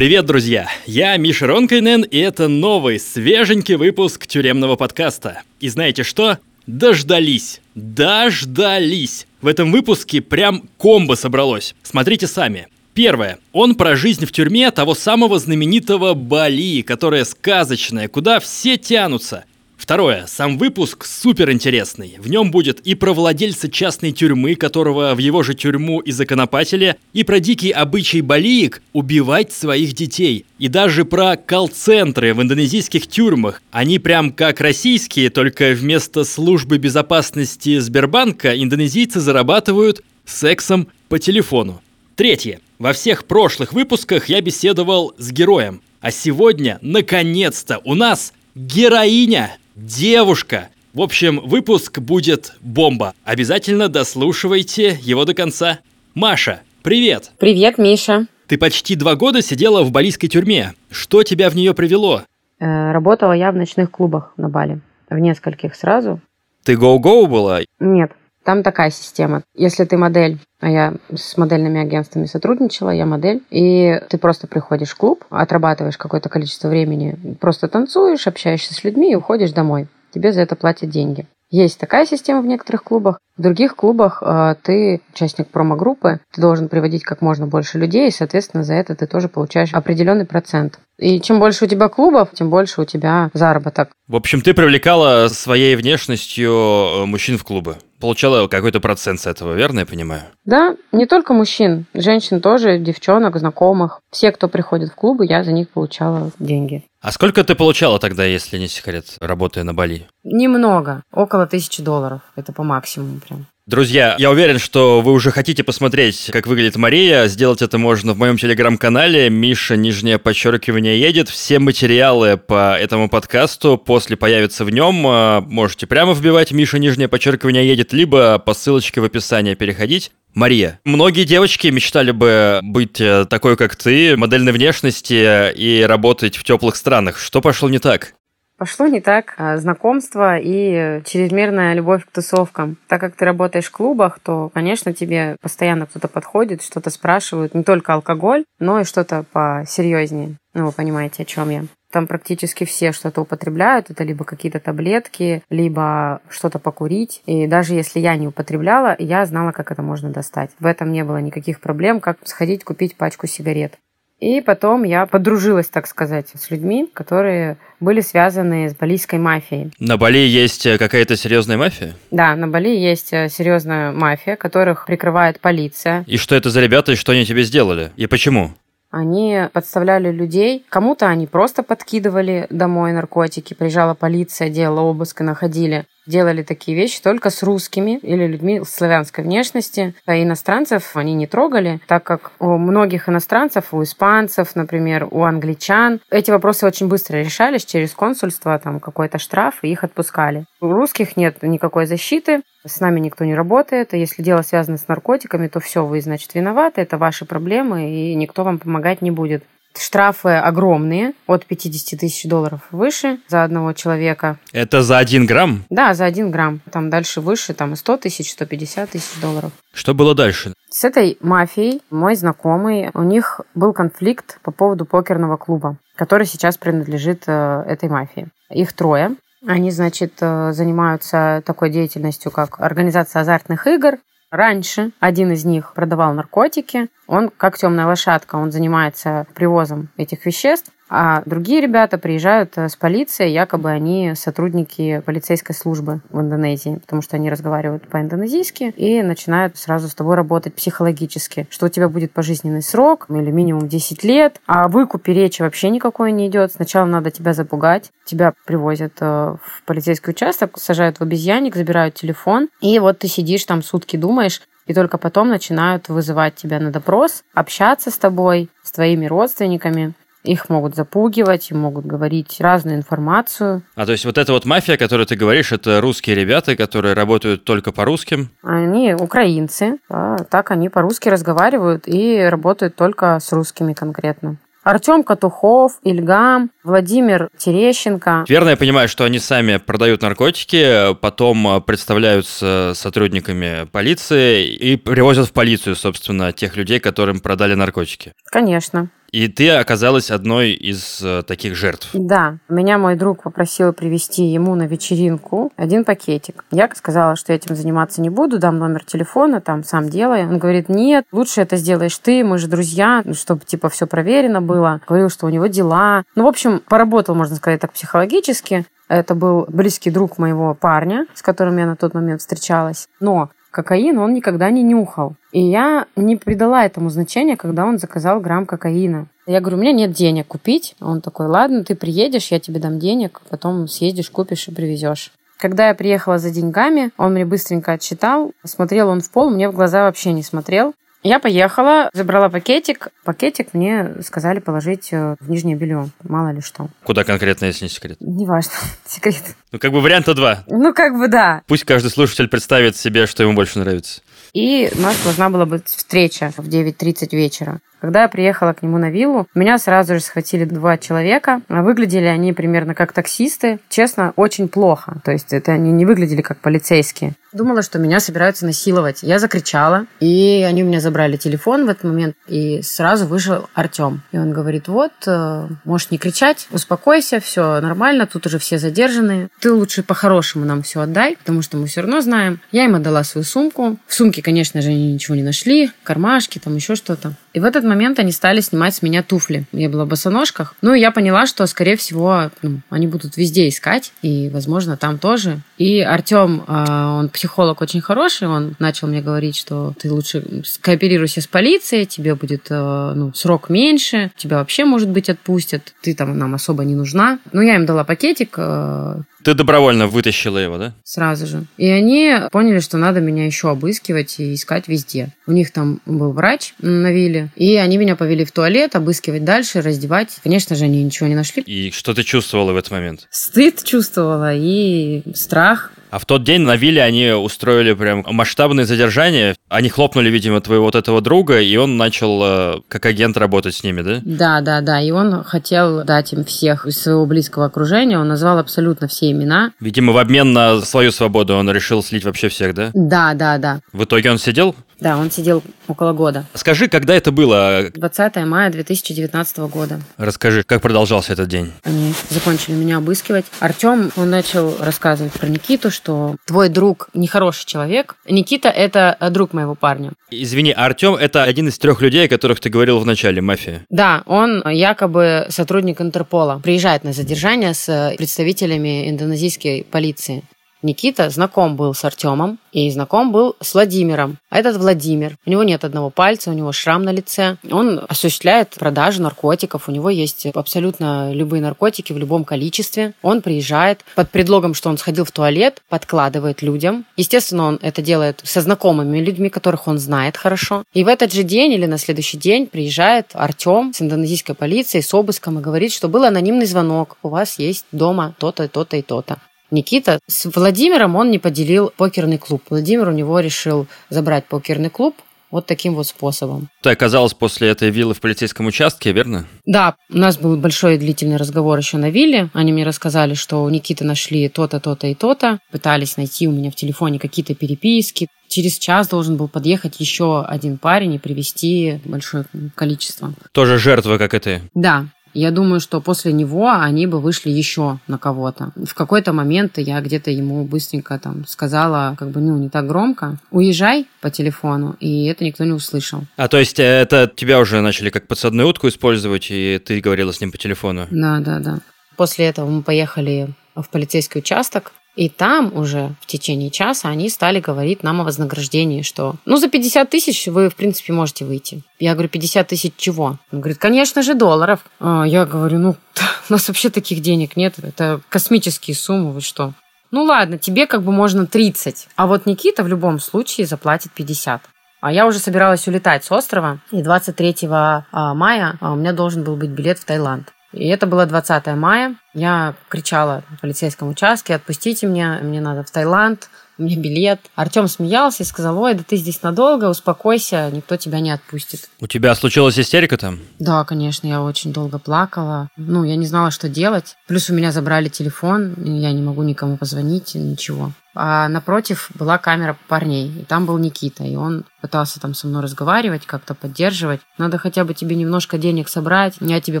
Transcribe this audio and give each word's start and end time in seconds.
Привет, 0.00 0.24
друзья! 0.24 0.66
Я 0.86 1.14
Миша 1.18 1.46
Ронкайнен, 1.46 2.04
и 2.04 2.16
это 2.16 2.48
новый, 2.48 2.98
свеженький 2.98 3.74
выпуск 3.74 4.26
тюремного 4.26 4.76
подкаста. 4.76 5.42
И 5.60 5.68
знаете 5.68 6.04
что? 6.04 6.38
Дождались! 6.66 7.60
Дождались! 7.74 9.26
В 9.42 9.46
этом 9.46 9.70
выпуске 9.70 10.22
прям 10.22 10.70
комбо 10.78 11.16
собралось. 11.16 11.74
Смотрите 11.82 12.26
сами. 12.28 12.68
Первое. 12.94 13.40
Он 13.52 13.74
про 13.74 13.94
жизнь 13.94 14.24
в 14.24 14.32
тюрьме 14.32 14.70
того 14.70 14.94
самого 14.94 15.38
знаменитого 15.38 16.14
Бали, 16.14 16.80
которая 16.80 17.24
сказочная, 17.24 18.08
куда 18.08 18.40
все 18.40 18.78
тянутся. 18.78 19.44
Второе. 19.80 20.26
Сам 20.26 20.58
выпуск 20.58 21.06
супер 21.06 21.50
интересный. 21.50 22.16
В 22.18 22.28
нем 22.28 22.50
будет 22.50 22.80
и 22.80 22.94
про 22.94 23.14
владельца 23.14 23.70
частной 23.70 24.12
тюрьмы, 24.12 24.54
которого 24.54 25.14
в 25.14 25.18
его 25.18 25.42
же 25.42 25.54
тюрьму 25.54 26.00
и 26.00 26.12
законопатили, 26.12 26.96
и 27.14 27.24
про 27.24 27.40
дикий 27.40 27.70
обычай 27.70 28.20
балиек 28.20 28.82
убивать 28.92 29.54
своих 29.54 29.94
детей. 29.94 30.44
И 30.58 30.68
даже 30.68 31.06
про 31.06 31.38
колл-центры 31.38 32.34
в 32.34 32.42
индонезийских 32.42 33.06
тюрьмах. 33.06 33.62
Они 33.70 33.98
прям 33.98 34.32
как 34.32 34.60
российские, 34.60 35.30
только 35.30 35.72
вместо 35.72 36.24
службы 36.24 36.76
безопасности 36.76 37.78
Сбербанка 37.78 38.62
индонезийцы 38.62 39.18
зарабатывают 39.18 40.02
сексом 40.26 40.88
по 41.08 41.18
телефону. 41.18 41.80
Третье. 42.16 42.60
Во 42.78 42.92
всех 42.92 43.24
прошлых 43.24 43.72
выпусках 43.72 44.28
я 44.28 44.42
беседовал 44.42 45.14
с 45.16 45.32
героем. 45.32 45.80
А 46.02 46.10
сегодня, 46.10 46.78
наконец-то, 46.82 47.80
у 47.84 47.94
нас 47.94 48.34
героиня 48.54 49.56
девушка. 49.86 50.68
В 50.92 51.00
общем, 51.00 51.40
выпуск 51.44 51.98
будет 52.00 52.54
бомба. 52.60 53.14
Обязательно 53.24 53.88
дослушивайте 53.88 54.98
его 55.00 55.24
до 55.24 55.34
конца. 55.34 55.78
Маша, 56.14 56.60
привет! 56.82 57.30
Привет, 57.38 57.78
Миша. 57.78 58.26
Ты 58.46 58.58
почти 58.58 58.96
два 58.96 59.14
года 59.14 59.42
сидела 59.42 59.82
в 59.82 59.92
балийской 59.92 60.28
тюрьме. 60.28 60.74
Что 60.90 61.22
тебя 61.22 61.48
в 61.50 61.54
нее 61.54 61.72
привело? 61.72 62.22
Э, 62.58 62.92
работала 62.92 63.32
я 63.32 63.52
в 63.52 63.56
ночных 63.56 63.90
клубах 63.90 64.32
на 64.36 64.48
Бали. 64.48 64.80
В 65.08 65.18
нескольких 65.18 65.74
сразу. 65.74 66.20
Ты 66.64 66.76
гоу-гоу 66.76 67.26
была? 67.26 67.60
Нет, 67.78 68.12
там 68.50 68.64
такая 68.64 68.90
система. 68.90 69.42
Если 69.54 69.84
ты 69.84 69.96
модель, 69.96 70.40
а 70.58 70.68
я 70.68 70.94
с 71.14 71.36
модельными 71.36 71.80
агентствами 71.80 72.24
сотрудничала, 72.24 72.90
я 72.90 73.06
модель, 73.06 73.44
и 73.48 74.02
ты 74.08 74.18
просто 74.18 74.48
приходишь 74.48 74.90
в 74.90 74.96
клуб, 74.96 75.24
отрабатываешь 75.30 75.96
какое-то 75.96 76.28
количество 76.28 76.66
времени, 76.66 77.16
просто 77.40 77.68
танцуешь, 77.68 78.26
общаешься 78.26 78.74
с 78.74 78.82
людьми 78.82 79.12
и 79.12 79.14
уходишь 79.14 79.52
домой. 79.52 79.86
Тебе 80.12 80.32
за 80.32 80.40
это 80.40 80.56
платят 80.56 80.90
деньги. 80.90 81.28
Есть 81.48 81.78
такая 81.78 82.06
система 82.06 82.42
в 82.42 82.46
некоторых 82.46 82.82
клубах. 82.82 83.20
В 83.40 83.42
других 83.42 83.74
клубах 83.74 84.22
э, 84.22 84.54
ты 84.62 85.00
участник 85.14 85.48
промо-группы, 85.48 86.20
ты 86.30 86.42
должен 86.42 86.68
приводить 86.68 87.04
как 87.04 87.22
можно 87.22 87.46
больше 87.46 87.78
людей, 87.78 88.08
и, 88.08 88.12
соответственно, 88.12 88.64
за 88.64 88.74
это 88.74 88.94
ты 88.94 89.06
тоже 89.06 89.28
получаешь 89.28 89.72
определенный 89.72 90.26
процент. 90.26 90.78
И 90.98 91.18
чем 91.22 91.38
больше 91.38 91.64
у 91.64 91.68
тебя 91.68 91.88
клубов, 91.88 92.28
тем 92.34 92.50
больше 92.50 92.82
у 92.82 92.84
тебя 92.84 93.30
заработок. 93.32 93.92
В 94.06 94.16
общем, 94.16 94.42
ты 94.42 94.52
привлекала 94.52 95.28
своей 95.28 95.74
внешностью 95.74 96.50
э, 96.50 97.06
мужчин 97.06 97.38
в 97.38 97.44
клубы. 97.44 97.76
Получала 97.98 98.46
какой-то 98.48 98.80
процент 98.80 99.20
с 99.20 99.26
этого, 99.26 99.54
верно 99.54 99.80
я 99.80 99.86
понимаю? 99.86 100.22
Да, 100.44 100.76
не 100.92 101.06
только 101.06 101.32
мужчин, 101.32 101.86
женщин 101.94 102.40
тоже, 102.40 102.78
девчонок, 102.78 103.38
знакомых. 103.38 104.00
Все, 104.10 104.32
кто 104.32 104.48
приходит 104.48 104.90
в 104.90 104.94
клубы, 104.94 105.24
я 105.26 105.44
за 105.44 105.52
них 105.52 105.70
получала 105.70 106.30
деньги. 106.38 106.84
А 107.02 107.12
сколько 107.12 107.44
ты 107.44 107.54
получала 107.54 107.98
тогда, 107.98 108.24
если 108.24 108.58
не 108.58 108.68
секрет, 108.68 109.16
работая 109.20 109.64
на 109.64 109.72
Бали? 109.72 110.06
Немного, 110.22 111.02
около 111.12 111.46
тысячи 111.46 111.82
долларов. 111.82 112.20
Это 112.36 112.52
по 112.52 112.62
максимуму 112.62 113.20
прям. 113.30 113.46
Друзья, 113.66 114.16
я 114.18 114.32
уверен, 114.32 114.58
что 114.58 115.00
вы 115.00 115.12
уже 115.12 115.30
хотите 115.30 115.62
посмотреть, 115.62 116.30
как 116.32 116.48
выглядит 116.48 116.74
Мария. 116.74 117.28
Сделать 117.28 117.62
это 117.62 117.78
можно 117.78 118.14
в 118.14 118.18
моем 118.18 118.36
телеграм-канале. 118.36 119.30
Миша, 119.30 119.76
нижнее 119.76 120.18
подчеркивание, 120.18 121.00
едет. 121.00 121.28
Все 121.28 121.60
материалы 121.60 122.36
по 122.36 122.76
этому 122.76 123.08
подкасту 123.08 123.78
после 123.78 124.16
появятся 124.16 124.64
в 124.64 124.70
нем. 124.70 125.04
А, 125.06 125.40
можете 125.42 125.86
прямо 125.86 126.14
вбивать 126.14 126.50
Миша, 126.50 126.80
нижнее 126.80 127.06
подчеркивание, 127.06 127.64
едет, 127.64 127.92
либо 127.92 128.40
по 128.40 128.54
ссылочке 128.54 129.00
в 129.00 129.04
описании 129.04 129.54
переходить. 129.54 130.10
Мария, 130.34 130.80
многие 130.84 131.24
девочки 131.24 131.68
мечтали 131.68 132.12
бы 132.12 132.60
быть 132.62 133.00
э, 133.00 133.24
такой, 133.28 133.56
как 133.56 133.74
ты, 133.76 134.16
модельной 134.16 134.52
внешности 134.52 135.52
и 135.52 135.82
работать 135.82 136.36
в 136.36 136.44
теплых 136.44 136.76
странах. 136.76 137.18
Что 137.18 137.40
пошло 137.40 137.68
не 137.68 137.78
так? 137.78 138.14
Пошло 138.60 138.88
не 138.88 139.00
так. 139.00 139.36
А, 139.38 139.56
знакомство 139.56 140.36
и 140.36 141.00
чрезмерная 141.06 141.72
любовь 141.72 142.04
к 142.04 142.10
тусовкам. 142.10 142.76
Так 142.88 143.00
как 143.00 143.16
ты 143.16 143.24
работаешь 143.24 143.64
в 143.64 143.70
клубах, 143.70 144.18
то, 144.22 144.50
конечно, 144.52 144.92
тебе 144.92 145.36
постоянно 145.40 145.86
кто-то 145.86 146.08
подходит, 146.08 146.62
что-то 146.62 146.90
спрашивают. 146.90 147.54
Не 147.54 147.64
только 147.64 147.94
алкоголь, 147.94 148.44
но 148.58 148.78
и 148.80 148.84
что-то 148.84 149.24
посерьезнее. 149.32 150.36
Ну, 150.52 150.66
вы 150.66 150.72
понимаете, 150.72 151.22
о 151.22 151.24
чем 151.24 151.48
я. 151.48 151.64
Там 151.90 152.06
практически 152.06 152.64
все 152.64 152.92
что-то 152.92 153.22
употребляют. 153.22 153.88
Это 153.88 154.04
либо 154.04 154.26
какие-то 154.26 154.60
таблетки, 154.60 155.42
либо 155.48 156.20
что-то 156.28 156.58
покурить. 156.58 157.22
И 157.24 157.46
даже 157.46 157.72
если 157.72 157.98
я 157.98 158.14
не 158.16 158.28
употребляла, 158.28 158.94
я 158.98 159.24
знала, 159.24 159.52
как 159.52 159.72
это 159.72 159.80
можно 159.80 160.10
достать. 160.10 160.50
В 160.60 160.66
этом 160.66 160.92
не 160.92 161.02
было 161.02 161.16
никаких 161.16 161.60
проблем, 161.60 161.98
как 161.98 162.18
сходить 162.24 162.64
купить 162.64 162.94
пачку 162.94 163.26
сигарет. 163.26 163.78
И 164.20 164.42
потом 164.42 164.84
я 164.84 165.06
подружилась, 165.06 165.68
так 165.68 165.86
сказать, 165.86 166.28
с 166.34 166.50
людьми, 166.50 166.88
которые 166.92 167.56
были 167.80 168.02
связаны 168.02 168.68
с 168.68 168.74
балийской 168.74 169.18
мафией. 169.18 169.72
На 169.78 169.96
Бали 169.96 170.18
есть 170.18 170.66
э, 170.66 170.76
какая-то 170.76 171.16
серьезная 171.16 171.56
мафия? 171.56 171.94
Да, 172.10 172.36
на 172.36 172.46
Бали 172.46 172.76
есть 172.76 173.14
э, 173.14 173.30
серьезная 173.30 173.92
мафия, 173.92 174.36
которых 174.36 174.84
прикрывает 174.84 175.40
полиция. 175.40 176.04
И 176.06 176.18
что 176.18 176.34
это 176.34 176.50
за 176.50 176.60
ребята, 176.60 176.92
и 176.92 176.96
что 176.96 177.12
они 177.12 177.24
тебе 177.24 177.42
сделали? 177.44 177.92
И 177.96 178.06
почему? 178.06 178.50
Они 178.90 179.44
подставляли 179.52 180.10
людей. 180.10 180.64
Кому-то 180.68 181.08
они 181.08 181.26
просто 181.26 181.62
подкидывали 181.62 182.46
домой 182.50 182.92
наркотики. 182.92 183.54
Приезжала 183.54 183.94
полиция, 183.94 184.50
делала 184.50 184.80
обыск 184.80 185.20
и 185.20 185.24
находили 185.24 185.86
делали 186.10 186.42
такие 186.42 186.76
вещи 186.76 187.00
только 187.02 187.30
с 187.30 187.42
русскими 187.42 187.98
или 188.02 188.26
людьми 188.26 188.62
славянской 188.66 189.24
внешности. 189.24 189.94
А 190.04 190.20
иностранцев 190.20 190.96
они 190.96 191.14
не 191.14 191.26
трогали, 191.26 191.80
так 191.86 192.04
как 192.04 192.32
у 192.38 192.58
многих 192.58 193.08
иностранцев, 193.08 193.72
у 193.72 193.82
испанцев, 193.82 194.54
например, 194.54 195.08
у 195.10 195.22
англичан, 195.22 196.00
эти 196.10 196.30
вопросы 196.30 196.66
очень 196.66 196.88
быстро 196.88 197.18
решались 197.18 197.64
через 197.64 197.92
консульство, 197.92 198.58
там 198.58 198.80
какой-то 198.80 199.18
штраф, 199.18 199.60
и 199.62 199.68
их 199.68 199.84
отпускали. 199.84 200.44
У 200.60 200.72
русских 200.72 201.16
нет 201.16 201.42
никакой 201.42 201.86
защиты, 201.86 202.42
с 202.66 202.80
нами 202.80 203.00
никто 203.00 203.24
не 203.24 203.34
работает, 203.34 203.94
если 203.94 204.22
дело 204.22 204.42
связано 204.42 204.76
с 204.76 204.88
наркотиками, 204.88 205.48
то 205.48 205.60
все, 205.60 205.86
вы, 205.86 206.00
значит, 206.00 206.34
виноваты, 206.34 206.82
это 206.82 206.98
ваши 206.98 207.24
проблемы, 207.24 207.90
и 207.90 208.14
никто 208.14 208.44
вам 208.44 208.58
помогать 208.58 209.00
не 209.00 209.10
будет. 209.10 209.44
Штрафы 209.78 210.30
огромные, 210.30 211.14
от 211.26 211.46
50 211.46 211.98
тысяч 211.98 212.28
долларов 212.28 212.60
выше 212.70 213.18
за 213.28 213.44
одного 213.44 213.72
человека. 213.72 214.38
Это 214.52 214.82
за 214.82 214.98
один 214.98 215.26
грамм? 215.26 215.64
Да, 215.70 215.94
за 215.94 216.04
один 216.04 216.30
грамм. 216.30 216.60
Там 216.70 216.90
дальше 216.90 217.20
выше, 217.20 217.54
там 217.54 217.76
100 217.76 217.96
тысяч, 217.98 218.32
150 218.32 218.90
тысяч 218.90 219.20
долларов. 219.20 219.52
Что 219.72 219.94
было 219.94 220.14
дальше? 220.14 220.52
С 220.70 220.84
этой 220.84 221.16
мафией 221.20 221.82
мой 221.90 222.14
знакомый, 222.14 222.90
у 222.94 223.02
них 223.02 223.40
был 223.54 223.72
конфликт 223.72 224.38
по 224.42 224.50
поводу 224.50 224.84
покерного 224.84 225.36
клуба, 225.36 225.76
который 225.96 226.26
сейчас 226.26 226.56
принадлежит 226.58 227.24
э, 227.26 227.64
этой 227.66 227.88
мафии. 227.88 228.28
Их 228.50 228.72
трое. 228.72 229.16
Они, 229.46 229.70
значит, 229.70 230.14
э, 230.20 230.52
занимаются 230.52 231.42
такой 231.46 231.70
деятельностью, 231.70 232.30
как 232.30 232.60
организация 232.60 233.22
азартных 233.22 233.66
игр, 233.66 233.98
Раньше 234.30 234.92
один 235.00 235.32
из 235.32 235.44
них 235.44 235.72
продавал 235.74 236.14
наркотики, 236.14 236.88
он 237.08 237.30
как 237.36 237.58
темная 237.58 237.86
лошадка, 237.86 238.36
он 238.36 238.52
занимается 238.52 239.26
привозом 239.34 239.88
этих 239.96 240.24
веществ, 240.24 240.70
а 240.90 241.22
другие 241.24 241.60
ребята 241.60 241.98
приезжают 241.98 242.58
э, 242.58 242.68
с 242.68 242.74
полицией, 242.74 243.32
якобы 243.32 243.70
они 243.70 244.14
сотрудники 244.16 245.00
полицейской 245.06 245.54
службы 245.54 246.00
в 246.10 246.20
Индонезии, 246.20 246.80
потому 246.80 247.00
что 247.00 247.14
они 247.14 247.30
разговаривают 247.30 247.86
по-индонезийски 247.88 248.74
и 248.76 249.00
начинают 249.02 249.56
сразу 249.56 249.88
с 249.88 249.94
тобой 249.94 250.16
работать 250.16 250.54
психологически, 250.54 251.46
что 251.48 251.66
у 251.66 251.68
тебя 251.68 251.88
будет 251.88 252.10
пожизненный 252.10 252.62
срок 252.62 253.06
или 253.08 253.30
минимум 253.30 253.68
10 253.68 254.02
лет, 254.02 254.40
а 254.46 254.66
выкупе 254.66 255.14
речи 255.14 255.42
вообще 255.42 255.70
никакой 255.70 256.10
не 256.10 256.26
идет. 256.26 256.52
Сначала 256.52 256.86
надо 256.86 257.12
тебя 257.12 257.34
запугать, 257.34 257.92
тебя 258.04 258.34
привозят 258.44 258.94
э, 259.00 259.36
в 259.40 259.62
полицейский 259.64 260.10
участок, 260.10 260.58
сажают 260.58 260.98
в 260.98 261.02
обезьянник, 261.02 261.54
забирают 261.54 261.94
телефон, 261.94 262.48
и 262.60 262.80
вот 262.80 262.98
ты 262.98 263.06
сидишь 263.06 263.44
там 263.44 263.62
сутки, 263.62 263.96
думаешь, 263.96 264.42
и 264.66 264.74
только 264.74 264.98
потом 264.98 265.28
начинают 265.28 265.88
вызывать 265.88 266.34
тебя 266.34 266.58
на 266.58 266.72
допрос, 266.72 267.22
общаться 267.32 267.92
с 267.92 267.98
тобой, 267.98 268.48
с 268.62 268.72
твоими 268.72 269.06
родственниками. 269.06 269.94
Их 270.22 270.48
могут 270.48 270.74
запугивать, 270.74 271.50
им 271.50 271.58
могут 271.58 271.86
говорить 271.86 272.36
разную 272.40 272.76
информацию. 272.76 273.62
А 273.74 273.86
то 273.86 273.92
есть 273.92 274.04
вот 274.04 274.18
эта 274.18 274.32
вот 274.32 274.44
мафия, 274.44 274.74
о 274.74 274.78
которой 274.78 275.06
ты 275.06 275.16
говоришь, 275.16 275.52
это 275.52 275.80
русские 275.80 276.16
ребята, 276.16 276.56
которые 276.56 276.94
работают 276.94 277.44
только 277.44 277.72
по 277.72 277.84
русским? 277.84 278.30
Они 278.42 278.94
украинцы, 278.94 279.78
а 279.88 280.18
так 280.24 280.50
они 280.50 280.68
по-русски 280.68 281.08
разговаривают 281.08 281.84
и 281.86 282.20
работают 282.20 282.76
только 282.76 283.18
с 283.20 283.32
русскими 283.32 283.72
конкретно. 283.72 284.36
Артем 284.62 285.04
Катухов, 285.04 285.78
Ильгам, 285.84 286.50
Владимир 286.64 287.30
Терещенко. 287.38 288.26
Верно 288.28 288.50
я 288.50 288.56
понимаю, 288.58 288.88
что 288.88 289.04
они 289.04 289.18
сами 289.18 289.56
продают 289.56 290.02
наркотики, 290.02 290.94
потом 291.00 291.62
представляются 291.62 292.72
сотрудниками 292.74 293.66
полиции 293.72 294.46
и 294.46 294.76
привозят 294.76 295.28
в 295.28 295.32
полицию, 295.32 295.76
собственно, 295.76 296.34
тех 296.34 296.58
людей, 296.58 296.78
которым 296.78 297.20
продали 297.20 297.54
наркотики. 297.54 298.12
Конечно. 298.26 298.90
И 299.10 299.28
ты 299.28 299.50
оказалась 299.50 300.10
одной 300.10 300.52
из 300.52 301.02
э, 301.02 301.22
таких 301.22 301.56
жертв. 301.56 301.88
Да. 301.92 302.38
Меня 302.48 302.78
мой 302.78 302.94
друг 302.94 303.24
попросил 303.24 303.72
привезти 303.72 304.24
ему 304.24 304.54
на 304.54 304.66
вечеринку 304.66 305.52
один 305.56 305.84
пакетик. 305.84 306.44
Я 306.50 306.68
сказала, 306.74 307.16
что 307.16 307.32
этим 307.32 307.56
заниматься 307.56 308.00
не 308.00 308.10
буду, 308.10 308.38
дам 308.38 308.58
номер 308.58 308.84
телефона, 308.84 309.40
там 309.40 309.64
сам 309.64 309.88
делай. 309.88 310.26
Он 310.26 310.38
говорит, 310.38 310.68
нет, 310.68 311.04
лучше 311.10 311.40
это 311.40 311.56
сделаешь 311.56 311.98
ты, 311.98 312.22
мы 312.22 312.38
же 312.38 312.46
друзья, 312.46 313.02
чтобы 313.14 313.44
типа 313.44 313.68
все 313.68 313.86
проверено 313.86 314.40
было. 314.40 314.80
Говорил, 314.86 315.10
что 315.10 315.26
у 315.26 315.30
него 315.30 315.46
дела. 315.46 316.04
Ну, 316.14 316.24
в 316.24 316.28
общем, 316.28 316.60
поработал, 316.68 317.14
можно 317.14 317.36
сказать 317.36 317.60
так, 317.60 317.72
психологически. 317.72 318.64
Это 318.88 319.14
был 319.14 319.46
близкий 319.48 319.90
друг 319.90 320.18
моего 320.18 320.54
парня, 320.54 321.06
с 321.14 321.22
которым 321.22 321.58
я 321.58 321.66
на 321.66 321.76
тот 321.76 321.94
момент 321.94 322.20
встречалась. 322.20 322.88
Но 322.98 323.30
кокаин 323.50 323.98
он 323.98 324.12
никогда 324.12 324.50
не 324.50 324.62
нюхал. 324.62 325.14
И 325.32 325.40
я 325.40 325.86
не 325.96 326.16
придала 326.16 326.64
этому 326.64 326.90
значения, 326.90 327.36
когда 327.36 327.64
он 327.64 327.78
заказал 327.78 328.20
грамм 328.20 328.46
кокаина. 328.46 329.06
Я 329.26 329.40
говорю, 329.40 329.58
у 329.58 329.60
меня 329.60 329.72
нет 329.72 329.92
денег 329.92 330.26
купить. 330.26 330.74
Он 330.80 331.00
такой, 331.00 331.26
ладно, 331.26 331.64
ты 331.64 331.74
приедешь, 331.74 332.32
я 332.32 332.40
тебе 332.40 332.60
дам 332.60 332.78
денег, 332.78 333.20
потом 333.28 333.68
съездишь, 333.68 334.10
купишь 334.10 334.48
и 334.48 334.54
привезешь. 334.54 335.12
Когда 335.38 335.68
я 335.68 335.74
приехала 335.74 336.18
за 336.18 336.30
деньгами, 336.30 336.90
он 336.98 337.14
мне 337.14 337.24
быстренько 337.24 337.72
отчитал. 337.72 338.32
Смотрел 338.44 338.88
он 338.88 339.00
в 339.00 339.10
пол, 339.10 339.30
мне 339.30 339.48
в 339.48 339.54
глаза 339.54 339.84
вообще 339.84 340.12
не 340.12 340.22
смотрел. 340.22 340.74
Я 341.02 341.18
поехала, 341.18 341.88
забрала 341.94 342.28
пакетик. 342.28 342.88
Пакетик 343.04 343.54
мне 343.54 344.02
сказали 344.02 344.38
положить 344.38 344.92
э, 344.92 345.16
в 345.18 345.30
нижнее 345.30 345.56
белье. 345.56 345.88
Мало 346.02 346.30
ли 346.30 346.42
что. 346.42 346.68
Куда 346.84 347.04
конкретно, 347.04 347.46
если 347.46 347.64
не 347.64 347.70
секрет? 347.70 347.96
Неважно. 348.00 348.52
Секрет. 348.86 349.34
Ну, 349.52 349.58
как 349.58 349.72
бы 349.72 349.80
варианта 349.80 350.14
два. 350.14 350.44
Ну, 350.46 350.72
как 350.72 350.96
бы 350.96 351.08
да. 351.08 351.42
Пусть 351.46 351.64
каждый 351.64 351.90
слушатель 351.90 352.28
представит 352.28 352.76
себе, 352.76 353.06
что 353.06 353.22
ему 353.22 353.34
больше 353.34 353.58
нравится. 353.58 354.00
И 354.32 354.70
у 354.76 354.80
нас 354.80 354.96
должна 355.02 355.28
была 355.28 355.44
быть 355.44 355.66
встреча 355.66 356.32
в 356.36 356.48
9.30 356.48 357.08
вечера. 357.10 357.60
Когда 357.80 358.02
я 358.02 358.08
приехала 358.08 358.52
к 358.52 358.62
нему 358.62 358.78
на 358.78 358.90
виллу, 358.90 359.26
меня 359.34 359.58
сразу 359.58 359.94
же 359.94 360.00
схватили 360.00 360.44
два 360.44 360.76
человека. 360.76 361.40
Выглядели 361.48 362.04
они 362.04 362.32
примерно 362.32 362.74
как 362.74 362.92
таксисты. 362.92 363.58
Честно, 363.70 364.12
очень 364.16 364.48
плохо. 364.48 365.00
То 365.02 365.12
есть 365.12 365.32
это 365.32 365.52
они 365.52 365.72
не 365.72 365.86
выглядели 365.86 366.20
как 366.20 366.40
полицейские. 366.40 367.14
Думала, 367.32 367.62
что 367.62 367.78
меня 367.78 368.00
собираются 368.00 368.44
насиловать. 368.44 369.02
Я 369.02 369.18
закричала, 369.18 369.86
и 370.00 370.44
они 370.46 370.64
у 370.64 370.66
меня 370.66 370.80
забрали 370.80 371.16
телефон 371.16 371.64
в 371.64 371.68
этот 371.68 371.84
момент, 371.84 372.16
и 372.26 372.60
сразу 372.60 373.06
вышел 373.06 373.48
Артем. 373.54 374.02
И 374.10 374.18
он 374.18 374.32
говорит, 374.32 374.66
вот, 374.66 374.90
э, 375.06 375.46
можешь 375.64 375.92
не 375.92 375.98
кричать, 375.98 376.48
успокойся, 376.50 377.20
все 377.20 377.60
нормально, 377.60 378.08
тут 378.08 378.26
уже 378.26 378.40
все 378.40 378.58
задержаны. 378.58 379.28
Ты 379.40 379.50
лучше 379.52 379.82
по-хорошему 379.82 380.44
нам 380.44 380.62
все 380.62 380.80
отдай, 380.80 381.16
потому 381.16 381.40
что 381.40 381.56
мы 381.56 381.66
все 381.66 381.80
равно 381.80 382.02
знаем. 382.02 382.40
Я 382.52 382.66
им 382.66 382.74
отдала 382.74 383.02
свою 383.04 383.24
сумку. 383.24 383.78
В 383.86 383.94
сумке, 383.94 384.22
конечно 384.22 384.60
же, 384.60 384.68
они 384.68 384.92
ничего 384.92 385.14
не 385.14 385.22
нашли, 385.22 385.70
кармашки, 385.82 386.38
там 386.38 386.54
еще 386.56 386.76
что-то. 386.76 387.14
И 387.32 387.40
в 387.40 387.44
этот 387.44 387.64
момент 387.64 387.98
они 387.98 388.12
стали 388.12 388.40
снимать 388.40 388.74
с 388.74 388.82
меня 388.82 389.02
туфли. 389.02 389.44
Я 389.52 389.68
была 389.68 389.84
в 389.84 389.88
босоножках. 389.88 390.54
Ну, 390.62 390.74
и 390.74 390.80
я 390.80 390.90
поняла, 390.90 391.26
что, 391.26 391.46
скорее 391.46 391.76
всего, 391.76 392.30
ну, 392.42 392.60
они 392.70 392.86
будут 392.86 393.16
везде 393.16 393.48
искать, 393.48 393.92
и, 394.02 394.28
возможно, 394.30 394.76
там 394.76 394.98
тоже. 394.98 395.40
И 395.58 395.80
Артем, 395.80 396.44
а, 396.46 396.98
он 396.98 397.08
психолог 397.08 397.60
очень 397.60 397.80
хороший, 397.80 398.28
он 398.28 398.54
начал 398.58 398.88
мне 398.88 399.00
говорить, 399.00 399.36
что 399.36 399.74
ты 399.78 399.92
лучше 399.92 400.42
скооперируйся 400.44 401.20
с 401.20 401.26
полицией, 401.26 401.86
тебе 401.86 402.14
будет 402.14 402.46
э, 402.50 402.92
ну, 402.94 403.12
срок 403.14 403.50
меньше, 403.50 404.10
тебя 404.16 404.38
вообще, 404.38 404.64
может 404.64 404.88
быть, 404.88 405.08
отпустят, 405.08 405.74
ты 405.82 405.94
там 405.94 406.16
нам 406.18 406.34
особо 406.34 406.64
не 406.64 406.74
нужна. 406.74 407.18
Ну, 407.32 407.40
я 407.42 407.56
им 407.56 407.66
дала 407.66 407.84
пакетик, 407.84 408.34
э, 408.36 409.02
ты 409.22 409.34
добровольно 409.34 409.86
вытащила 409.86 410.38
его, 410.38 410.56
да? 410.56 410.74
Сразу 410.82 411.26
же. 411.26 411.44
И 411.58 411.68
они 411.68 412.14
поняли, 412.32 412.60
что 412.60 412.78
надо 412.78 413.00
меня 413.00 413.26
еще 413.26 413.50
обыскивать 413.50 414.18
и 414.18 414.34
искать 414.34 414.66
везде. 414.66 415.10
У 415.26 415.32
них 415.32 415.52
там 415.52 415.80
был 415.84 416.12
врач 416.12 416.54
на 416.60 416.90
вилле, 416.90 417.19
и 417.36 417.56
они 417.56 417.76
меня 417.76 417.96
повели 417.96 418.24
в 418.24 418.32
туалет, 418.32 418.76
обыскивать 418.76 419.24
дальше, 419.24 419.60
раздевать. 419.60 420.18
Конечно 420.22 420.56
же, 420.56 420.64
они 420.64 420.82
ничего 420.82 421.08
не 421.08 421.14
нашли. 421.14 421.42
И 421.42 421.70
что 421.70 421.94
ты 421.94 422.02
чувствовала 422.02 422.52
в 422.52 422.56
этот 422.56 422.70
момент? 422.70 423.06
Стыд 423.10 423.62
чувствовала 423.64 424.34
и 424.34 425.02
страх. 425.14 425.72
А 425.90 425.98
в 425.98 426.06
тот 426.06 426.22
день 426.22 426.42
на 426.42 426.56
вилле 426.56 426.82
они 426.82 427.10
устроили 427.10 427.72
прям 427.72 428.04
масштабное 428.06 428.64
задержание. 428.64 429.34
Они 429.48 429.68
хлопнули, 429.68 430.08
видимо, 430.08 430.40
твоего 430.40 430.66
вот 430.66 430.76
этого 430.76 431.00
друга, 431.00 431.40
и 431.40 431.56
он 431.56 431.76
начал 431.76 432.20
э, 432.22 432.54
как 432.68 432.86
агент 432.86 433.16
работать 433.16 433.56
с 433.56 433.64
ними, 433.64 433.82
да? 433.82 434.00
Да, 434.04 434.40
да, 434.40 434.60
да. 434.60 434.80
И 434.80 434.92
он 434.92 435.24
хотел 435.24 435.84
дать 435.84 436.12
им 436.12 436.24
всех 436.24 436.66
из 436.66 436.80
своего 436.80 437.06
близкого 437.06 437.46
окружения. 437.46 437.98
Он 437.98 438.06
назвал 438.06 438.38
абсолютно 438.38 438.86
все 438.86 439.10
имена. 439.10 439.52
Видимо, 439.58 439.92
в 439.92 439.98
обмен 439.98 440.32
на 440.32 440.60
свою 440.60 440.92
свободу 440.92 441.34
он 441.34 441.50
решил 441.50 441.82
слить 441.82 442.04
вообще 442.04 442.28
всех, 442.28 442.54
да? 442.54 442.70
Да, 442.72 443.14
да, 443.14 443.38
да. 443.38 443.60
В 443.72 443.84
итоге 443.84 444.12
он 444.12 444.18
сидел? 444.18 444.54
Да, 444.80 444.96
он 444.96 445.10
сидел 445.10 445.42
около 445.68 445.92
года. 445.92 446.26
Скажи, 446.34 446.68
когда 446.68 446.94
это 446.94 447.12
было? 447.12 447.70
20 447.72 448.16
мая 448.26 448.50
2019 448.50 449.38
года. 449.38 449.80
Расскажи, 449.96 450.42
как 450.42 450.62
продолжался 450.62 451.12
этот 451.12 451.28
день? 451.28 451.52
Они 451.62 451.92
закончили 452.08 452.54
меня 452.54 452.78
обыскивать. 452.78 453.26
Артем, 453.40 453.92
он 453.96 454.10
начал 454.10 454.56
рассказывать 454.58 455.12
про 455.12 455.28
Никиту, 455.28 455.70
что 455.70 456.16
твой 456.26 456.48
друг 456.48 456.88
нехороший 456.94 457.46
человек. 457.46 457.96
Никита– 458.08 458.48
это 458.50 458.96
друг 459.10 459.32
моего 459.32 459.54
парня. 459.54 459.92
Извини, 460.10 460.52
Артем– 460.52 460.94
это 460.96 461.22
один 461.22 461.48
из 461.48 461.58
трех 461.58 461.80
людей, 461.82 462.06
о 462.06 462.08
которых 462.08 462.40
ты 462.40 462.48
говорил 462.48 462.78
в 462.78 462.86
начале, 462.86 463.20
мафия. 463.20 463.64
Да, 463.70 464.02
он 464.06 464.42
якобы 464.48 465.26
сотрудник 465.28 465.80
Интерпола. 465.80 466.40
Приезжает 466.42 466.84
на 466.84 466.92
задержание 466.92 467.54
с 467.54 467.94
представителями 467.96 468.88
индонезийской 468.90 469.66
полиции. 469.70 470.22
Никита 470.62 471.08
знаком 471.10 471.56
был 471.56 471.74
с 471.74 471.84
Артемом 471.84 472.38
и 472.52 472.70
знаком 472.70 473.12
был 473.12 473.36
с 473.40 473.54
Владимиром. 473.54 474.18
А 474.28 474.38
этот 474.38 474.56
Владимир, 474.56 475.16
у 475.24 475.30
него 475.30 475.42
нет 475.42 475.64
одного 475.64 475.90
пальца, 475.90 476.30
у 476.30 476.34
него 476.34 476.52
шрам 476.52 476.82
на 476.82 476.90
лице. 476.90 477.36
Он 477.50 477.80
осуществляет 477.88 478.50
продажу 478.50 479.02
наркотиков, 479.02 479.68
у 479.68 479.72
него 479.72 479.90
есть 479.90 480.26
абсолютно 480.26 481.12
любые 481.12 481.42
наркотики 481.42 481.92
в 481.92 481.98
любом 481.98 482.24
количестве. 482.24 482.94
Он 483.02 483.22
приезжает 483.22 483.84
под 483.94 484.10
предлогом, 484.10 484.54
что 484.54 484.68
он 484.68 484.78
сходил 484.78 485.04
в 485.04 485.10
туалет, 485.10 485.62
подкладывает 485.68 486.42
людям. 486.42 486.84
Естественно, 486.96 487.46
он 487.46 487.58
это 487.62 487.82
делает 487.82 488.20
со 488.24 488.40
знакомыми 488.40 488.98
людьми, 488.98 489.30
которых 489.30 489.66
он 489.68 489.78
знает 489.78 490.16
хорошо. 490.16 490.64
И 490.74 490.84
в 490.84 490.88
этот 490.88 491.12
же 491.12 491.22
день 491.22 491.52
или 491.52 491.66
на 491.66 491.78
следующий 491.78 492.18
день 492.18 492.46
приезжает 492.46 493.10
Артем 493.14 493.72
с 493.74 493.80
индонезийской 493.80 494.34
полицией 494.34 494.82
с 494.82 494.92
обыском 494.92 495.38
и 495.38 495.42
говорит, 495.42 495.72
что 495.72 495.88
был 495.88 496.04
анонимный 496.04 496.46
звонок. 496.46 496.96
У 497.02 497.08
вас 497.08 497.38
есть 497.38 497.64
дома 497.72 498.14
то-то, 498.18 498.48
то-то 498.48 498.76
и 498.76 498.82
то-то. 498.82 499.18
Никита. 499.50 499.98
С 500.06 500.30
Владимиром 500.30 500.96
он 500.96 501.10
не 501.10 501.18
поделил 501.18 501.72
покерный 501.76 502.18
клуб. 502.18 502.42
Владимир 502.50 502.88
у 502.88 502.92
него 502.92 503.20
решил 503.20 503.66
забрать 503.88 504.26
покерный 504.26 504.70
клуб, 504.70 504.94
вот 505.30 505.46
таким 505.46 505.74
вот 505.74 505.86
способом. 505.86 506.48
Ты 506.62 506.70
оказалась 506.70 507.14
после 507.14 507.48
этой 507.48 507.70
виллы 507.70 507.94
в 507.94 508.00
полицейском 508.00 508.46
участке, 508.46 508.92
верно? 508.92 509.26
Да, 509.46 509.76
у 509.88 509.98
нас 509.98 510.18
был 510.18 510.36
большой 510.36 510.74
и 510.74 510.78
длительный 510.78 511.16
разговор 511.16 511.58
еще 511.58 511.76
на 511.76 511.90
вилле. 511.90 512.30
Они 512.32 512.52
мне 512.52 512.64
рассказали, 512.64 513.14
что 513.14 513.42
у 513.44 513.48
Никиты 513.48 513.84
нашли 513.84 514.28
то-то, 514.28 514.60
то-то 514.60 514.86
и 514.88 514.94
то-то. 514.94 515.38
Пытались 515.50 515.96
найти 515.96 516.26
у 516.26 516.32
меня 516.32 516.50
в 516.50 516.56
телефоне 516.56 516.98
какие-то 516.98 517.34
переписки. 517.34 518.08
Через 518.28 518.58
час 518.58 518.88
должен 518.88 519.16
был 519.16 519.28
подъехать 519.28 519.80
еще 519.80 520.24
один 520.24 520.56
парень 520.56 520.94
и 520.94 520.98
привезти 520.98 521.80
большое 521.84 522.26
количество. 522.54 523.12
Тоже 523.32 523.58
жертва, 523.58 523.98
как 523.98 524.14
и 524.14 524.18
ты? 524.20 524.42
Да. 524.54 524.86
Я 525.14 525.30
думаю, 525.30 525.60
что 525.60 525.80
после 525.80 526.12
него 526.12 526.50
они 526.50 526.86
бы 526.86 527.00
вышли 527.00 527.30
еще 527.30 527.78
на 527.88 527.98
кого-то. 527.98 528.52
В 528.56 528.74
какой-то 528.74 529.12
момент 529.12 529.58
я 529.58 529.80
где-то 529.80 530.10
ему 530.10 530.44
быстренько 530.44 530.98
там 530.98 531.26
сказала, 531.26 531.96
как 531.98 532.10
бы, 532.10 532.20
ну, 532.20 532.38
не 532.38 532.48
так 532.48 532.66
громко, 532.66 533.18
уезжай 533.30 533.86
по 534.00 534.10
телефону, 534.10 534.76
и 534.80 535.06
это 535.06 535.24
никто 535.24 535.44
не 535.44 535.52
услышал. 535.52 536.04
А 536.16 536.28
то 536.28 536.38
есть 536.38 536.58
это 536.58 537.10
тебя 537.14 537.40
уже 537.40 537.60
начали 537.60 537.90
как 537.90 538.06
подсадную 538.06 538.48
утку 538.48 538.68
использовать, 538.68 539.28
и 539.30 539.60
ты 539.64 539.80
говорила 539.80 540.12
с 540.12 540.20
ним 540.20 540.32
по 540.32 540.38
телефону? 540.38 540.86
Да, 540.90 541.20
да, 541.20 541.38
да. 541.38 541.58
После 541.96 542.26
этого 542.26 542.48
мы 542.48 542.62
поехали 542.62 543.28
в 543.54 543.68
полицейский 543.68 544.20
участок, 544.20 544.72
и 544.96 545.08
там 545.08 545.56
уже 545.56 545.94
в 546.00 546.06
течение 546.06 546.50
часа 546.50 546.88
они 546.88 547.08
стали 547.08 547.40
говорить 547.40 547.82
нам 547.82 548.00
о 548.00 548.04
вознаграждении, 548.04 548.82
что 548.82 549.14
ну 549.24 549.36
за 549.36 549.48
50 549.48 549.88
тысяч 549.88 550.26
вы, 550.26 550.50
в 550.50 550.56
принципе, 550.56 550.92
можете 550.92 551.24
выйти. 551.24 551.62
Я 551.78 551.94
говорю, 551.94 552.08
50 552.08 552.48
тысяч 552.48 552.72
чего? 552.76 553.18
Он 553.32 553.40
говорит, 553.40 553.58
конечно 553.58 554.02
же, 554.02 554.14
долларов. 554.14 554.60
А 554.80 555.04
я 555.04 555.24
говорю, 555.26 555.58
ну, 555.58 555.76
у 556.28 556.32
нас 556.32 556.48
вообще 556.48 556.70
таких 556.70 557.00
денег 557.00 557.36
нет, 557.36 557.54
это 557.62 558.00
космические 558.08 558.76
суммы, 558.76 559.12
вы 559.12 559.20
что? 559.20 559.52
Ну 559.90 560.04
ладно, 560.04 560.38
тебе 560.38 560.66
как 560.66 560.82
бы 560.82 560.92
можно 560.92 561.26
30, 561.26 561.88
а 561.96 562.06
вот 562.06 562.26
Никита 562.26 562.62
в 562.62 562.68
любом 562.68 563.00
случае 563.00 563.46
заплатит 563.46 563.90
50. 563.92 564.42
А 564.80 564.92
я 564.92 565.06
уже 565.06 565.18
собиралась 565.18 565.66
улетать 565.68 566.04
с 566.04 566.12
острова, 566.12 566.60
и 566.70 566.82
23 566.82 567.36
а, 567.50 568.14
мая 568.14 568.56
а, 568.60 568.72
у 568.72 568.76
меня 568.76 568.92
должен 568.92 569.24
был 569.24 569.36
быть 569.36 569.50
билет 569.50 569.78
в 569.78 569.84
Таиланд. 569.84 570.32
И 570.52 570.68
это 570.68 570.86
было 570.86 571.06
20 571.06 571.46
мая. 571.56 571.96
Я 572.12 572.54
кричала 572.68 573.22
в 573.28 573.40
полицейском 573.40 573.88
участке, 573.88 574.34
отпустите 574.34 574.86
меня, 574.86 575.20
мне 575.22 575.40
надо 575.40 575.62
в 575.62 575.70
Таиланд, 575.70 576.28
мне 576.60 576.76
билет. 576.76 577.20
Артем 577.34 577.66
смеялся 577.68 578.22
и 578.22 578.26
сказал, 578.26 578.58
ой, 578.58 578.74
да 578.74 578.84
ты 578.86 578.96
здесь 578.96 579.22
надолго, 579.22 579.68
успокойся, 579.68 580.50
никто 580.52 580.76
тебя 580.76 581.00
не 581.00 581.10
отпустит. 581.10 581.68
У 581.80 581.86
тебя 581.86 582.14
случилась 582.14 582.58
истерика 582.58 582.96
там? 582.96 583.18
Да, 583.38 583.64
конечно, 583.64 584.06
я 584.06 584.22
очень 584.22 584.52
долго 584.52 584.78
плакала. 584.78 585.48
Ну, 585.56 585.84
я 585.84 585.96
не 585.96 586.06
знала, 586.06 586.30
что 586.30 586.48
делать. 586.48 586.96
Плюс 587.08 587.30
у 587.30 587.34
меня 587.34 587.52
забрали 587.52 587.88
телефон, 587.88 588.54
я 588.56 588.92
не 588.92 589.02
могу 589.02 589.22
никому 589.22 589.56
позвонить, 589.56 590.14
ничего. 590.14 590.72
а 590.94 591.28
напротив 591.28 591.90
была 591.94 592.18
камера 592.18 592.56
парней, 592.68 593.08
и 593.08 593.24
там 593.24 593.46
был 593.46 593.58
Никита, 593.58 594.04
и 594.04 594.16
он 594.16 594.44
пытался 594.60 595.00
там 595.00 595.14
со 595.14 595.26
мной 595.26 595.42
разговаривать, 595.42 596.06
как-то 596.06 596.34
поддерживать. 596.34 597.00
Надо 597.18 597.38
хотя 597.38 597.64
бы 597.64 597.74
тебе 597.74 597.96
немножко 597.96 598.38
денег 598.38 598.68
собрать, 598.68 599.14
я 599.20 599.40
тебе 599.40 599.60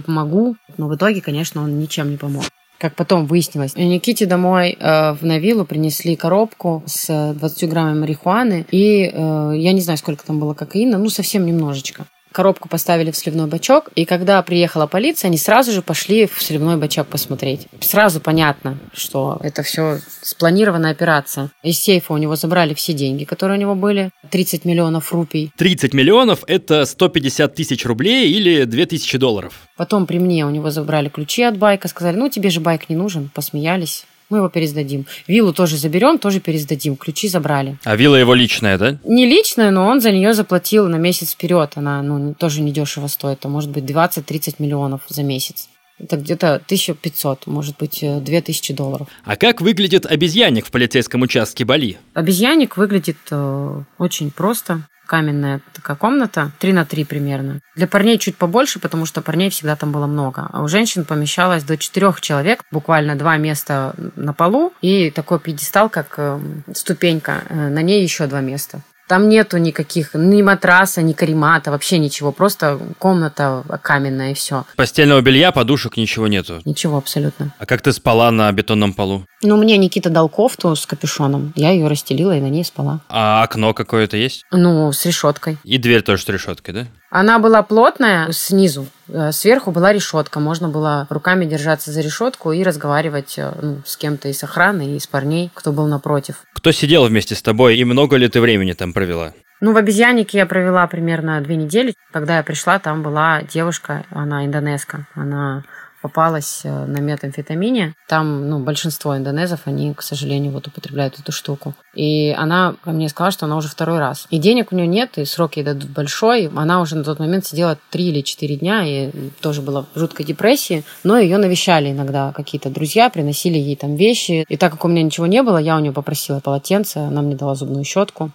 помогу. 0.00 0.56
Но 0.76 0.88
в 0.88 0.94
итоге, 0.94 1.20
конечно, 1.20 1.62
он 1.62 1.78
ничем 1.78 2.10
не 2.10 2.16
помог 2.16 2.44
как 2.80 2.94
потом 2.96 3.26
выяснилось. 3.26 3.76
Никите 3.76 4.24
домой 4.24 4.76
э, 4.80 5.12
в 5.12 5.22
Навилу 5.22 5.66
принесли 5.66 6.16
коробку 6.16 6.82
с 6.86 7.34
20 7.34 7.68
граммами 7.68 8.00
марихуаны, 8.00 8.66
и 8.70 9.10
э, 9.12 9.52
я 9.56 9.72
не 9.72 9.82
знаю, 9.82 9.98
сколько 9.98 10.24
там 10.24 10.40
было 10.40 10.54
кокаина, 10.54 10.96
ну, 10.96 11.10
совсем 11.10 11.44
немножечко 11.44 12.06
коробку 12.32 12.68
поставили 12.68 13.10
в 13.10 13.16
сливной 13.16 13.46
бачок, 13.46 13.90
и 13.94 14.04
когда 14.04 14.42
приехала 14.42 14.86
полиция, 14.86 15.28
они 15.28 15.38
сразу 15.38 15.72
же 15.72 15.82
пошли 15.82 16.26
в 16.26 16.42
сливной 16.42 16.76
бачок 16.76 17.06
посмотреть. 17.06 17.66
Сразу 17.80 18.20
понятно, 18.20 18.78
что 18.92 19.38
это 19.42 19.62
все 19.62 20.00
спланированная 20.22 20.92
операция. 20.92 21.50
Из 21.62 21.78
сейфа 21.78 22.12
у 22.12 22.16
него 22.16 22.36
забрали 22.36 22.74
все 22.74 22.92
деньги, 22.92 23.24
которые 23.24 23.58
у 23.58 23.60
него 23.60 23.74
были, 23.74 24.10
30 24.30 24.64
миллионов 24.64 25.12
рупий. 25.12 25.52
30 25.56 25.94
миллионов– 25.94 26.44
это 26.46 26.84
150 26.84 27.54
тысяч 27.54 27.84
рублей 27.84 28.30
или 28.30 28.64
2000 28.64 29.18
долларов. 29.18 29.54
Потом 29.76 30.06
при 30.06 30.18
мне 30.18 30.46
у 30.46 30.50
него 30.50 30.70
забрали 30.70 31.08
ключи 31.08 31.42
от 31.42 31.56
байка, 31.56 31.88
сказали, 31.88 32.16
ну 32.16 32.28
тебе 32.28 32.50
же 32.50 32.60
байк 32.60 32.88
не 32.88 32.96
нужен, 32.96 33.30
посмеялись 33.34 34.04
мы 34.30 34.38
его 34.38 34.48
пересдадим. 34.48 35.06
Виллу 35.26 35.52
тоже 35.52 35.76
заберем, 35.76 36.18
тоже 36.18 36.40
пересдадим. 36.40 36.96
Ключи 36.96 37.28
забрали. 37.28 37.76
А 37.84 37.96
вилла 37.96 38.16
его 38.16 38.34
личная, 38.34 38.78
да? 38.78 38.98
Не 39.04 39.26
личная, 39.26 39.70
но 39.70 39.86
он 39.86 40.00
за 40.00 40.12
нее 40.12 40.32
заплатил 40.32 40.88
на 40.88 40.96
месяц 40.96 41.32
вперед. 41.32 41.72
Она 41.74 42.02
ну, 42.02 42.34
тоже 42.34 42.62
недешево 42.62 43.08
стоит. 43.08 43.40
Это 43.40 43.48
может 43.48 43.70
быть 43.70 43.84
20-30 43.84 44.56
миллионов 44.58 45.02
за 45.08 45.22
месяц. 45.22 45.68
Это 45.98 46.16
где-то 46.16 46.54
1500, 46.54 47.46
может 47.46 47.76
быть, 47.78 48.00
2000 48.02 48.72
долларов. 48.72 49.08
А 49.24 49.36
как 49.36 49.60
выглядит 49.60 50.06
обезьянник 50.06 50.66
в 50.66 50.70
полицейском 50.70 51.22
участке 51.22 51.64
Бали? 51.64 51.98
Обезьянник 52.14 52.76
выглядит 52.76 53.18
э, 53.30 53.82
очень 53.98 54.30
просто 54.30 54.86
каменная 55.10 55.60
такая 55.72 55.96
комната, 55.96 56.52
3 56.60 56.72
на 56.72 56.84
3 56.84 57.04
примерно. 57.04 57.60
Для 57.74 57.88
парней 57.88 58.16
чуть 58.16 58.36
побольше, 58.36 58.78
потому 58.78 59.06
что 59.06 59.22
парней 59.22 59.50
всегда 59.50 59.74
там 59.74 59.90
было 59.90 60.06
много. 60.06 60.48
А 60.52 60.62
у 60.62 60.68
женщин 60.68 61.04
помещалось 61.04 61.64
до 61.64 61.76
4 61.76 62.14
человек, 62.20 62.62
буквально 62.70 63.16
два 63.16 63.36
места 63.36 63.94
на 64.14 64.32
полу 64.32 64.72
и 64.82 65.10
такой 65.10 65.40
пьедестал, 65.40 65.88
как 65.88 66.14
э, 66.18 66.38
ступенька, 66.74 67.42
э, 67.48 67.68
на 67.70 67.82
ней 67.82 68.04
еще 68.04 68.28
два 68.28 68.40
места. 68.40 68.82
Там 69.10 69.28
нету 69.28 69.58
никаких, 69.58 70.14
ни 70.14 70.40
матраса, 70.40 71.02
ни 71.02 71.14
каремата, 71.14 71.72
вообще 71.72 71.98
ничего. 71.98 72.30
Просто 72.30 72.78
комната 73.00 73.64
каменная 73.82 74.30
и 74.30 74.34
все. 74.34 74.66
Постельного 74.76 75.20
белья, 75.20 75.50
подушек, 75.50 75.96
ничего 75.96 76.28
нету? 76.28 76.60
Ничего 76.64 76.96
абсолютно. 76.96 77.52
А 77.58 77.66
как 77.66 77.82
ты 77.82 77.92
спала 77.92 78.30
на 78.30 78.52
бетонном 78.52 78.92
полу? 78.92 79.26
Ну, 79.42 79.56
мне 79.56 79.78
Никита 79.78 80.10
дал 80.10 80.28
кофту 80.28 80.76
с 80.76 80.86
капюшоном. 80.86 81.52
Я 81.56 81.70
ее 81.70 81.88
расстелила 81.88 82.36
и 82.36 82.40
на 82.40 82.50
ней 82.50 82.64
спала. 82.64 83.00
А 83.08 83.42
окно 83.42 83.74
какое-то 83.74 84.16
есть? 84.16 84.44
Ну, 84.52 84.92
с 84.92 85.04
решеткой. 85.04 85.58
И 85.64 85.78
дверь 85.78 86.02
тоже 86.02 86.22
с 86.22 86.28
решеткой, 86.28 86.74
да? 86.74 86.86
Она 87.10 87.40
была 87.40 87.64
плотная 87.64 88.30
снизу, 88.30 88.86
сверху 89.32 89.70
была 89.70 89.92
решетка. 89.92 90.40
Можно 90.40 90.68
было 90.68 91.06
руками 91.10 91.44
держаться 91.44 91.90
за 91.92 92.00
решетку 92.00 92.52
и 92.52 92.62
разговаривать 92.62 93.38
э, 93.38 93.52
ну, 93.60 93.82
с 93.84 93.96
кем-то 93.96 94.28
из 94.28 94.42
охраны, 94.42 94.92
и 94.92 94.96
из 94.96 95.06
парней, 95.06 95.50
кто 95.54 95.72
был 95.72 95.86
напротив. 95.86 96.42
Кто 96.54 96.72
сидел 96.72 97.06
вместе 97.06 97.34
с 97.34 97.42
тобой 97.42 97.76
и 97.76 97.84
много 97.84 98.16
ли 98.16 98.28
ты 98.28 98.40
времени 98.40 98.72
там 98.72 98.92
провела? 98.92 99.32
Ну, 99.60 99.72
в 99.72 99.76
обезьяннике 99.76 100.38
я 100.38 100.46
провела 100.46 100.86
примерно 100.86 101.40
две 101.42 101.56
недели. 101.56 101.94
Когда 102.12 102.38
я 102.38 102.42
пришла, 102.42 102.78
там 102.78 103.02
была 103.02 103.42
девушка, 103.42 104.04
она 104.10 104.46
индонезка. 104.46 105.06
Она 105.14 105.64
попалась 106.02 106.62
э, 106.64 106.86
на 106.86 106.98
метамфетамине. 106.98 107.94
Там, 108.08 108.48
ну, 108.48 108.58
большинство 108.58 109.16
индонезов, 109.16 109.60
они, 109.64 109.94
к 109.94 110.02
сожалению, 110.02 110.52
вот 110.52 110.66
употребляют 110.66 111.18
эту 111.18 111.32
штуку. 111.32 111.74
И 111.94 112.30
она 112.36 112.74
ко 112.82 112.90
мне 112.90 113.08
сказала, 113.08 113.32
что 113.32 113.46
она 113.46 113.56
уже 113.56 113.68
второй 113.68 113.98
раз. 113.98 114.26
И 114.30 114.38
денег 114.38 114.72
у 114.72 114.76
нее 114.76 114.86
нет, 114.86 115.18
и 115.18 115.24
срок 115.24 115.56
ей 115.56 115.64
дадут 115.64 115.90
большой. 115.90 116.50
Она 116.54 116.80
уже 116.80 116.96
на 116.96 117.04
тот 117.04 117.18
момент 117.18 117.46
сидела 117.46 117.78
три 117.90 118.08
или 118.08 118.22
четыре 118.22 118.56
дня, 118.56 118.84
и 118.84 119.10
тоже 119.40 119.62
была 119.62 119.84
в 119.94 119.98
жуткой 119.98 120.26
депрессии. 120.26 120.84
Но 121.04 121.18
ее 121.18 121.38
навещали 121.38 121.90
иногда 121.90 122.32
какие-то 122.32 122.70
друзья, 122.70 123.10
приносили 123.10 123.58
ей 123.58 123.76
там 123.76 123.96
вещи. 123.96 124.44
И 124.48 124.56
так 124.56 124.72
как 124.72 124.84
у 124.84 124.88
меня 124.88 125.02
ничего 125.02 125.26
не 125.26 125.42
было, 125.42 125.58
я 125.58 125.76
у 125.76 125.80
нее 125.80 125.92
попросила 125.92 126.40
полотенце, 126.40 126.98
она 126.98 127.22
мне 127.22 127.36
дала 127.36 127.54
зубную 127.54 127.84
щетку. 127.84 128.30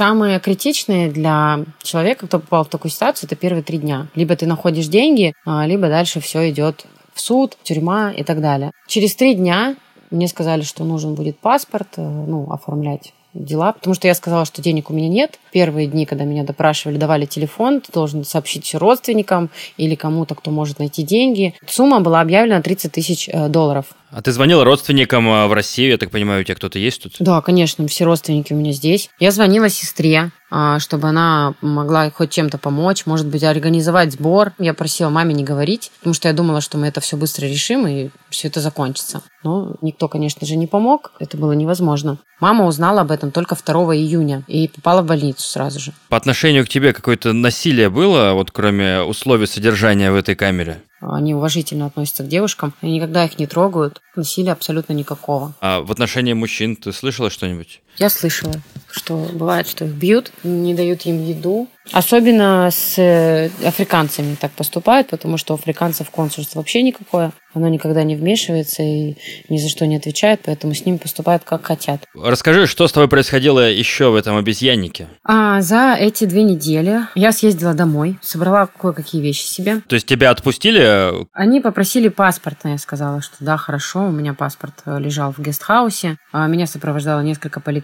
Самое 0.00 0.40
критичное 0.40 1.10
для 1.10 1.66
человека, 1.82 2.26
кто 2.26 2.38
попал 2.38 2.64
в 2.64 2.68
такую 2.68 2.90
ситуацию, 2.90 3.28
это 3.28 3.36
первые 3.36 3.62
три 3.62 3.76
дня. 3.76 4.06
Либо 4.14 4.34
ты 4.34 4.46
находишь 4.46 4.86
деньги, 4.86 5.34
а, 5.44 5.66
либо 5.66 5.88
дальше 5.88 6.20
все 6.20 6.48
идет 6.48 6.86
в 7.12 7.20
суд, 7.20 7.58
тюрьма 7.62 8.10
и 8.10 8.24
так 8.24 8.40
далее. 8.40 8.70
Через 8.88 9.14
три 9.14 9.34
дня 9.34 9.76
мне 10.10 10.26
сказали, 10.26 10.62
что 10.62 10.84
нужен 10.84 11.14
будет 11.14 11.38
паспорт, 11.38 11.98
э, 11.98 12.00
ну, 12.00 12.50
оформлять 12.50 13.12
дела, 13.34 13.74
потому 13.74 13.92
что 13.94 14.08
я 14.08 14.14
сказала, 14.14 14.46
что 14.46 14.62
денег 14.62 14.88
у 14.88 14.94
меня 14.94 15.10
нет. 15.10 15.38
Первые 15.52 15.86
дни, 15.86 16.06
когда 16.06 16.24
меня 16.24 16.44
допрашивали, 16.44 16.96
давали 16.96 17.26
телефон, 17.26 17.82
ты 17.82 17.92
должен 17.92 18.24
сообщить 18.24 18.64
все 18.64 18.78
родственникам 18.78 19.50
или 19.76 19.96
кому-то, 19.96 20.34
кто 20.34 20.50
может 20.50 20.78
найти 20.78 21.02
деньги. 21.02 21.54
Сумма 21.66 22.00
была 22.00 22.22
объявлена 22.22 22.62
30 22.62 22.90
тысяч 22.90 23.28
э, 23.28 23.48
долларов. 23.48 23.84
А 24.12 24.22
ты 24.22 24.32
звонила 24.32 24.64
родственникам 24.64 25.28
э, 25.28 25.46
в 25.46 25.52
Россию, 25.52 25.90
я 25.90 25.98
так 25.98 26.10
понимаю, 26.10 26.40
у 26.40 26.44
тебя 26.44 26.56
кто-то 26.56 26.78
есть 26.78 27.02
тут? 27.02 27.16
Да, 27.20 27.40
конечно, 27.40 27.86
все 27.86 28.04
родственники 28.04 28.52
у 28.52 28.56
меня 28.56 28.72
здесь. 28.72 29.08
Я 29.20 29.30
звонила 29.30 29.68
сестре, 29.68 30.32
а, 30.50 30.80
чтобы 30.80 31.08
она 31.08 31.54
могла 31.60 32.10
хоть 32.10 32.30
чем-то 32.30 32.58
помочь, 32.58 33.06
может 33.06 33.28
быть, 33.28 33.44
организовать 33.44 34.12
сбор. 34.12 34.52
Я 34.58 34.74
просила 34.74 35.10
маме 35.10 35.32
не 35.32 35.44
говорить, 35.44 35.92
потому 36.00 36.14
что 36.14 36.26
я 36.26 36.34
думала, 36.34 36.60
что 36.60 36.76
мы 36.76 36.88
это 36.88 37.00
все 37.00 37.16
быстро 37.16 37.46
решим 37.46 37.86
и 37.86 38.10
все 38.30 38.48
это 38.48 38.60
закончится. 38.60 39.22
Но 39.44 39.76
никто, 39.80 40.08
конечно 40.08 40.44
же, 40.44 40.56
не 40.56 40.66
помог, 40.66 41.12
это 41.20 41.36
было 41.36 41.52
невозможно. 41.52 42.18
Мама 42.40 42.66
узнала 42.66 43.02
об 43.02 43.12
этом 43.12 43.30
только 43.30 43.54
2 43.54 43.74
июня 43.94 44.42
и 44.48 44.66
попала 44.66 45.02
в 45.02 45.06
больницу 45.06 45.42
сразу 45.42 45.78
же. 45.78 45.92
По 46.08 46.16
отношению 46.16 46.66
к 46.66 46.68
тебе 46.68 46.92
какое-то 46.92 47.32
насилие 47.32 47.90
было, 47.90 48.32
вот 48.32 48.50
кроме 48.50 49.02
условий 49.02 49.46
содержания 49.46 50.10
в 50.10 50.16
этой 50.16 50.34
камере? 50.34 50.82
Они 51.00 51.34
уважительно 51.34 51.86
относятся 51.86 52.24
к 52.24 52.28
девушкам, 52.28 52.74
и 52.82 52.90
никогда 52.90 53.24
их 53.24 53.38
не 53.38 53.46
трогают. 53.46 54.00
Насилия 54.16 54.52
абсолютно 54.52 54.92
никакого. 54.92 55.54
А 55.60 55.80
в 55.80 55.90
отношении 55.90 56.32
мужчин 56.32 56.76
ты 56.76 56.92
слышала 56.92 57.30
что-нибудь? 57.30 57.80
Я 57.98 58.10
слышала, 58.10 58.54
что 58.90 59.16
бывает, 59.32 59.68
что 59.68 59.84
их 59.84 59.92
бьют, 59.92 60.32
не 60.42 60.74
дают 60.74 61.02
им 61.06 61.24
еду, 61.24 61.68
Особенно 61.92 62.68
с 62.70 62.98
э, 62.98 63.50
африканцами 63.66 64.36
так 64.36 64.52
поступают, 64.52 65.08
потому 65.08 65.36
что 65.38 65.54
у 65.54 65.56
африканцев 65.56 66.10
консульство 66.10 66.60
вообще 66.60 66.82
никакое. 66.82 67.32
Оно 67.52 67.66
никогда 67.66 68.04
не 68.04 68.14
вмешивается 68.14 68.84
и 68.84 69.16
ни 69.48 69.58
за 69.58 69.68
что 69.68 69.84
не 69.84 69.96
отвечает, 69.96 70.40
поэтому 70.44 70.72
с 70.72 70.86
ними 70.86 70.98
поступают 70.98 71.42
как 71.42 71.66
хотят. 71.66 72.04
Расскажи, 72.14 72.68
что 72.68 72.86
с 72.86 72.92
тобой 72.92 73.08
происходило 73.08 73.68
еще 73.68 74.10
в 74.10 74.14
этом 74.14 74.36
обезьяннике? 74.36 75.08
А, 75.24 75.60
за 75.60 75.96
эти 75.98 76.26
две 76.26 76.44
недели 76.44 77.00
я 77.16 77.32
съездила 77.32 77.74
домой, 77.74 78.18
собрала 78.22 78.66
кое-какие 78.66 79.20
вещи 79.20 79.42
себе. 79.42 79.80
То 79.88 79.94
есть 79.94 80.06
тебя 80.06 80.30
отпустили? 80.30 81.26
Они 81.32 81.60
попросили 81.60 82.06
паспорт, 82.06 82.58
я 82.62 82.78
сказала, 82.78 83.20
что 83.20 83.34
да, 83.40 83.56
хорошо, 83.56 84.04
у 84.04 84.12
меня 84.12 84.32
паспорт 84.32 84.74
лежал 84.86 85.32
в 85.32 85.40
гестхаусе. 85.40 86.18
А 86.30 86.46
меня 86.46 86.66
сопровождало 86.68 87.20
несколько 87.22 87.58
полицейских. 87.58 87.79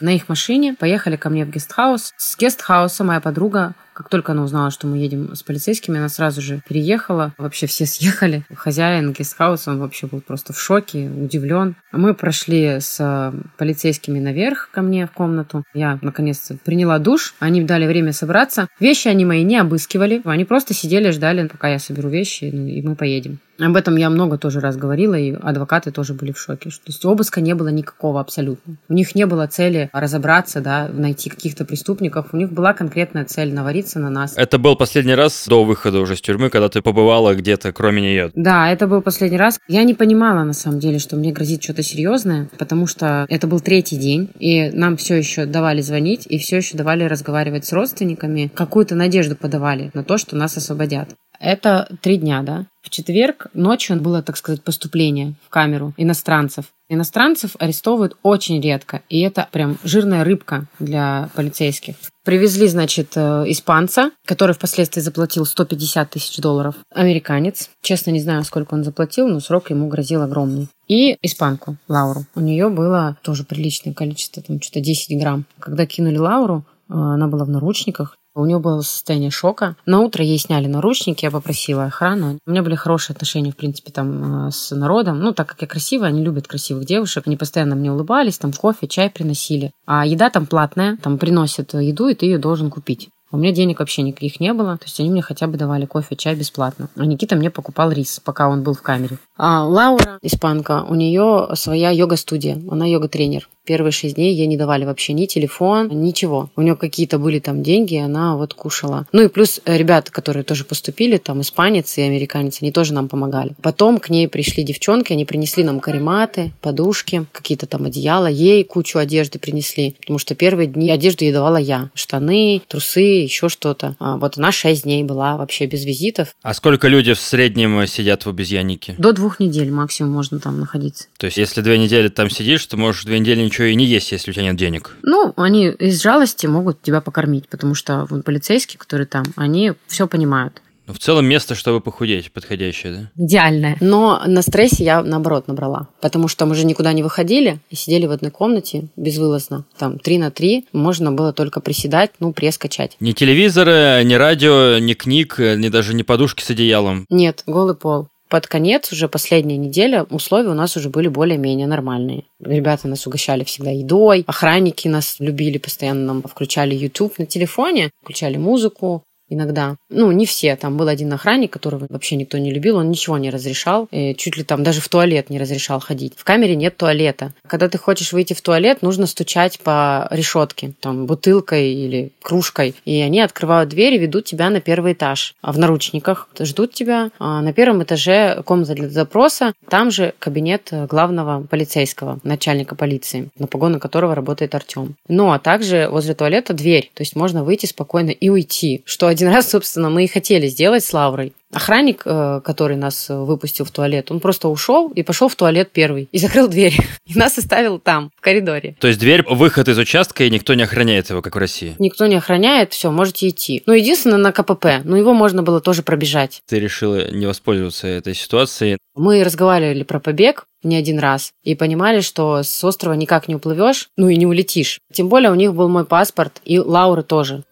На 0.00 0.14
их 0.14 0.28
машине 0.28 0.74
поехали 0.74 1.16
ко 1.16 1.30
мне 1.30 1.44
в 1.44 1.50
гестхаус. 1.50 2.12
С 2.16 2.36
гестхауса 2.36 3.04
моя 3.04 3.20
подруга 3.20 3.46
подруга, 3.46 3.74
как 3.92 4.08
только 4.08 4.32
она 4.32 4.42
узнала, 4.42 4.70
что 4.70 4.86
мы 4.86 4.98
едем 4.98 5.34
с 5.34 5.42
полицейскими, 5.42 5.98
она 5.98 6.08
сразу 6.08 6.40
же 6.40 6.60
переехала. 6.68 7.32
Вообще 7.38 7.66
все 7.66 7.86
съехали. 7.86 8.42
Хозяин 8.54 9.12
гестхауса, 9.12 9.70
он 9.70 9.78
вообще 9.78 10.06
был 10.06 10.20
просто 10.20 10.52
в 10.52 10.60
шоке, 10.60 11.08
удивлен. 11.08 11.76
Мы 11.92 12.14
прошли 12.14 12.80
с 12.80 12.96
э, 13.00 13.32
полицейскими 13.56 14.18
наверх 14.20 14.70
ко 14.72 14.82
мне 14.82 15.06
в 15.06 15.12
комнату. 15.12 15.64
Я, 15.74 15.98
наконец-то, 16.02 16.56
приняла 16.64 16.98
душ. 16.98 17.34
Они 17.38 17.62
дали 17.62 17.86
время 17.86 18.12
собраться. 18.12 18.68
Вещи 18.80 19.08
они 19.08 19.24
мои 19.24 19.44
не 19.44 19.58
обыскивали. 19.58 20.20
Они 20.24 20.44
просто 20.44 20.74
сидели, 20.74 21.10
ждали, 21.10 21.46
пока 21.46 21.68
я 21.68 21.78
соберу 21.78 22.08
вещи, 22.08 22.50
ну, 22.52 22.66
и 22.66 22.82
мы 22.82 22.96
поедем. 22.96 23.38
Об 23.58 23.76
этом 23.76 23.96
я 23.96 24.10
много 24.10 24.38
тоже 24.38 24.60
раз 24.60 24.76
говорила, 24.76 25.14
и 25.14 25.32
адвокаты 25.32 25.90
тоже 25.90 26.14
были 26.14 26.32
в 26.32 26.38
шоке. 26.38 26.70
То 26.70 26.86
есть 26.86 27.04
обыска 27.04 27.40
не 27.40 27.54
было 27.54 27.68
никакого 27.68 28.20
абсолютно. 28.20 28.76
У 28.88 28.94
них 28.94 29.14
не 29.14 29.26
было 29.26 29.46
цели 29.46 29.88
разобраться, 29.92 30.60
да, 30.60 30.88
найти 30.92 31.30
каких-то 31.30 31.64
преступников. 31.64 32.28
У 32.32 32.36
них 32.36 32.52
была 32.52 32.72
конкретная 32.72 33.24
цель 33.24 33.54
навариться 33.54 33.98
на 33.98 34.10
нас. 34.10 34.34
Это 34.36 34.58
был 34.58 34.76
последний 34.76 35.14
раз 35.14 35.46
до 35.48 35.64
выхода 35.64 36.00
уже 36.00 36.16
с 36.16 36.20
тюрьмы, 36.20 36.50
когда 36.50 36.68
ты 36.68 36.82
побывала 36.82 37.34
где-то, 37.34 37.72
кроме 37.72 38.02
нее? 38.02 38.30
Да, 38.34 38.70
это 38.70 38.86
был 38.86 39.02
последний 39.02 39.38
раз. 39.38 39.58
Я 39.68 39.84
не 39.84 39.94
понимала, 39.94 40.44
на 40.44 40.52
самом 40.52 40.78
деле, 40.78 40.98
что 40.98 41.16
мне 41.16 41.32
грозит 41.32 41.62
что-то 41.62 41.82
серьезное, 41.82 42.48
потому 42.58 42.86
что 42.86 43.26
это 43.28 43.46
был 43.46 43.60
третий 43.60 43.96
день, 43.96 44.30
и 44.38 44.70
нам 44.70 44.96
все 44.96 45.14
еще 45.16 45.46
давали 45.46 45.80
звонить, 45.80 46.26
и 46.28 46.38
все 46.38 46.58
еще 46.58 46.76
давали 46.76 47.04
разговаривать 47.04 47.64
с 47.64 47.72
родственниками. 47.72 48.50
Какую-то 48.54 48.94
надежду 48.94 49.36
подавали 49.36 49.90
на 49.94 50.04
то, 50.04 50.18
что 50.18 50.36
нас 50.36 50.56
освободят. 50.56 51.14
Это 51.38 51.88
три 52.00 52.16
дня, 52.16 52.42
да? 52.42 52.66
В 52.86 52.90
четверг 52.90 53.48
ночью 53.52 54.00
было, 54.00 54.22
так 54.22 54.36
сказать, 54.36 54.62
поступление 54.62 55.34
в 55.44 55.50
камеру 55.50 55.92
иностранцев. 55.96 56.66
Иностранцев 56.88 57.56
арестовывают 57.58 58.16
очень 58.22 58.60
редко, 58.60 59.02
и 59.08 59.22
это 59.22 59.48
прям 59.50 59.76
жирная 59.82 60.22
рыбка 60.22 60.66
для 60.78 61.28
полицейских. 61.34 61.96
Привезли, 62.24 62.68
значит, 62.68 63.16
э, 63.16 63.42
испанца, 63.48 64.12
который 64.24 64.54
впоследствии 64.54 65.00
заплатил 65.00 65.44
150 65.44 66.10
тысяч 66.10 66.38
долларов. 66.38 66.76
Американец. 66.94 67.70
Честно, 67.82 68.12
не 68.12 68.20
знаю, 68.20 68.44
сколько 68.44 68.74
он 68.74 68.84
заплатил, 68.84 69.26
но 69.26 69.40
срок 69.40 69.70
ему 69.70 69.88
грозил 69.88 70.22
огромный. 70.22 70.68
И 70.86 71.16
испанку, 71.22 71.78
Лауру. 71.88 72.24
У 72.36 72.40
нее 72.40 72.68
было 72.68 73.16
тоже 73.22 73.42
приличное 73.42 73.94
количество, 73.94 74.44
там 74.44 74.62
что-то 74.62 74.78
10 74.78 75.18
грамм. 75.18 75.44
Когда 75.58 75.86
кинули 75.86 76.18
Лауру, 76.18 76.64
э, 76.88 76.92
она 76.92 77.26
была 77.26 77.44
в 77.44 77.48
наручниках, 77.48 78.16
у 78.40 78.46
нее 78.46 78.58
было 78.58 78.82
состояние 78.82 79.30
шока. 79.30 79.76
На 79.86 80.00
утро 80.00 80.24
ей 80.24 80.38
сняли 80.38 80.66
наручники, 80.66 81.24
я 81.24 81.30
попросила 81.30 81.84
охрану. 81.84 82.38
У 82.46 82.50
меня 82.50 82.62
были 82.62 82.74
хорошие 82.74 83.14
отношения, 83.14 83.52
в 83.52 83.56
принципе, 83.56 83.90
там 83.90 84.48
э, 84.48 84.50
с 84.50 84.74
народом. 84.74 85.20
Ну, 85.20 85.32
так 85.32 85.48
как 85.48 85.62
я 85.62 85.66
красивая, 85.66 86.08
они 86.08 86.22
любят 86.22 86.46
красивых 86.46 86.84
девушек. 86.84 87.24
Они 87.26 87.36
постоянно 87.36 87.74
мне 87.74 87.90
улыбались, 87.90 88.38
там 88.38 88.52
кофе, 88.52 88.88
чай 88.88 89.10
приносили. 89.10 89.72
А 89.86 90.04
еда 90.04 90.30
там 90.30 90.46
платная, 90.46 90.96
там 90.96 91.18
приносят 91.18 91.74
еду, 91.74 92.08
и 92.08 92.14
ты 92.14 92.26
ее 92.26 92.38
должен 92.38 92.70
купить. 92.70 93.08
У 93.36 93.38
меня 93.38 93.52
денег 93.52 93.80
вообще 93.80 94.00
никаких 94.00 94.40
не 94.40 94.54
было, 94.54 94.78
то 94.78 94.86
есть 94.86 94.98
они 94.98 95.10
мне 95.10 95.20
хотя 95.20 95.46
бы 95.46 95.58
давали 95.58 95.84
кофе, 95.84 96.16
чай 96.16 96.34
бесплатно. 96.34 96.88
А 96.96 97.04
Никита 97.04 97.36
мне 97.36 97.50
покупал 97.50 97.92
рис, 97.92 98.18
пока 98.24 98.48
он 98.48 98.62
был 98.62 98.72
в 98.72 98.80
камере. 98.80 99.18
А 99.36 99.62
Лаура, 99.62 100.18
испанка, 100.22 100.86
у 100.88 100.94
нее 100.94 101.48
своя 101.52 101.90
йога-студия, 101.90 102.58
она 102.70 102.86
йога-тренер. 102.86 103.46
Первые 103.66 103.90
шесть 103.90 104.14
дней 104.14 104.32
ей 104.32 104.46
не 104.46 104.56
давали 104.56 104.84
вообще 104.84 105.12
ни 105.12 105.26
телефон, 105.26 105.88
ничего. 105.88 106.50
У 106.54 106.62
нее 106.62 106.76
какие-то 106.76 107.18
были 107.18 107.40
там 107.40 107.64
деньги, 107.64 107.96
она 107.96 108.36
вот 108.36 108.54
кушала. 108.54 109.06
Ну 109.10 109.22
и 109.22 109.28
плюс 109.28 109.60
э, 109.64 109.76
ребята, 109.76 110.12
которые 110.12 110.44
тоже 110.44 110.64
поступили, 110.64 111.16
там 111.16 111.40
испанец 111.40 111.98
и 111.98 112.02
американец, 112.02 112.62
они 112.62 112.70
тоже 112.70 112.94
нам 112.94 113.08
помогали. 113.08 113.56
Потом 113.62 113.98
к 113.98 114.08
ней 114.08 114.28
пришли 114.28 114.62
девчонки, 114.62 115.12
они 115.12 115.24
принесли 115.24 115.64
нам 115.64 115.80
карематы, 115.80 116.52
подушки, 116.60 117.26
какие-то 117.32 117.66
там 117.66 117.86
одеяла, 117.86 118.28
ей 118.28 118.62
кучу 118.62 119.00
одежды 119.00 119.40
принесли, 119.40 119.96
потому 120.00 120.20
что 120.20 120.36
первые 120.36 120.68
дни 120.68 120.88
одежду 120.88 121.24
ей 121.24 121.32
давала 121.32 121.56
я. 121.56 121.90
Штаны, 121.94 122.62
трусы, 122.68 123.25
еще 123.26 123.48
что-то. 123.48 123.96
А 123.98 124.16
вот 124.16 124.38
она 124.38 124.52
шесть 124.52 124.84
дней 124.84 125.04
была 125.04 125.36
вообще 125.36 125.66
без 125.66 125.84
визитов. 125.84 126.34
А 126.42 126.54
сколько 126.54 126.88
люди 126.88 127.12
в 127.12 127.20
среднем 127.20 127.86
сидят 127.86 128.24
в 128.24 128.28
обезьяннике? 128.28 128.94
До 128.98 129.12
двух 129.12 129.40
недель 129.40 129.70
максимум 129.70 130.12
можно 130.12 130.38
там 130.38 130.60
находиться. 130.60 131.06
То 131.18 131.26
есть 131.26 131.36
если 131.36 131.60
две 131.60 131.78
недели 131.78 132.08
там 132.08 132.30
сидишь, 132.30 132.64
то 132.66 132.76
можешь 132.76 133.04
две 133.04 133.18
недели 133.18 133.42
ничего 133.42 133.66
и 133.66 133.74
не 133.74 133.84
есть, 133.84 134.12
если 134.12 134.30
у 134.30 134.34
тебя 134.34 134.44
нет 134.44 134.56
денег. 134.56 134.96
Ну, 135.02 135.32
они 135.36 135.68
из 135.68 136.02
жалости 136.02 136.46
могут 136.46 136.82
тебя 136.82 137.00
покормить, 137.00 137.48
потому 137.48 137.74
что 137.74 138.06
вот, 138.08 138.24
полицейские, 138.24 138.78
которые 138.78 139.06
там, 139.06 139.24
они 139.36 139.72
все 139.86 140.06
понимают. 140.06 140.62
Ну, 140.86 140.94
в 140.94 140.98
целом 140.98 141.26
место, 141.26 141.54
чтобы 141.54 141.80
похудеть, 141.80 142.32
подходящее, 142.32 142.92
да? 142.92 143.24
Идеальное. 143.24 143.76
Но 143.80 144.22
на 144.26 144.42
стрессе 144.42 144.84
я, 144.84 145.02
наоборот, 145.02 145.48
набрала. 145.48 145.88
Потому 146.00 146.28
что 146.28 146.46
мы 146.46 146.54
же 146.54 146.64
никуда 146.64 146.92
не 146.92 147.02
выходили 147.02 147.58
и 147.70 147.76
сидели 147.76 148.06
в 148.06 148.12
одной 148.12 148.30
комнате 148.30 148.88
безвылазно. 148.96 149.64
Там 149.78 149.98
три 149.98 150.18
на 150.18 150.30
три. 150.30 150.66
Можно 150.72 151.12
было 151.12 151.32
только 151.32 151.60
приседать, 151.60 152.12
ну, 152.20 152.32
пресс 152.32 152.58
качать. 152.58 152.96
Ни 153.00 153.12
телевизора, 153.12 154.02
ни 154.04 154.14
радио, 154.14 154.78
ни 154.78 154.94
книг, 154.94 155.38
ни 155.38 155.68
даже 155.68 155.94
ни 155.94 156.02
подушки 156.02 156.42
с 156.42 156.50
одеялом. 156.50 157.06
Нет, 157.10 157.42
голый 157.46 157.74
пол 157.74 158.08
под 158.28 158.46
конец, 158.46 158.92
уже 158.92 159.08
последняя 159.08 159.56
неделя, 159.56 160.04
условия 160.10 160.48
у 160.48 160.54
нас 160.54 160.76
уже 160.76 160.88
были 160.88 161.08
более-менее 161.08 161.66
нормальные. 161.66 162.24
Ребята 162.40 162.88
нас 162.88 163.06
угощали 163.06 163.44
всегда 163.44 163.70
едой, 163.70 164.24
охранники 164.26 164.88
нас 164.88 165.16
любили, 165.20 165.58
постоянно 165.58 166.06
нам 166.06 166.22
включали 166.22 166.74
YouTube 166.74 167.18
на 167.18 167.26
телефоне, 167.26 167.90
включали 168.02 168.36
музыку, 168.36 169.04
иногда. 169.28 169.76
Ну, 169.88 170.10
не 170.12 170.26
все. 170.26 170.56
Там 170.56 170.76
был 170.76 170.88
один 170.88 171.12
охранник, 171.12 171.52
которого 171.52 171.86
вообще 171.88 172.16
никто 172.16 172.38
не 172.38 172.52
любил, 172.52 172.76
он 172.76 172.90
ничего 172.90 173.18
не 173.18 173.30
разрешал. 173.30 173.88
И 173.90 174.14
чуть 174.14 174.36
ли 174.36 174.44
там 174.44 174.62
даже 174.62 174.80
в 174.80 174.88
туалет 174.88 175.30
не 175.30 175.38
разрешал 175.38 175.80
ходить. 175.80 176.14
В 176.16 176.24
камере 176.24 176.56
нет 176.56 176.76
туалета. 176.76 177.32
Когда 177.46 177.68
ты 177.68 177.78
хочешь 177.78 178.12
выйти 178.12 178.34
в 178.34 178.40
туалет, 178.40 178.82
нужно 178.82 179.06
стучать 179.06 179.58
по 179.60 180.08
решетке, 180.10 180.74
там, 180.80 181.06
бутылкой 181.06 181.72
или 181.72 182.12
кружкой. 182.22 182.74
И 182.84 183.00
они 183.00 183.20
открывают 183.20 183.70
дверь 183.70 183.94
и 183.94 183.98
ведут 183.98 184.24
тебя 184.24 184.50
на 184.50 184.60
первый 184.60 184.92
этаж. 184.92 185.34
А 185.42 185.52
в 185.52 185.58
наручниках 185.58 186.28
ждут 186.38 186.72
тебя. 186.72 187.10
А 187.18 187.40
на 187.40 187.52
первом 187.52 187.82
этаже 187.82 188.42
комната 188.44 188.74
для 188.74 188.88
запроса. 188.88 189.52
Там 189.68 189.90
же 189.90 190.14
кабинет 190.18 190.72
главного 190.88 191.46
полицейского, 191.46 192.18
начальника 192.22 192.74
полиции, 192.74 193.30
на 193.38 193.46
погону 193.46 193.80
которого 193.80 194.14
работает 194.14 194.54
Артем. 194.54 194.96
Ну, 195.08 195.32
а 195.32 195.38
также 195.38 195.88
возле 195.90 196.14
туалета 196.14 196.54
дверь. 196.54 196.90
То 196.94 197.02
есть 197.02 197.16
можно 197.16 197.44
выйти 197.44 197.66
спокойно 197.66 198.10
и 198.10 198.28
уйти, 198.28 198.82
что 198.84 199.06
один 199.16 199.28
раз, 199.28 199.50
собственно, 199.50 199.88
мы 199.88 200.04
и 200.04 200.08
хотели 200.08 200.46
сделать 200.46 200.84
с 200.84 200.92
Лаврой. 200.92 201.32
Охранник, 201.50 202.02
э, 202.04 202.42
который 202.44 202.76
нас 202.76 203.06
выпустил 203.08 203.64
в 203.64 203.70
туалет, 203.70 204.10
он 204.10 204.20
просто 204.20 204.48
ушел 204.48 204.88
и 204.88 205.02
пошел 205.02 205.28
в 205.28 205.36
туалет 205.36 205.70
первый. 205.72 206.06
И 206.12 206.18
закрыл 206.18 206.48
дверь. 206.48 206.76
И 207.06 207.18
нас 207.18 207.38
оставил 207.38 207.78
там, 207.78 208.10
в 208.14 208.20
коридоре. 208.20 208.76
То 208.78 208.88
есть 208.88 209.00
дверь, 209.00 209.22
выход 209.26 209.68
из 209.68 209.78
участка, 209.78 210.24
и 210.24 210.30
никто 210.30 210.52
не 210.52 210.64
охраняет 210.64 211.08
его, 211.08 211.22
как 211.22 211.34
в 211.34 211.38
России? 211.38 211.76
Никто 211.78 212.06
не 212.06 212.16
охраняет, 212.16 212.74
все, 212.74 212.90
можете 212.90 213.28
идти. 213.28 213.62
Ну, 213.64 213.72
единственное, 213.72 214.18
на 214.18 214.32
КПП. 214.32 214.82
Но 214.84 214.98
его 214.98 215.14
можно 215.14 215.42
было 215.42 215.60
тоже 215.60 215.82
пробежать. 215.82 216.42
Ты 216.46 216.58
решила 216.58 217.10
не 217.10 217.24
воспользоваться 217.24 217.86
этой 217.86 218.14
ситуацией? 218.14 218.76
Мы 218.94 219.24
разговаривали 219.24 219.82
про 219.82 219.98
побег 219.98 220.46
не 220.62 220.76
один 220.76 220.98
раз 220.98 221.32
и 221.44 221.54
понимали, 221.54 222.00
что 222.00 222.42
с 222.42 222.64
острова 222.64 222.94
никак 222.94 223.28
не 223.28 223.36
уплывешь, 223.36 223.88
ну 223.96 224.08
и 224.08 224.16
не 224.16 224.26
улетишь. 224.26 224.80
Тем 224.92 225.08
более 225.08 225.30
у 225.30 225.34
них 225.34 225.54
был 225.54 225.68
мой 225.68 225.86
паспорт 225.86 226.40
и 226.44 226.58
Лауры 226.58 227.02
тоже. 227.02 227.44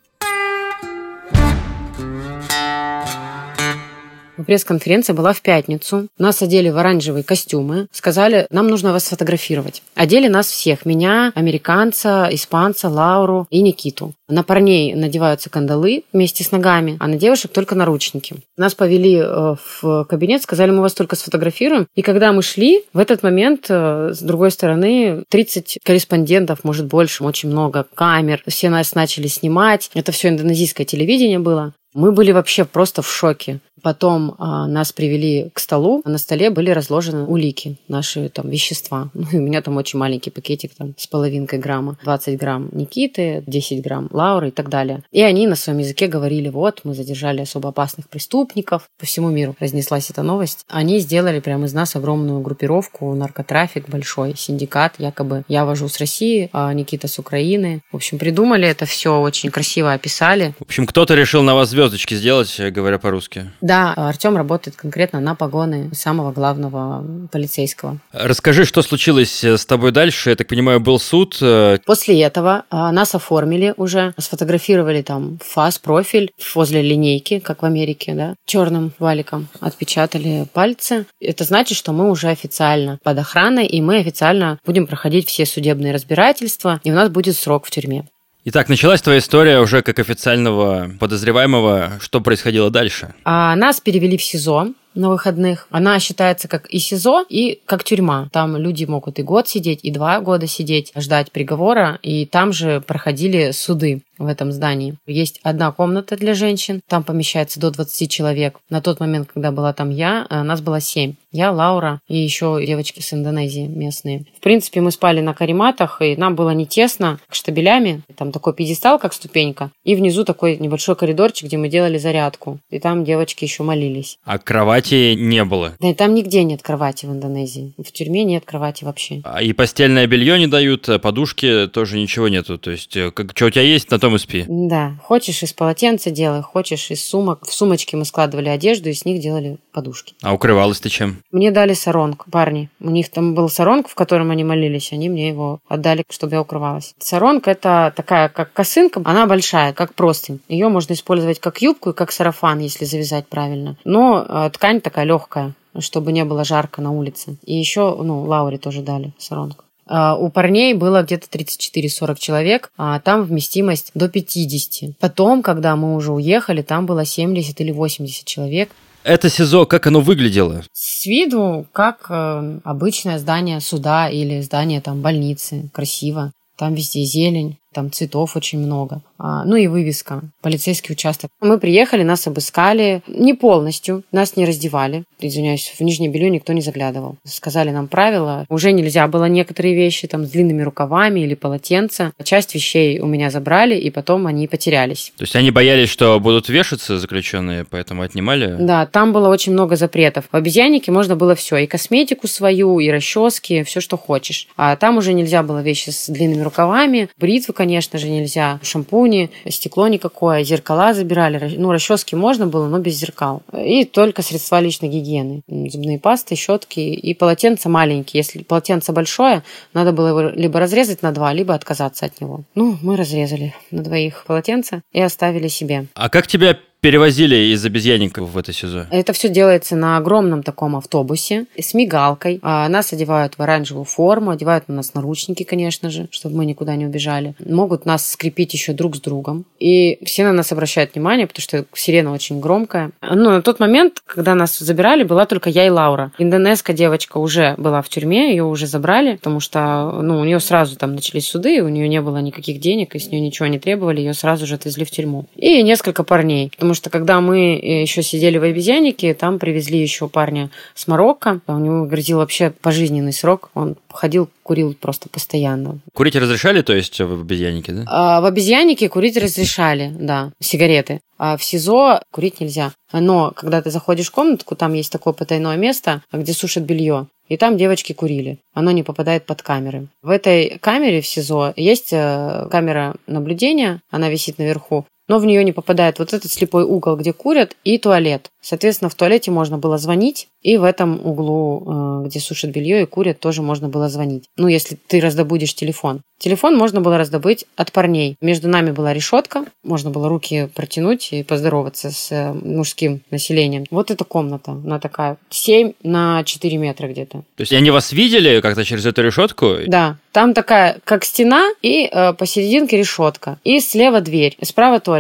Пресс-конференция 4.36 5.14
была 5.14 5.32
в 5.32 5.42
пятницу. 5.42 6.08
Нас 6.18 6.42
одели 6.42 6.70
в 6.70 6.78
оранжевые 6.78 7.24
костюмы. 7.24 7.86
Сказали, 7.92 8.46
нам 8.50 8.68
нужно 8.68 8.92
вас 8.92 9.04
сфотографировать. 9.04 9.82
Одели 9.94 10.28
нас 10.28 10.48
всех. 10.48 10.84
Меня, 10.84 11.32
американца, 11.34 12.28
испанца, 12.30 12.88
Лауру 12.88 13.46
и 13.50 13.62
Никиту. 13.62 14.12
На 14.28 14.42
парней 14.42 14.94
надеваются 14.94 15.50
кандалы 15.50 16.04
вместе 16.12 16.44
с 16.44 16.50
ногами, 16.50 16.96
а 16.98 17.08
на 17.08 17.16
девушек 17.16 17.52
только 17.52 17.74
наручники. 17.74 18.36
Нас 18.56 18.74
повели 18.74 19.16
э, 19.16 19.54
в 19.82 20.04
кабинет, 20.04 20.42
сказали, 20.42 20.70
мы 20.70 20.80
вас 20.80 20.94
только 20.94 21.14
сфотографируем. 21.14 21.86
И 21.94 22.02
когда 22.02 22.32
мы 22.32 22.42
шли, 22.42 22.84
в 22.92 22.98
этот 22.98 23.22
момент, 23.22 23.66
э, 23.68 24.12
с 24.14 24.20
другой 24.20 24.50
стороны, 24.50 25.24
30 25.28 25.78
корреспондентов, 25.84 26.64
может 26.64 26.86
больше, 26.86 27.22
очень 27.22 27.50
много 27.50 27.86
камер. 27.94 28.42
Все 28.46 28.70
нас 28.70 28.94
начали 28.94 29.26
снимать. 29.26 29.90
Это 29.94 30.10
все 30.12 30.28
индонезийское 30.28 30.86
телевидение 30.86 31.38
было. 31.38 31.74
Мы 31.94 32.10
были 32.10 32.32
вообще 32.32 32.64
просто 32.64 33.02
в 33.02 33.10
шоке. 33.10 33.60
Потом 33.82 34.34
а, 34.38 34.66
нас 34.66 34.92
привели 34.92 35.50
к 35.52 35.58
столу, 35.58 36.02
а 36.04 36.08
на 36.08 36.18
столе 36.18 36.50
были 36.50 36.70
разложены 36.70 37.24
улики, 37.24 37.78
наши 37.88 38.28
там 38.28 38.48
вещества. 38.48 39.10
Ну, 39.24 39.28
и 39.32 39.37
у 39.38 39.40
меня 39.40 39.62
там 39.62 39.76
очень 39.78 39.98
маленький 39.98 40.30
пакетик 40.30 40.74
там 40.76 40.94
с 40.98 41.06
половинкой 41.06 41.58
грамма. 41.58 41.96
20 42.04 42.38
грамм 42.38 42.68
Никиты, 42.72 43.42
10 43.46 43.82
грамм 43.82 44.08
Лауры 44.12 44.48
и 44.48 44.50
так 44.50 44.68
далее. 44.68 45.02
И 45.12 45.22
они 45.22 45.46
на 45.46 45.56
своем 45.56 45.78
языке 45.78 46.08
говорили, 46.08 46.50
вот, 46.50 46.80
мы 46.84 46.94
задержали 46.94 47.40
особо 47.40 47.70
опасных 47.70 48.08
преступников. 48.10 48.90
По 48.98 49.06
всему 49.06 49.30
миру 49.30 49.56
разнеслась 49.60 50.10
эта 50.10 50.22
новость. 50.22 50.64
Они 50.68 50.98
сделали 50.98 51.40
прямо 51.40 51.66
из 51.66 51.72
нас 51.72 51.96
огромную 51.96 52.40
группировку, 52.40 53.14
наркотрафик 53.14 53.88
большой, 53.88 54.34
синдикат. 54.37 54.94
Якобы 54.98 55.44
я 55.48 55.64
вожу 55.64 55.88
с 55.88 55.98
России, 55.98 56.50
а 56.52 56.72
Никита 56.74 57.08
с 57.08 57.18
Украины. 57.18 57.80
В 57.92 57.96
общем, 57.96 58.18
придумали 58.18 58.68
это 58.68 58.84
все, 58.84 59.18
очень 59.20 59.50
красиво 59.50 59.92
описали. 59.92 60.54
В 60.58 60.62
общем, 60.62 60.87
кто-то 60.87 61.14
решил 61.14 61.42
на 61.42 61.54
вас 61.54 61.70
звездочки 61.70 62.14
сделать, 62.14 62.60
говоря 62.70 62.98
по-русски. 62.98 63.50
Да, 63.64 63.94
Артем 63.94 64.37
работает 64.37 64.77
конкретно 64.77 65.20
на 65.20 65.35
погоны 65.35 65.88
самого 65.94 66.33
главного 66.33 67.03
полицейского. 67.33 67.96
Расскажи, 68.12 68.66
что 68.66 68.83
случилось 68.83 69.42
с 69.42 69.64
тобой 69.64 69.90
дальше? 69.90 70.29
Я 70.29 70.37
так 70.37 70.48
понимаю, 70.48 70.81
был 70.81 70.98
суд. 70.98 71.38
Э, 71.40 71.79
После 71.87 72.20
этого 72.20 72.64
а, 72.68 72.92
нас 72.92 73.14
оформили 73.14 73.72
уже, 73.79 74.12
сфотографировали 74.18 75.00
там 75.00 75.38
фас, 75.42 75.79
профиль 75.79 76.31
возле 76.55 76.83
линейки, 76.83 77.38
как 77.38 77.62
в 77.62 77.64
Америке, 77.64 78.12
да, 78.12 78.35
черным 78.44 78.92
валиком 78.98 79.48
отпечатали 79.61 80.46
пальцы. 80.53 81.07
Это 81.18 81.44
значит, 81.44 81.79
что 81.79 81.92
мы 81.92 82.11
уже 82.11 82.29
официально 82.29 82.98
под 83.03 83.18
охраной, 83.18 83.64
и 83.64 83.81
мы 83.81 83.96
официально 83.96 84.59
будем 84.66 84.87
проходить 84.87 85.27
все 85.31 85.46
судебные 85.46 85.94
разбирательства, 85.94 86.81
и 86.85 86.92
у 86.92 86.94
нас 86.94 87.09
будет 87.09 87.35
срок 87.35 87.64
в 87.64 87.70
тюрьме. 87.70 88.05
Итак, 88.46 88.68
началась 88.68 89.00
твоя 89.00 89.20
история 89.20 89.59
уже 89.61 89.80
как 89.80 89.98
официального 89.98 90.90
подозреваемого. 91.00 91.92
Что 91.98 92.20
происходило 92.20 92.70
дальше? 92.70 93.14
А, 93.24 93.57
нас 93.57 93.80
перевели 93.80 94.18
в 94.18 94.22
СИЗО 94.22 94.74
на 94.94 95.09
выходных. 95.09 95.66
Она 95.70 95.98
считается 95.98 96.46
как 96.46 96.66
и 96.66 96.78
СИЗО, 96.78 97.24
и 97.26 97.61
как 97.64 97.85
тюрьма. 97.85 98.28
Там 98.33 98.59
люди 98.59 98.85
могут 98.85 99.18
и 99.18 99.22
год 99.22 99.48
сидеть, 99.48 99.80
и 99.83 99.90
два 99.90 100.20
года 100.20 100.46
сидеть, 100.46 100.92
ждать 100.94 101.33
приговора, 101.33 101.98
и 102.02 102.26
там 102.26 102.52
же 102.52 102.83
проходили 102.83 103.50
суды. 103.52 104.02
В 104.18 104.27
этом 104.27 104.53
здании. 104.53 104.96
Есть 105.07 105.40
одна 105.42 105.70
комната 105.72 106.16
для 106.16 106.35
женщин, 106.35 106.81
там 106.88 107.03
помещается 107.03 107.61
до 107.61 107.70
20 107.70 108.11
человек. 108.11 108.59
На 108.70 108.81
тот 108.81 109.00
момент, 109.00 109.29
когда 109.33 109.50
была 109.50 109.72
там 109.72 109.90
я, 109.90 110.27
э, 110.29 110.42
нас 110.42 110.61
было 110.61 110.81
7. 110.81 111.14
Я, 111.33 111.50
Лаура 111.50 112.00
и 112.07 112.16
еще 112.16 112.64
девочки 112.64 113.00
с 113.00 113.12
Индонезии 113.12 113.66
местные. 113.66 114.24
В 114.38 114.40
принципе, 114.40 114.81
мы 114.81 114.92
спали 114.92 115.20
на 115.20 115.35
карематах, 115.35 116.00
и 116.00 116.14
нам 116.16 116.37
было 116.37 116.50
не 116.50 116.64
тесно, 116.64 117.18
штабелями. 117.29 118.03
Там 118.16 118.31
такой 118.31 118.55
пьедестал, 118.55 119.00
как 119.00 119.12
ступенька, 119.12 119.70
и 119.83 119.96
внизу 119.96 120.24
такой 120.24 120.57
небольшой 120.59 120.94
коридорчик, 120.94 121.48
где 121.48 121.57
мы 121.57 121.68
делали 121.68 121.98
зарядку. 121.98 122.61
И 122.70 122.79
там 122.79 123.05
девочки 123.05 123.44
еще 123.44 123.64
молились. 123.64 124.18
А 124.24 124.38
кровати 124.38 125.14
не 125.14 125.44
было? 125.44 125.74
Да 125.81 125.88
и 125.88 125.94
там 125.94 126.14
нигде 126.14 126.44
нет 126.44 126.62
кровати 126.62 127.07
в 127.07 127.11
Индонезии. 127.11 127.74
В 127.79 127.90
тюрьме 127.90 128.22
нет 128.22 128.44
кровати 128.44 128.85
вообще. 128.85 129.20
А 129.24 129.42
и 129.42 129.53
постельное 129.53 130.07
белье 130.07 130.38
не 130.38 130.46
дают, 130.46 130.88
а 130.88 131.00
подушки 131.00 131.66
тоже 131.66 131.98
ничего 131.98 132.29
нету. 132.29 132.59
То 132.59 132.70
есть, 132.70 132.96
э, 132.96 133.11
как, 133.11 133.33
что 133.35 133.46
у 133.46 133.50
тебя 133.50 133.62
есть, 133.62 133.90
на 133.90 133.98
том 134.04 134.16
и 134.16 134.18
спи. 134.18 134.44
Да. 134.46 134.96
Хочешь 135.02 135.42
из 135.42 135.54
полотенца 135.54 136.10
делай, 136.10 136.42
хочешь 136.42 136.90
из 136.90 137.02
сумок. 137.02 137.46
В 137.46 137.54
сумочки 137.54 137.96
мы 137.96 138.04
складывали 138.04 138.50
одежду 138.50 138.90
и 138.90 138.92
с 138.92 139.06
них 139.06 139.18
делали 139.18 139.56
подушки. 139.72 140.14
А 140.20 140.34
укрывалась 140.34 140.78
ты 140.78 140.90
чем? 140.90 141.22
Мне 141.32 141.50
дали 141.50 141.72
саронг, 141.72 142.26
парни. 142.30 142.68
У 142.80 142.90
них 142.90 143.08
там 143.08 143.34
был 143.34 143.48
саронг, 143.48 143.88
в 143.88 143.94
котором 143.94 144.30
они 144.30 144.44
молились. 144.44 144.92
Они 144.92 145.08
мне 145.08 145.28
его 145.28 145.60
отдали, 145.68 146.04
чтобы 146.10 146.34
я 146.34 146.42
укрывалась. 146.42 146.94
Саронг– 146.98 147.48
это 147.48 147.94
такая, 147.96 148.28
как 148.28 148.52
косынка. 148.52 149.00
Она 149.06 149.24
большая, 149.26 149.72
как 149.72 149.94
простынь. 149.94 150.40
Ее 150.48 150.68
можно 150.68 150.92
использовать 150.92 151.40
как 151.40 151.62
юбку 151.62 151.90
и 151.90 151.94
как 151.94 152.12
сарафан, 152.12 152.58
если 152.58 152.84
завязать 152.84 153.26
правильно. 153.26 153.78
Но 153.86 154.26
э, 154.28 154.50
ткань 154.52 154.82
такая 154.82 155.06
легкая 155.06 155.54
чтобы 155.80 156.12
не 156.12 156.24
было 156.24 156.44
жарко 156.44 156.80
на 156.80 156.92
улице. 156.92 157.36
И 157.44 157.56
еще, 157.56 157.96
ну, 158.00 158.22
Лауре 158.22 158.58
тоже 158.58 158.80
дали 158.80 159.12
саронг. 159.18 159.63
А, 159.86 160.16
у 160.16 160.30
парней 160.30 160.74
было 160.74 161.02
где-то 161.02 161.26
34-40 161.30 162.16
человек, 162.18 162.70
а 162.76 163.00
там 163.00 163.24
вместимость 163.24 163.90
до 163.94 164.08
50. 164.08 164.98
Потом, 164.98 165.42
когда 165.42 165.76
мы 165.76 165.94
уже 165.94 166.12
уехали, 166.12 166.62
там 166.62 166.86
было 166.86 167.04
70 167.04 167.60
или 167.60 167.70
80 167.72 168.24
человек. 168.24 168.70
Это 169.02 169.28
СИЗО, 169.28 169.66
как 169.66 169.86
оно 169.86 170.00
выглядело? 170.00 170.62
С 170.72 171.04
виду, 171.04 171.66
как 171.72 172.06
э, 172.08 172.60
обычное 172.64 173.18
здание 173.18 173.60
суда 173.60 174.08
или 174.08 174.40
здание 174.40 174.80
там 174.80 175.02
больницы. 175.02 175.68
Красиво. 175.74 176.32
Там 176.56 176.74
везде 176.74 177.04
зелень, 177.04 177.58
там 177.74 177.92
цветов 177.92 178.37
очень 178.37 178.58
много. 178.58 179.02
А, 179.18 179.44
ну 179.44 179.56
и 179.56 179.66
вывеска, 179.66 180.22
полицейский 180.40 180.92
участок. 180.92 181.30
Мы 181.40 181.58
приехали, 181.58 182.02
нас 182.02 182.26
обыскали, 182.26 183.02
не 183.06 183.34
полностью, 183.34 184.02
нас 184.12 184.37
не 184.37 184.46
раздевали. 184.46 185.04
Извиняюсь, 185.20 185.74
в 185.76 185.80
нижнее 185.82 186.10
белье 186.10 186.30
никто 186.30 186.52
не 186.52 186.60
заглядывал. 186.60 187.16
Сказали 187.24 187.70
нам 187.70 187.88
правила, 187.88 188.46
уже 188.48 188.72
нельзя 188.72 189.06
было 189.08 189.26
некоторые 189.26 189.74
вещи 189.74 190.06
там 190.06 190.24
с 190.24 190.30
длинными 190.30 190.62
рукавами 190.62 191.20
или 191.20 191.34
полотенца. 191.34 192.12
Часть 192.22 192.54
вещей 192.54 193.00
у 193.00 193.06
меня 193.06 193.30
забрали, 193.30 193.74
и 193.74 193.90
потом 193.90 194.26
они 194.26 194.46
потерялись. 194.46 195.12
То 195.16 195.24
есть 195.24 195.37
они 195.37 195.50
боялись, 195.50 195.88
что 195.88 196.18
будут 196.20 196.48
вешаться 196.48 196.98
заключенные, 196.98 197.64
поэтому 197.64 198.02
отнимали? 198.02 198.56
Да, 198.58 198.87
там 198.87 199.12
было 199.12 199.28
очень 199.28 199.52
много 199.52 199.76
запретов. 199.76 200.26
В 200.30 200.37
обезьяннике 200.37 200.92
можно 200.92 201.16
было 201.16 201.34
все, 201.34 201.56
и 201.56 201.66
косметику 201.66 202.28
свою, 202.28 202.78
и 202.78 202.88
расчески, 202.90 203.62
все, 203.64 203.80
что 203.80 203.96
хочешь. 203.96 204.48
А 204.56 204.76
там 204.76 204.98
уже 204.98 205.12
нельзя 205.12 205.42
было 205.42 205.62
вещи 205.62 205.90
с 205.90 206.08
длинными 206.08 206.42
рукавами, 206.42 207.08
бритвы, 207.18 207.54
конечно 207.64 207.98
же, 207.98 208.11
нельзя, 208.11 208.61
шампуни, 208.62 209.31
стекло 209.48 209.88
никакое, 209.88 210.44
зеркала 210.44 210.92
забирали. 210.92 211.57
Ну, 211.57 211.72
расчески 211.72 212.14
можно 212.14 212.46
было, 212.46 212.68
но 212.68 212.79
без 212.79 212.94
зеркал. 212.94 213.42
И 213.53 213.85
только 213.85 214.20
средства 214.22 214.61
личной 214.61 214.90
гигиены. 214.90 215.40
Зубные 215.48 215.98
пасты, 215.98 216.37
щетки 216.37 216.81
и 216.81 217.14
полотенце 217.14 217.70
маленькие. 217.70 218.20
Если 218.20 218.42
полотенце 218.42 218.92
большое, 218.92 219.42
надо 219.72 219.92
было 219.92 220.09
его 220.09 220.20
либо 220.20 220.61
разрезать 220.61 221.03
на 221.03 221.12
два, 221.12 221.33
либо 221.33 221.55
отказаться 221.55 222.05
от 222.05 222.20
него. 222.20 222.42
Ну, 222.55 222.77
мы 222.83 222.96
разрезали 222.96 223.55
на 223.70 223.83
двоих 223.83 224.24
полотенце 224.27 224.83
и 224.92 225.00
оставили 225.00 225.48
себе. 225.48 225.87
А 225.94 226.11
как 226.11 226.27
тебя 226.27 226.59
перевозили 226.84 227.54
из 227.54 227.64
обезьянников 227.64 228.28
в 228.28 228.36
это 228.36 228.52
СИЗО? 228.52 228.88
Это 228.90 229.14
все 229.14 229.30
делается 229.30 229.74
на 229.74 229.96
огромном 229.96 230.42
таком 230.42 230.76
автобусе 230.76 231.46
с 231.58 231.72
мигалкой. 231.72 232.40
А 232.42 232.68
нас 232.68 232.92
одевают 232.92 233.38
в 233.38 233.42
оранжевую 233.42 233.86
форму, 233.86 234.32
одевают 234.32 234.68
на 234.68 234.74
нас 234.74 234.92
наручники, 234.92 235.44
конечно 235.44 235.88
же, 235.88 236.08
чтобы 236.10 236.36
мы 236.36 236.44
никуда 236.44 236.76
не 236.76 236.84
убежали. 236.84 237.36
Могут 237.38 237.86
нас 237.86 238.10
скрепить 238.10 238.52
еще 238.52 238.74
друг 238.74 238.96
с 238.96 239.00
другом. 239.00 239.46
И 239.58 239.98
все 240.04 240.24
на 240.24 240.32
нас 240.34 240.52
обращают 240.52 240.94
внимание, 240.94 241.26
потому 241.26 241.40
что 241.42 241.64
сирена 241.72 242.12
очень 242.12 242.38
громкая. 242.38 242.90
Ну, 243.00 243.30
на 243.30 243.40
тот 243.40 243.60
момент, 243.60 244.02
когда 244.04 244.34
нас 244.34 244.58
забирали, 244.58 245.04
была 245.04 245.24
только 245.24 245.48
я 245.48 245.66
и 245.66 245.70
Лаура. 245.70 246.12
Индонезская 246.18 246.76
девочка 246.76 247.16
уже 247.16 247.54
была 247.56 247.80
в 247.80 247.88
тюрьме, 247.88 248.28
ее 248.28 248.44
уже 248.44 248.66
забрали, 248.66 249.16
потому 249.16 249.40
что 249.40 250.00
ну, 250.02 250.20
у 250.20 250.24
нее 250.24 250.38
сразу 250.38 250.76
там 250.76 250.94
начались 250.96 251.28
суды, 251.28 251.62
у 251.62 251.68
нее 251.68 251.88
не 251.88 252.02
было 252.02 252.18
никаких 252.18 252.60
денег, 252.60 252.94
и 252.94 252.98
с 252.98 253.10
нее 253.10 253.22
ничего 253.22 253.46
не 253.46 253.58
требовали, 253.58 254.00
ее 254.00 254.12
сразу 254.12 254.44
же 254.44 254.56
отвезли 254.56 254.84
в 254.84 254.90
тюрьму. 254.90 255.24
И 255.34 255.62
несколько 255.62 256.04
парней, 256.04 256.50
потому 256.54 256.73
что 256.74 256.90
когда 256.90 257.20
мы 257.20 257.56
э, 257.56 257.82
еще 257.82 258.02
сидели 258.02 258.38
в 258.38 258.42
обезьяннике, 258.42 259.14
там 259.14 259.38
привезли 259.38 259.80
еще 259.80 260.08
парня 260.08 260.50
с 260.74 260.87
Марокко. 260.87 261.40
У 261.46 261.58
него 261.58 261.87
грозил 261.87 262.18
вообще 262.18 262.50
пожизненный 262.50 263.12
срок. 263.12 263.50
Он 263.54 263.76
ходил, 263.90 264.28
курил 264.42 264.74
просто 264.74 265.08
постоянно. 265.08 265.78
Курить 265.94 266.16
разрешали, 266.16 266.62
то 266.62 266.74
есть 266.74 267.00
в 267.00 267.20
обезьяннике, 267.22 267.72
да? 267.72 267.84
А, 267.87 268.20
в 268.20 268.24
обезьяннике 268.24 268.88
курить 268.88 269.16
разрешали, 269.16 269.92
да, 269.98 270.32
сигареты. 270.40 271.00
А 271.18 271.37
в 271.37 271.44
СИЗО 271.44 272.00
курить 272.10 272.40
нельзя. 272.40 272.72
Но 272.92 273.32
когда 273.34 273.62
ты 273.62 273.70
заходишь 273.70 274.08
в 274.08 274.12
комнатку, 274.12 274.56
там 274.56 274.74
есть 274.74 274.92
такое 274.92 275.12
потайное 275.12 275.56
место, 275.56 276.02
где 276.12 276.32
сушат 276.32 276.64
белье. 276.64 277.06
И 277.28 277.37
там 277.37 277.56
девочки 277.56 277.92
курили. 277.92 278.38
Оно 278.52 278.70
не 278.70 278.82
попадает 278.82 279.24
под 279.24 279.42
камеры. 279.42 279.87
В 280.02 280.10
этой 280.10 280.58
камере 280.58 281.00
в 281.00 281.06
СИЗО 281.06 281.54
есть 281.56 281.92
э, 281.92 282.48
камера 282.50 282.94
наблюдения, 283.06 283.80
она 283.90 284.10
висит 284.10 284.38
наверху 284.38 284.84
но 285.08 285.18
в 285.18 285.26
нее 285.26 285.44
не 285.44 285.52
попадает 285.52 285.98
вот 285.98 286.12
этот 286.12 286.30
слепой 286.30 286.64
угол, 286.64 286.96
где 286.96 287.12
курят, 287.12 287.56
и 287.64 287.78
туалет. 287.78 288.30
Соответственно, 288.40 288.90
в 288.90 288.94
туалете 288.94 289.30
можно 289.30 289.58
было 289.58 289.78
звонить, 289.78 290.28
и 290.42 290.58
в 290.58 290.64
этом 290.64 291.00
углу, 291.04 292.02
э, 292.02 292.06
где 292.06 292.20
сушат 292.20 292.50
белье 292.50 292.82
и 292.82 292.86
курят, 292.86 293.18
тоже 293.18 293.42
можно 293.42 293.68
было 293.68 293.88
звонить. 293.88 294.24
Ну, 294.36 294.48
если 294.48 294.76
ты 294.86 295.00
раздобудешь 295.00 295.54
телефон. 295.54 296.02
Телефон 296.18 296.56
можно 296.56 296.80
было 296.80 296.98
раздобыть 296.98 297.44
от 297.56 297.72
парней. 297.72 298.16
Между 298.20 298.48
нами 298.48 298.70
была 298.70 298.92
решетка, 298.92 299.44
можно 299.62 299.90
было 299.90 300.08
руки 300.08 300.48
протянуть 300.54 301.12
и 301.12 301.22
поздороваться 301.22 301.90
с 301.90 302.12
э, 302.12 302.32
мужским 302.32 303.00
населением. 303.10 303.64
Вот 303.70 303.90
эта 303.90 304.04
комната, 304.04 304.52
она 304.52 304.78
такая 304.78 305.16
7 305.30 305.72
на 305.82 306.22
4 306.24 306.56
метра 306.58 306.88
где-то. 306.88 307.18
То 307.36 307.40
есть 307.40 307.52
они 307.52 307.70
вас 307.70 307.92
видели 307.92 308.40
как-то 308.40 308.64
через 308.64 308.84
эту 308.86 309.02
решетку? 309.02 309.56
Да, 309.66 309.96
там 310.12 310.32
такая, 310.32 310.78
как 310.84 311.04
стена, 311.04 311.48
и 311.60 311.88
э, 311.90 312.12
посерединке 312.12 312.76
решетка. 312.76 313.38
И 313.42 313.58
слева 313.60 314.00
дверь, 314.00 314.36
справа 314.42 314.78
туалет. 314.78 314.93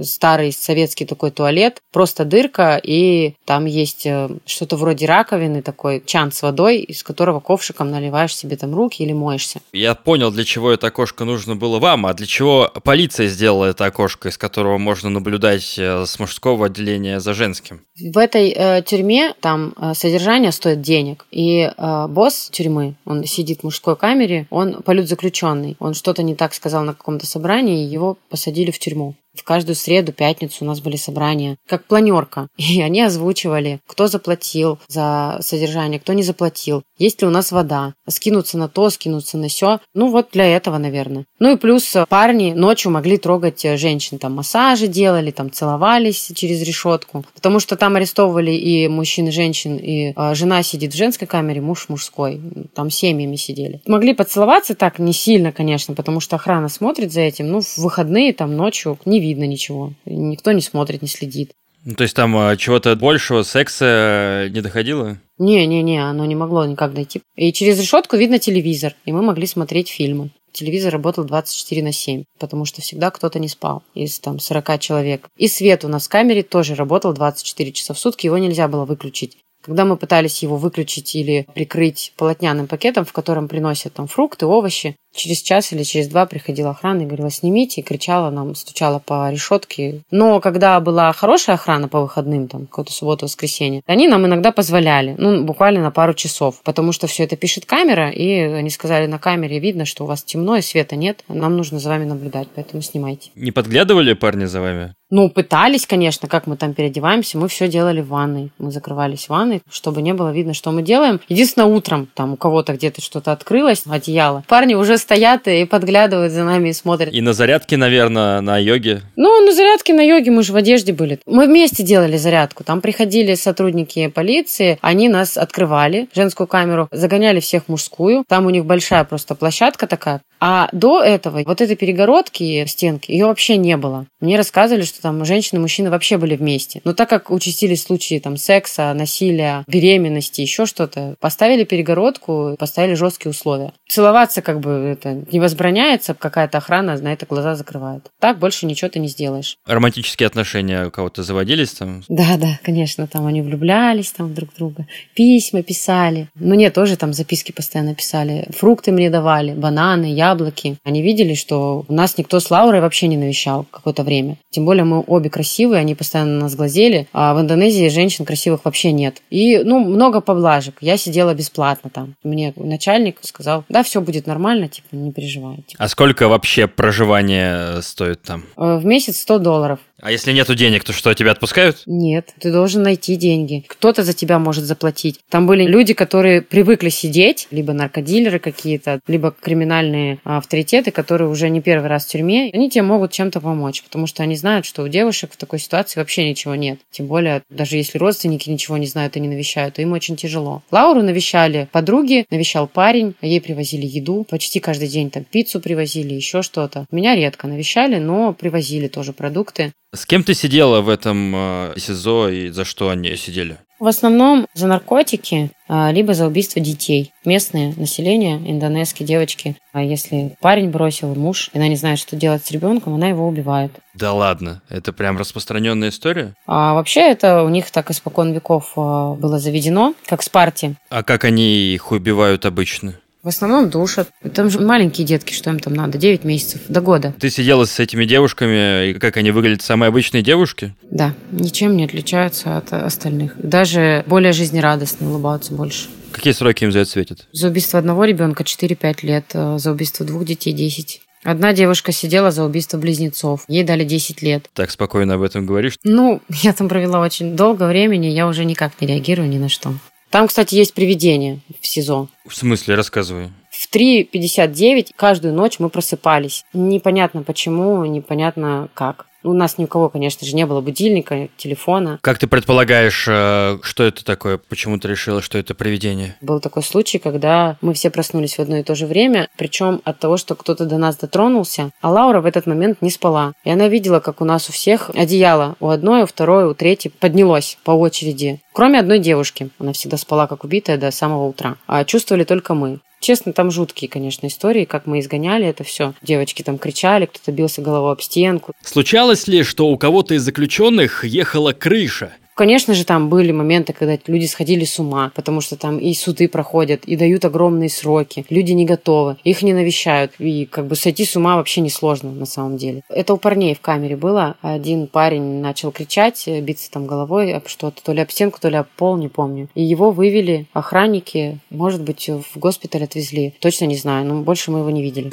Старый 0.00 0.52
советский 0.52 1.04
такой 1.04 1.30
туалет, 1.30 1.80
просто 1.92 2.24
дырка, 2.24 2.80
и 2.82 3.34
там 3.44 3.66
есть 3.66 4.06
э, 4.06 4.28
что-то 4.46 4.76
вроде 4.76 5.06
раковины, 5.06 5.62
такой 5.62 6.02
чан 6.04 6.32
с 6.32 6.42
водой, 6.42 6.78
из 6.78 7.02
которого 7.02 7.40
ковшиком 7.40 7.90
наливаешь 7.90 8.34
себе 8.34 8.56
там 8.56 8.74
руки 8.74 9.02
или 9.02 9.12
моешься. 9.12 9.60
Я 9.72 9.94
понял, 9.94 10.30
для 10.30 10.44
чего 10.44 10.70
это 10.70 10.88
окошко 10.88 11.24
нужно 11.24 11.56
было 11.56 11.78
вам, 11.78 12.06
а 12.06 12.14
для 12.14 12.26
чего 12.26 12.70
полиция 12.84 13.28
сделала 13.28 13.66
это 13.66 13.86
окошко, 13.86 14.28
из 14.28 14.38
которого 14.38 14.78
можно 14.78 15.10
наблюдать 15.10 15.78
э, 15.78 16.04
с 16.06 16.18
мужского 16.18 16.66
отделения 16.66 17.20
за 17.20 17.34
женским. 17.34 17.80
В 18.00 18.18
этой 18.18 18.50
э, 18.50 18.82
тюрьме 18.82 19.34
там 19.40 19.74
э, 19.76 19.94
содержание 19.94 20.52
стоит 20.52 20.80
денег, 20.80 21.26
и 21.30 21.70
э, 21.76 22.06
босс 22.08 22.48
тюрьмы, 22.50 22.94
он 23.04 23.24
сидит 23.24 23.60
в 23.60 23.64
мужской 23.64 23.96
камере, 23.96 24.46
он 24.50 24.82
политзаключенный, 24.82 25.76
он 25.78 25.94
что-то 25.94 26.22
не 26.22 26.34
так 26.34 26.54
сказал 26.54 26.84
на 26.84 26.94
каком-то 26.94 27.26
собрании, 27.26 27.84
и 27.84 27.88
его 27.88 28.16
посадили 28.28 28.70
в 28.70 28.78
тюрьму. 28.78 29.14
В 29.40 29.42
каждую 29.42 29.74
среду, 29.74 30.12
пятницу 30.12 30.58
у 30.60 30.66
нас 30.66 30.80
были 30.80 30.96
собрания, 30.96 31.56
как 31.66 31.86
планерка. 31.86 32.48
И 32.58 32.82
они 32.82 33.00
озвучивали, 33.00 33.80
кто 33.86 34.06
заплатил 34.06 34.78
за 34.86 35.38
содержание, 35.40 35.98
кто 35.98 36.12
не 36.12 36.22
заплатил. 36.22 36.82
Есть 36.98 37.22
ли 37.22 37.26
у 37.26 37.30
нас 37.30 37.50
вода? 37.50 37.94
Скинуться 38.06 38.58
на 38.58 38.68
то, 38.68 38.90
скинуться 38.90 39.38
на 39.38 39.48
все. 39.48 39.80
Ну 39.94 40.10
вот 40.10 40.28
для 40.32 40.44
этого, 40.44 40.76
наверное. 40.76 41.24
Ну 41.38 41.54
и 41.54 41.56
плюс 41.56 41.96
парни 42.10 42.52
ночью 42.52 42.92
могли 42.92 43.16
трогать 43.16 43.62
женщин. 43.62 44.18
Там 44.18 44.34
массажи 44.34 44.88
делали, 44.88 45.30
там 45.30 45.50
целовались 45.50 46.30
через 46.34 46.60
решетку. 46.60 47.24
Потому 47.34 47.60
что 47.60 47.76
там 47.76 47.96
арестовывали 47.96 48.50
и 48.50 48.88
мужчин, 48.88 49.28
и 49.28 49.30
женщин, 49.30 49.78
и 49.78 50.12
э, 50.14 50.34
жена 50.34 50.62
сидит 50.62 50.92
в 50.92 50.98
женской 50.98 51.26
камере, 51.26 51.62
муж 51.62 51.86
в 51.86 51.88
мужской. 51.88 52.38
Там 52.74 52.90
семьями 52.90 53.36
сидели. 53.36 53.80
Могли 53.86 54.12
поцеловаться 54.12 54.74
так, 54.74 54.98
не 54.98 55.14
сильно, 55.14 55.50
конечно, 55.50 55.94
потому 55.94 56.20
что 56.20 56.36
охрана 56.36 56.68
смотрит 56.68 57.10
за 57.10 57.22
этим. 57.22 57.48
Ну, 57.48 57.62
в 57.62 57.78
выходные, 57.78 58.34
там, 58.34 58.54
ночью 58.54 58.98
не 59.06 59.18
видно 59.18 59.29
ничего. 59.38 59.92
Никто 60.04 60.52
не 60.52 60.62
смотрит, 60.62 61.02
не 61.02 61.08
следит. 61.08 61.52
Ну, 61.84 61.94
то 61.94 62.02
есть 62.02 62.14
там 62.14 62.36
а, 62.36 62.56
чего-то 62.56 62.94
большего 62.94 63.42
секса 63.42 64.48
не 64.50 64.60
доходило? 64.60 65.18
Не-не-не, 65.38 65.98
оно 66.04 66.26
не 66.26 66.34
могло 66.34 66.66
никак 66.66 66.92
дойти. 66.92 67.22
И 67.36 67.52
через 67.52 67.80
решетку 67.80 68.16
видно 68.16 68.38
телевизор, 68.38 68.94
и 69.06 69.12
мы 69.12 69.22
могли 69.22 69.46
смотреть 69.46 69.88
фильмы. 69.88 70.30
Телевизор 70.52 70.92
работал 70.92 71.24
24 71.24 71.82
на 71.82 71.92
7, 71.92 72.24
потому 72.38 72.64
что 72.64 72.82
всегда 72.82 73.10
кто-то 73.10 73.38
не 73.38 73.48
спал 73.48 73.82
из 73.94 74.18
там 74.18 74.40
40 74.40 74.78
человек. 74.80 75.28
И 75.36 75.48
свет 75.48 75.84
у 75.84 75.88
нас 75.88 76.06
в 76.06 76.10
камере 76.10 76.42
тоже 76.42 76.74
работал 76.74 77.12
24 77.12 77.72
часа 77.72 77.94
в 77.94 77.98
сутки, 77.98 78.26
его 78.26 78.36
нельзя 78.36 78.68
было 78.68 78.84
выключить. 78.84 79.38
Когда 79.62 79.84
мы 79.84 79.96
пытались 79.96 80.42
его 80.42 80.56
выключить 80.56 81.14
или 81.14 81.46
прикрыть 81.54 82.14
полотняным 82.16 82.66
пакетом, 82.66 83.04
в 83.04 83.12
котором 83.12 83.46
приносят 83.46 83.92
там 83.92 84.06
фрукты, 84.06 84.46
овощи, 84.46 84.96
Через 85.14 85.42
час 85.42 85.72
или 85.72 85.82
через 85.82 86.08
два 86.08 86.26
приходила 86.26 86.70
охрана 86.70 87.02
и 87.02 87.06
говорила, 87.06 87.30
снимите, 87.30 87.80
и 87.80 87.84
кричала 87.84 88.30
нам, 88.30 88.54
стучала 88.54 88.98
по 88.98 89.30
решетке. 89.30 90.02
Но 90.10 90.40
когда 90.40 90.78
была 90.80 91.12
хорошая 91.12 91.56
охрана 91.56 91.88
по 91.88 92.00
выходным, 92.00 92.48
там, 92.48 92.66
какую-то 92.66 92.92
субботу, 92.92 93.26
воскресенье, 93.26 93.82
они 93.86 94.08
нам 94.08 94.26
иногда 94.26 94.52
позволяли, 94.52 95.14
ну, 95.18 95.44
буквально 95.44 95.80
на 95.80 95.90
пару 95.90 96.14
часов, 96.14 96.60
потому 96.62 96.92
что 96.92 97.06
все 97.06 97.24
это 97.24 97.36
пишет 97.36 97.64
камера, 97.66 98.10
и 98.10 98.40
они 98.40 98.70
сказали, 98.70 99.06
на 99.06 99.18
камере 99.18 99.58
видно, 99.58 99.84
что 99.84 100.04
у 100.04 100.06
вас 100.06 100.22
темно 100.22 100.56
и 100.56 100.62
света 100.62 100.96
нет, 100.96 101.24
нам 101.28 101.56
нужно 101.56 101.78
за 101.78 101.88
вами 101.88 102.04
наблюдать, 102.04 102.48
поэтому 102.54 102.82
снимайте. 102.82 103.30
Не 103.34 103.50
подглядывали 103.50 104.12
парни 104.14 104.44
за 104.44 104.60
вами? 104.60 104.94
Ну, 105.10 105.28
пытались, 105.28 105.86
конечно, 105.86 106.28
как 106.28 106.46
мы 106.46 106.56
там 106.56 106.72
переодеваемся. 106.72 107.36
Мы 107.36 107.48
все 107.48 107.66
делали 107.66 108.00
в 108.00 108.08
ванной. 108.08 108.52
Мы 108.58 108.70
закрывались 108.70 109.26
в 109.26 109.30
ванной, 109.30 109.60
чтобы 109.68 110.02
не 110.02 110.14
было 110.14 110.30
видно, 110.30 110.54
что 110.54 110.70
мы 110.70 110.82
делаем. 110.82 111.20
Единственное, 111.28 111.66
утром 111.66 112.08
там 112.14 112.34
у 112.34 112.36
кого-то 112.36 112.74
где-то 112.74 113.02
что-то 113.02 113.32
открылось, 113.32 113.82
одеяло. 113.86 114.44
Парни 114.46 114.74
уже 114.74 114.98
стоят 115.00 115.48
и 115.48 115.64
подглядывают 115.64 116.32
за 116.32 116.44
нами 116.44 116.68
и 116.68 116.72
смотрят. 116.72 117.12
И 117.12 117.20
на 117.20 117.32
зарядке, 117.32 117.76
наверное, 117.76 118.40
на 118.40 118.58
йоге? 118.58 119.02
Ну, 119.16 119.44
на 119.44 119.52
зарядке 119.52 119.94
на 119.94 120.02
йоге 120.02 120.30
мы 120.30 120.42
же 120.42 120.52
в 120.52 120.56
одежде 120.56 120.92
были. 120.92 121.18
Мы 121.26 121.46
вместе 121.46 121.82
делали 121.82 122.16
зарядку. 122.16 122.64
Там 122.64 122.80
приходили 122.80 123.34
сотрудники 123.34 124.08
полиции, 124.08 124.78
они 124.80 125.08
нас 125.08 125.36
открывали, 125.36 126.08
женскую 126.14 126.46
камеру, 126.46 126.88
загоняли 126.92 127.40
всех 127.40 127.64
в 127.64 127.68
мужскую. 127.68 128.24
Там 128.28 128.46
у 128.46 128.50
них 128.50 128.64
большая 128.64 129.04
просто 129.04 129.34
площадка 129.34 129.86
такая. 129.86 130.20
А 130.40 130.68
до 130.72 131.02
этого 131.02 131.42
вот 131.44 131.60
этой 131.60 131.76
перегородки, 131.76 132.64
стенки, 132.66 133.10
ее 133.10 133.26
вообще 133.26 133.58
не 133.58 133.76
было. 133.76 134.06
Мне 134.20 134.36
рассказывали, 134.38 134.84
что 134.84 135.02
там 135.02 135.24
женщины 135.24 135.58
и 135.58 135.60
мужчины 135.60 135.90
вообще 135.90 136.16
были 136.16 136.34
вместе. 136.34 136.80
Но 136.84 136.94
так 136.94 137.10
как 137.10 137.30
участились 137.30 137.82
случаи 137.82 138.18
там 138.18 138.38
секса, 138.38 138.92
насилия, 138.94 139.64
беременности, 139.68 140.40
еще 140.40 140.64
что-то, 140.64 141.14
поставили 141.20 141.64
перегородку, 141.64 142.56
поставили 142.58 142.94
жесткие 142.94 143.30
условия. 143.30 143.72
Целоваться 143.88 144.40
как 144.40 144.60
бы 144.60 144.89
это 144.90 145.24
не 145.30 145.40
возбраняется, 145.40 146.14
какая-то 146.14 146.58
охрана 146.58 146.96
на 146.98 147.12
это 147.12 147.26
глаза 147.26 147.54
закрывает. 147.54 148.10
Так 148.18 148.38
больше 148.38 148.66
ничего 148.66 148.90
ты 148.90 148.98
не 148.98 149.08
сделаешь. 149.08 149.56
Романтические 149.66 150.26
отношения 150.26 150.86
у 150.86 150.90
кого-то 150.90 151.22
заводились 151.22 151.72
там? 151.72 152.02
Да, 152.08 152.36
да, 152.36 152.58
конечно, 152.62 153.06
там 153.06 153.26
они 153.26 153.42
влюблялись 153.42 154.12
там 154.12 154.34
друг 154.34 154.52
в 154.52 154.56
друга, 154.56 154.86
письма 155.14 155.62
писали. 155.62 156.28
Мне 156.34 156.70
тоже 156.70 156.96
там 156.96 157.12
записки 157.12 157.52
постоянно 157.52 157.94
писали. 157.94 158.46
Фрукты 158.56 158.92
мне 158.92 159.10
давали, 159.10 159.52
бананы, 159.52 160.12
яблоки. 160.12 160.76
Они 160.84 161.02
видели, 161.02 161.34
что 161.34 161.84
у 161.88 161.92
нас 161.92 162.18
никто 162.18 162.40
с 162.40 162.50
Лаурой 162.50 162.80
вообще 162.80 163.06
не 163.06 163.16
навещал 163.16 163.66
какое-то 163.70 164.02
время. 164.02 164.36
Тем 164.50 164.64
более 164.64 164.84
мы 164.84 165.02
обе 165.06 165.30
красивые, 165.30 165.80
они 165.80 165.94
постоянно 165.94 166.34
на 166.34 166.40
нас 166.42 166.54
глазели, 166.54 167.06
а 167.12 167.34
в 167.34 167.40
Индонезии 167.40 167.88
женщин 167.88 168.24
красивых 168.24 168.64
вообще 168.64 168.92
нет. 168.92 169.22
И, 169.30 169.58
ну, 169.58 169.80
много 169.80 170.20
поблажек. 170.20 170.78
Я 170.80 170.96
сидела 170.96 171.34
бесплатно 171.34 171.90
там. 171.90 172.14
Мне 172.22 172.52
начальник 172.56 173.18
сказал, 173.22 173.64
да, 173.68 173.82
все 173.82 174.00
будет 174.00 174.26
нормально, 174.26 174.68
типа, 174.82 174.96
не 174.96 175.12
переживай. 175.12 175.56
Типа. 175.66 175.84
А 175.84 175.88
сколько 175.88 176.28
вообще 176.28 176.66
проживание 176.66 177.82
стоит 177.82 178.22
там? 178.22 178.44
Э, 178.56 178.78
в 178.78 178.84
месяц 178.84 179.20
100 179.20 179.38
долларов. 179.38 179.78
А 180.02 180.10
если 180.10 180.32
нету 180.32 180.54
денег, 180.54 180.84
то 180.84 180.92
что, 180.92 181.14
тебя 181.14 181.32
отпускают? 181.32 181.82
Нет, 181.86 182.34
ты 182.38 182.52
должен 182.52 182.82
найти 182.82 183.16
деньги. 183.16 183.64
Кто-то 183.66 184.02
за 184.02 184.12
тебя 184.12 184.38
может 184.38 184.64
заплатить. 184.64 185.20
Там 185.28 185.46
были 185.46 185.64
люди, 185.64 185.94
которые 185.94 186.42
привыкли 186.42 186.88
сидеть, 186.88 187.48
либо 187.50 187.72
наркодилеры 187.72 188.38
какие-то, 188.38 189.00
либо 189.06 189.34
криминальные 189.38 190.18
авторитеты, 190.24 190.90
которые 190.90 191.28
уже 191.28 191.48
не 191.50 191.60
первый 191.60 191.88
раз 191.88 192.06
в 192.06 192.08
тюрьме. 192.08 192.50
Они 192.52 192.70
тебе 192.70 192.82
могут 192.82 193.12
чем-то 193.12 193.40
помочь, 193.40 193.82
потому 193.82 194.06
что 194.06 194.22
они 194.22 194.36
знают, 194.36 194.66
что 194.66 194.82
у 194.82 194.88
девушек 194.88 195.32
в 195.32 195.36
такой 195.36 195.58
ситуации 195.58 196.00
вообще 196.00 196.28
ничего 196.28 196.54
нет. 196.54 196.78
Тем 196.90 197.06
более, 197.06 197.42
даже 197.50 197.76
если 197.76 197.98
родственники 197.98 198.48
ничего 198.48 198.76
не 198.76 198.86
знают 198.86 199.16
и 199.16 199.20
не 199.20 199.28
навещают, 199.28 199.78
им 199.78 199.92
очень 199.92 200.16
тяжело. 200.16 200.62
Лауру 200.70 201.02
навещали 201.02 201.68
подруги, 201.72 202.26
навещал 202.30 202.66
парень, 202.66 203.14
ей 203.20 203.40
привозили 203.40 203.86
еду. 203.86 204.26
Почти 204.28 204.60
каждый 204.60 204.88
день 204.88 205.10
там 205.10 205.24
пиццу 205.24 205.60
привозили, 205.60 206.14
еще 206.14 206.42
что-то. 206.42 206.86
Меня 206.90 207.14
редко 207.14 207.46
навещали, 207.46 207.98
но 207.98 208.32
привозили 208.32 208.88
тоже 208.88 209.12
продукты. 209.12 209.72
С 209.92 210.06
кем 210.06 210.22
ты 210.22 210.34
сидела 210.34 210.82
в 210.82 210.88
этом 210.88 211.34
э, 211.34 211.74
СИЗО 211.76 212.28
и 212.28 212.48
за 212.50 212.64
что 212.64 212.90
они 212.90 213.16
сидели? 213.16 213.58
В 213.80 213.88
основном 213.88 214.46
за 214.54 214.68
наркотики, 214.68 215.50
а, 215.66 215.90
либо 215.90 216.14
за 216.14 216.26
убийство 216.26 216.60
детей. 216.60 217.12
Местное 217.24 217.74
население, 217.76 218.36
индонезские 218.36 219.04
девочки, 219.04 219.56
а 219.72 219.82
если 219.82 220.36
парень 220.40 220.70
бросил 220.70 221.12
муж, 221.16 221.50
и 221.52 221.58
она 221.58 221.66
не 221.66 221.74
знает, 221.74 221.98
что 221.98 222.14
делать 222.14 222.44
с 222.44 222.52
ребенком, 222.52 222.94
она 222.94 223.08
его 223.08 223.26
убивает. 223.26 223.72
Да 223.94 224.12
ладно, 224.12 224.62
это 224.68 224.92
прям 224.92 225.18
распространенная 225.18 225.88
история? 225.88 226.34
А 226.46 226.74
вообще 226.74 227.00
это 227.00 227.42
у 227.42 227.48
них 227.48 227.70
так 227.72 227.90
испокон 227.90 228.32
веков 228.32 228.74
а, 228.76 229.14
было 229.14 229.40
заведено, 229.40 229.94
как 230.06 230.20
в 230.20 230.24
Спарте. 230.24 230.76
А 230.88 231.02
как 231.02 231.24
они 231.24 231.74
их 231.74 231.90
убивают 231.90 232.46
обычно? 232.46 232.94
В 233.22 233.28
основном 233.28 233.68
душат. 233.68 234.08
Там 234.34 234.48
же 234.48 234.60
маленькие 234.60 235.06
детки, 235.06 235.34
что 235.34 235.50
им 235.50 235.58
там 235.58 235.74
надо, 235.74 235.98
9 235.98 236.24
месяцев 236.24 236.62
до 236.68 236.80
года. 236.80 237.14
Ты 237.20 237.28
сидела 237.28 237.66
с 237.66 237.78
этими 237.78 238.06
девушками, 238.06 238.90
и 238.90 238.94
как 238.94 239.18
они 239.18 239.30
выглядят, 239.30 239.62
самые 239.62 239.88
обычные 239.88 240.22
девушки? 240.22 240.74
Да, 240.90 241.14
ничем 241.30 241.76
не 241.76 241.84
отличаются 241.84 242.56
от 242.56 242.72
остальных. 242.72 243.34
Даже 243.36 244.04
более 244.06 244.32
жизнерадостно 244.32 245.10
улыбаются 245.10 245.52
больше. 245.52 245.88
Какие 246.12 246.32
сроки 246.32 246.64
им 246.64 246.72
за 246.72 246.80
это 246.80 246.90
светят? 246.90 247.26
За 247.32 247.48
убийство 247.48 247.78
одного 247.78 248.04
ребенка 248.04 248.42
4-5 248.42 248.96
лет, 249.02 249.26
э, 249.34 249.58
за 249.58 249.70
убийство 249.70 250.04
двух 250.06 250.24
детей 250.24 250.52
10. 250.52 251.02
Одна 251.22 251.52
девушка 251.52 251.92
сидела 251.92 252.30
за 252.30 252.44
убийство 252.44 252.78
близнецов. 252.78 253.44
Ей 253.46 253.62
дали 253.62 253.84
10 253.84 254.22
лет. 254.22 254.48
Так 254.54 254.70
спокойно 254.70 255.14
об 255.14 255.22
этом 255.22 255.44
говоришь? 255.44 255.76
Ну, 255.84 256.22
я 256.28 256.52
там 256.52 256.68
провела 256.68 257.00
очень 257.00 257.36
долго 257.36 257.66
времени, 257.66 258.06
я 258.06 258.26
уже 258.26 258.44
никак 258.44 258.72
не 258.80 258.86
реагирую 258.86 259.28
ни 259.28 259.38
на 259.38 259.48
что. 259.48 259.74
Там, 260.10 260.26
кстати, 260.26 260.56
есть 260.56 260.74
привидение 260.74 261.40
в 261.60 261.66
СИЗО. 261.66 262.08
В 262.26 262.34
смысле? 262.34 262.74
Рассказывай. 262.74 263.30
В 263.50 263.72
3.59 263.72 264.88
каждую 264.96 265.34
ночь 265.34 265.58
мы 265.60 265.70
просыпались. 265.70 266.44
Непонятно 266.52 267.22
почему, 267.22 267.84
непонятно 267.84 268.68
как. 268.74 269.06
У 269.22 269.32
нас 269.32 269.58
ни 269.58 269.64
у 269.64 269.66
кого, 269.66 269.88
конечно 269.88 270.26
же, 270.26 270.34
не 270.34 270.46
было 270.46 270.60
будильника, 270.60 271.28
телефона. 271.36 271.98
Как 272.02 272.18
ты 272.18 272.26
предполагаешь, 272.26 273.06
э, 273.08 273.58
что 273.62 273.84
это 273.84 274.04
такое? 274.04 274.38
Почему 274.38 274.78
ты 274.78 274.88
решила, 274.88 275.20
что 275.20 275.38
это 275.38 275.54
привидение? 275.54 276.16
Был 276.20 276.40
такой 276.40 276.62
случай, 276.62 276.98
когда 276.98 277.56
мы 277.60 277.74
все 277.74 277.90
проснулись 277.90 278.36
в 278.36 278.40
одно 278.40 278.58
и 278.58 278.62
то 278.62 278.74
же 278.74 278.86
время, 278.86 279.28
причем 279.36 279.80
от 279.84 279.98
того, 279.98 280.16
что 280.16 280.34
кто-то 280.34 280.64
до 280.64 280.78
нас 280.78 280.96
дотронулся, 280.96 281.70
а 281.80 281.90
Лаура 281.90 282.20
в 282.20 282.26
этот 282.26 282.46
момент 282.46 282.80
не 282.80 282.90
спала. 282.90 283.32
И 283.44 283.50
она 283.50 283.68
видела, 283.68 284.00
как 284.00 284.20
у 284.20 284.24
нас 284.24 284.48
у 284.48 284.52
всех 284.52 284.90
одеяло 284.94 285.56
у 285.60 285.68
одной, 285.68 286.02
у 286.02 286.06
второй, 286.06 286.46
у 286.46 286.54
третьей 286.54 286.90
поднялось 286.90 287.58
по 287.64 287.72
очереди. 287.72 288.40
Кроме 288.52 288.80
одной 288.80 288.98
девушки. 288.98 289.50
Она 289.58 289.72
всегда 289.72 289.96
спала 289.96 290.26
как 290.26 290.44
убитая 290.44 290.76
до 290.76 290.90
самого 290.90 291.28
утра. 291.28 291.56
А 291.66 291.84
чувствовали 291.84 292.24
только 292.24 292.54
мы. 292.54 292.80
Честно, 293.00 293.32
там 293.32 293.50
жуткие, 293.50 293.88
конечно, 293.88 294.26
истории, 294.26 294.66
как 294.66 294.86
мы 294.86 295.00
изгоняли 295.00 295.46
это 295.46 295.64
все. 295.64 295.94
Девочки 296.02 296.42
там 296.42 296.58
кричали, 296.58 297.06
кто-то 297.06 297.32
бился 297.32 297.62
головой 297.62 297.92
об 297.92 298.02
стенку. 298.02 298.52
Случалось 298.62 299.26
ли, 299.26 299.42
что 299.42 299.68
у 299.68 299.78
кого-то 299.78 300.14
из 300.14 300.22
заключенных 300.22 301.04
ехала 301.04 301.52
крыша? 301.52 302.12
Конечно 302.40 302.72
же, 302.72 302.86
там 302.86 303.10
были 303.10 303.32
моменты, 303.32 303.74
когда 303.74 303.98
люди 304.06 304.24
сходили 304.24 304.64
с 304.64 304.78
ума, 304.78 305.12
потому 305.14 305.42
что 305.42 305.56
там 305.56 305.76
и 305.76 305.92
суды 305.92 306.26
проходят, 306.26 306.86
и 306.86 306.96
дают 306.96 307.26
огромные 307.26 307.68
сроки. 307.68 308.24
Люди 308.30 308.52
не 308.52 308.64
готовы, 308.64 309.18
их 309.24 309.42
не 309.42 309.52
навещают. 309.52 310.12
И 310.18 310.46
как 310.46 310.66
бы 310.66 310.74
сойти 310.74 311.04
с 311.04 311.14
ума 311.16 311.36
вообще 311.36 311.60
несложно 311.60 312.12
на 312.12 312.24
самом 312.24 312.56
деле. 312.56 312.82
Это 312.88 313.12
у 313.12 313.18
парней 313.18 313.54
в 313.54 313.60
камере 313.60 313.94
было. 313.94 314.36
Один 314.40 314.86
парень 314.86 315.42
начал 315.42 315.70
кричать, 315.70 316.26
биться 316.26 316.70
там 316.70 316.86
головой 316.86 317.34
об 317.34 317.46
что-то, 317.46 317.82
то 317.84 317.92
ли 317.92 318.00
об 318.00 318.10
стенку, 318.10 318.40
то 318.40 318.48
ли 318.48 318.56
об 318.56 318.68
пол, 318.74 318.96
не 318.96 319.08
помню. 319.08 319.50
И 319.54 319.62
его 319.62 319.90
вывели 319.90 320.46
охранники, 320.54 321.40
может 321.50 321.82
быть, 321.82 322.08
в 322.08 322.38
госпиталь 322.38 322.84
отвезли. 322.84 323.34
Точно 323.40 323.66
не 323.66 323.76
знаю, 323.76 324.06
но 324.06 324.22
больше 324.22 324.50
мы 324.50 324.60
его 324.60 324.70
не 324.70 324.82
видели. 324.82 325.12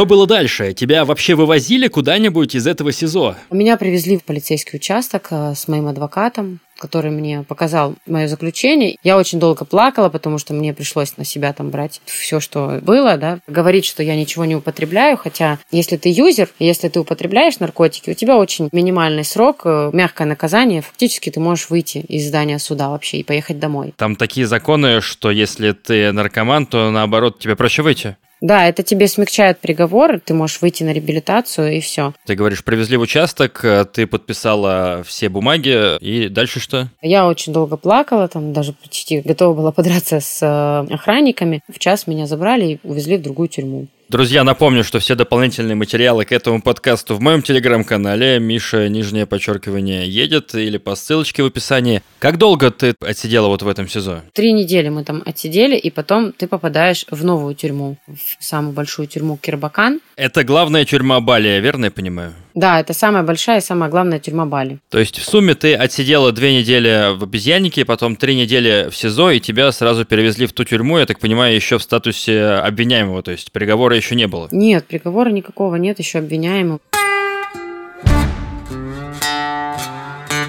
Что 0.00 0.06
было 0.06 0.26
дальше? 0.26 0.72
Тебя 0.72 1.04
вообще 1.04 1.34
вывозили 1.34 1.86
куда-нибудь 1.86 2.54
из 2.54 2.66
этого 2.66 2.90
СИЗО? 2.90 3.36
Меня 3.50 3.76
привезли 3.76 4.16
в 4.16 4.24
полицейский 4.24 4.78
участок 4.78 5.26
э, 5.30 5.52
с 5.54 5.68
моим 5.68 5.88
адвокатом 5.88 6.60
который 6.80 7.10
мне 7.10 7.44
показал 7.46 7.94
мое 8.06 8.26
заключение. 8.26 8.96
Я 9.04 9.18
очень 9.18 9.38
долго 9.38 9.64
плакала, 9.64 10.08
потому 10.08 10.38
что 10.38 10.54
мне 10.54 10.72
пришлось 10.72 11.16
на 11.18 11.24
себя 11.24 11.52
там 11.52 11.68
брать 11.68 12.00
все, 12.06 12.40
что 12.40 12.80
было, 12.80 13.18
да, 13.18 13.40
говорить, 13.46 13.84
что 13.84 14.02
я 14.02 14.16
ничего 14.16 14.46
не 14.46 14.56
употребляю, 14.56 15.18
хотя 15.18 15.58
если 15.70 15.98
ты 15.98 16.08
юзер, 16.08 16.48
если 16.58 16.88
ты 16.88 17.00
употребляешь 17.00 17.58
наркотики, 17.58 18.08
у 18.08 18.14
тебя 18.14 18.38
очень 18.38 18.70
минимальный 18.72 19.24
срок, 19.24 19.60
э, 19.64 19.90
мягкое 19.92 20.24
наказание, 20.24 20.80
фактически 20.80 21.30
ты 21.30 21.38
можешь 21.38 21.68
выйти 21.68 21.98
из 21.98 22.26
здания 22.26 22.58
суда 22.58 22.88
вообще 22.88 23.18
и 23.18 23.24
поехать 23.24 23.58
домой. 23.58 23.92
Там 23.98 24.16
такие 24.16 24.46
законы, 24.46 25.02
что 25.02 25.30
если 25.30 25.72
ты 25.72 26.12
наркоман, 26.12 26.64
то 26.64 26.90
наоборот 26.90 27.40
тебе 27.40 27.56
проще 27.56 27.82
выйти. 27.82 28.16
Да, 28.40 28.66
это 28.66 28.82
тебе 28.82 29.06
смягчает 29.06 29.58
приговор, 29.58 30.20
ты 30.20 30.34
можешь 30.34 30.60
выйти 30.60 30.82
на 30.82 30.92
реабилитацию 30.92 31.76
и 31.76 31.80
все. 31.80 32.14
Ты 32.26 32.34
говоришь, 32.34 32.64
привезли 32.64 32.96
в 32.96 33.02
участок, 33.02 33.64
э, 33.64 33.84
ты 33.84 34.06
подписала 34.06 35.02
все 35.06 35.28
бумаги, 35.28 35.98
и 35.98 36.28
дальше 36.28 36.60
что? 36.60 36.88
Я 37.02 37.26
очень 37.26 37.52
долго 37.52 37.76
плакала, 37.76 38.28
там 38.28 38.52
даже 38.52 38.72
почти 38.72 39.20
готова 39.20 39.54
была 39.54 39.72
подраться 39.72 40.20
с 40.20 40.40
э, 40.42 40.94
охранниками. 40.94 41.60
В 41.72 41.78
час 41.78 42.06
меня 42.06 42.26
забрали 42.26 42.64
и 42.66 42.80
увезли 42.82 43.18
в 43.18 43.22
другую 43.22 43.48
тюрьму. 43.48 43.88
Друзья, 44.10 44.42
напомню, 44.42 44.82
что 44.82 44.98
все 44.98 45.14
дополнительные 45.14 45.76
материалы 45.76 46.24
к 46.24 46.32
этому 46.32 46.60
подкасту 46.60 47.14
в 47.14 47.20
моем 47.20 47.42
телеграм-канале. 47.42 48.40
Миша, 48.40 48.88
нижнее 48.88 49.24
подчеркивание, 49.24 50.08
едет 50.08 50.52
или 50.52 50.78
по 50.78 50.96
ссылочке 50.96 51.44
в 51.44 51.46
описании. 51.46 52.02
Как 52.18 52.36
долго 52.36 52.72
ты 52.72 52.96
отсидела 53.00 53.46
вот 53.46 53.62
в 53.62 53.68
этом 53.68 53.88
СИЗО? 53.88 54.22
Три 54.32 54.52
недели 54.52 54.88
мы 54.88 55.04
там 55.04 55.22
отсидели, 55.24 55.76
и 55.76 55.90
потом 55.90 56.32
ты 56.32 56.48
попадаешь 56.48 57.06
в 57.08 57.24
новую 57.24 57.54
тюрьму, 57.54 57.98
в 58.08 58.44
самую 58.44 58.72
большую 58.72 59.06
тюрьму 59.06 59.36
Кирбакан. 59.40 60.00
Это 60.16 60.42
главная 60.42 60.84
тюрьма 60.84 61.20
Бали, 61.20 61.60
верно 61.60 61.84
я 61.84 61.90
понимаю? 61.92 62.34
Да, 62.54 62.80
это 62.80 62.92
самая 62.92 63.22
большая 63.22 63.58
и 63.58 63.62
самая 63.62 63.90
главная 63.90 64.18
тюрьма 64.18 64.46
Бали. 64.46 64.78
То 64.88 64.98
есть 64.98 65.18
в 65.18 65.24
сумме 65.24 65.54
ты 65.54 65.74
отсидела 65.74 66.32
две 66.32 66.58
недели 66.58 67.16
в 67.16 67.24
обезьяннике, 67.24 67.84
потом 67.84 68.16
три 68.16 68.34
недели 68.34 68.88
в 68.90 68.96
СИЗО, 68.96 69.30
и 69.30 69.40
тебя 69.40 69.70
сразу 69.72 70.04
перевезли 70.04 70.46
в 70.46 70.52
ту 70.52 70.64
тюрьму, 70.64 70.98
я 70.98 71.06
так 71.06 71.18
понимаю, 71.18 71.54
еще 71.54 71.78
в 71.78 71.82
статусе 71.82 72.42
обвиняемого, 72.42 73.22
то 73.22 73.30
есть 73.30 73.52
приговора 73.52 73.96
еще 73.96 74.14
не 74.14 74.26
было? 74.26 74.48
Нет, 74.50 74.86
приговора 74.86 75.30
никакого 75.30 75.76
нет, 75.76 75.98
еще 75.98 76.18
обвиняемого. 76.18 76.80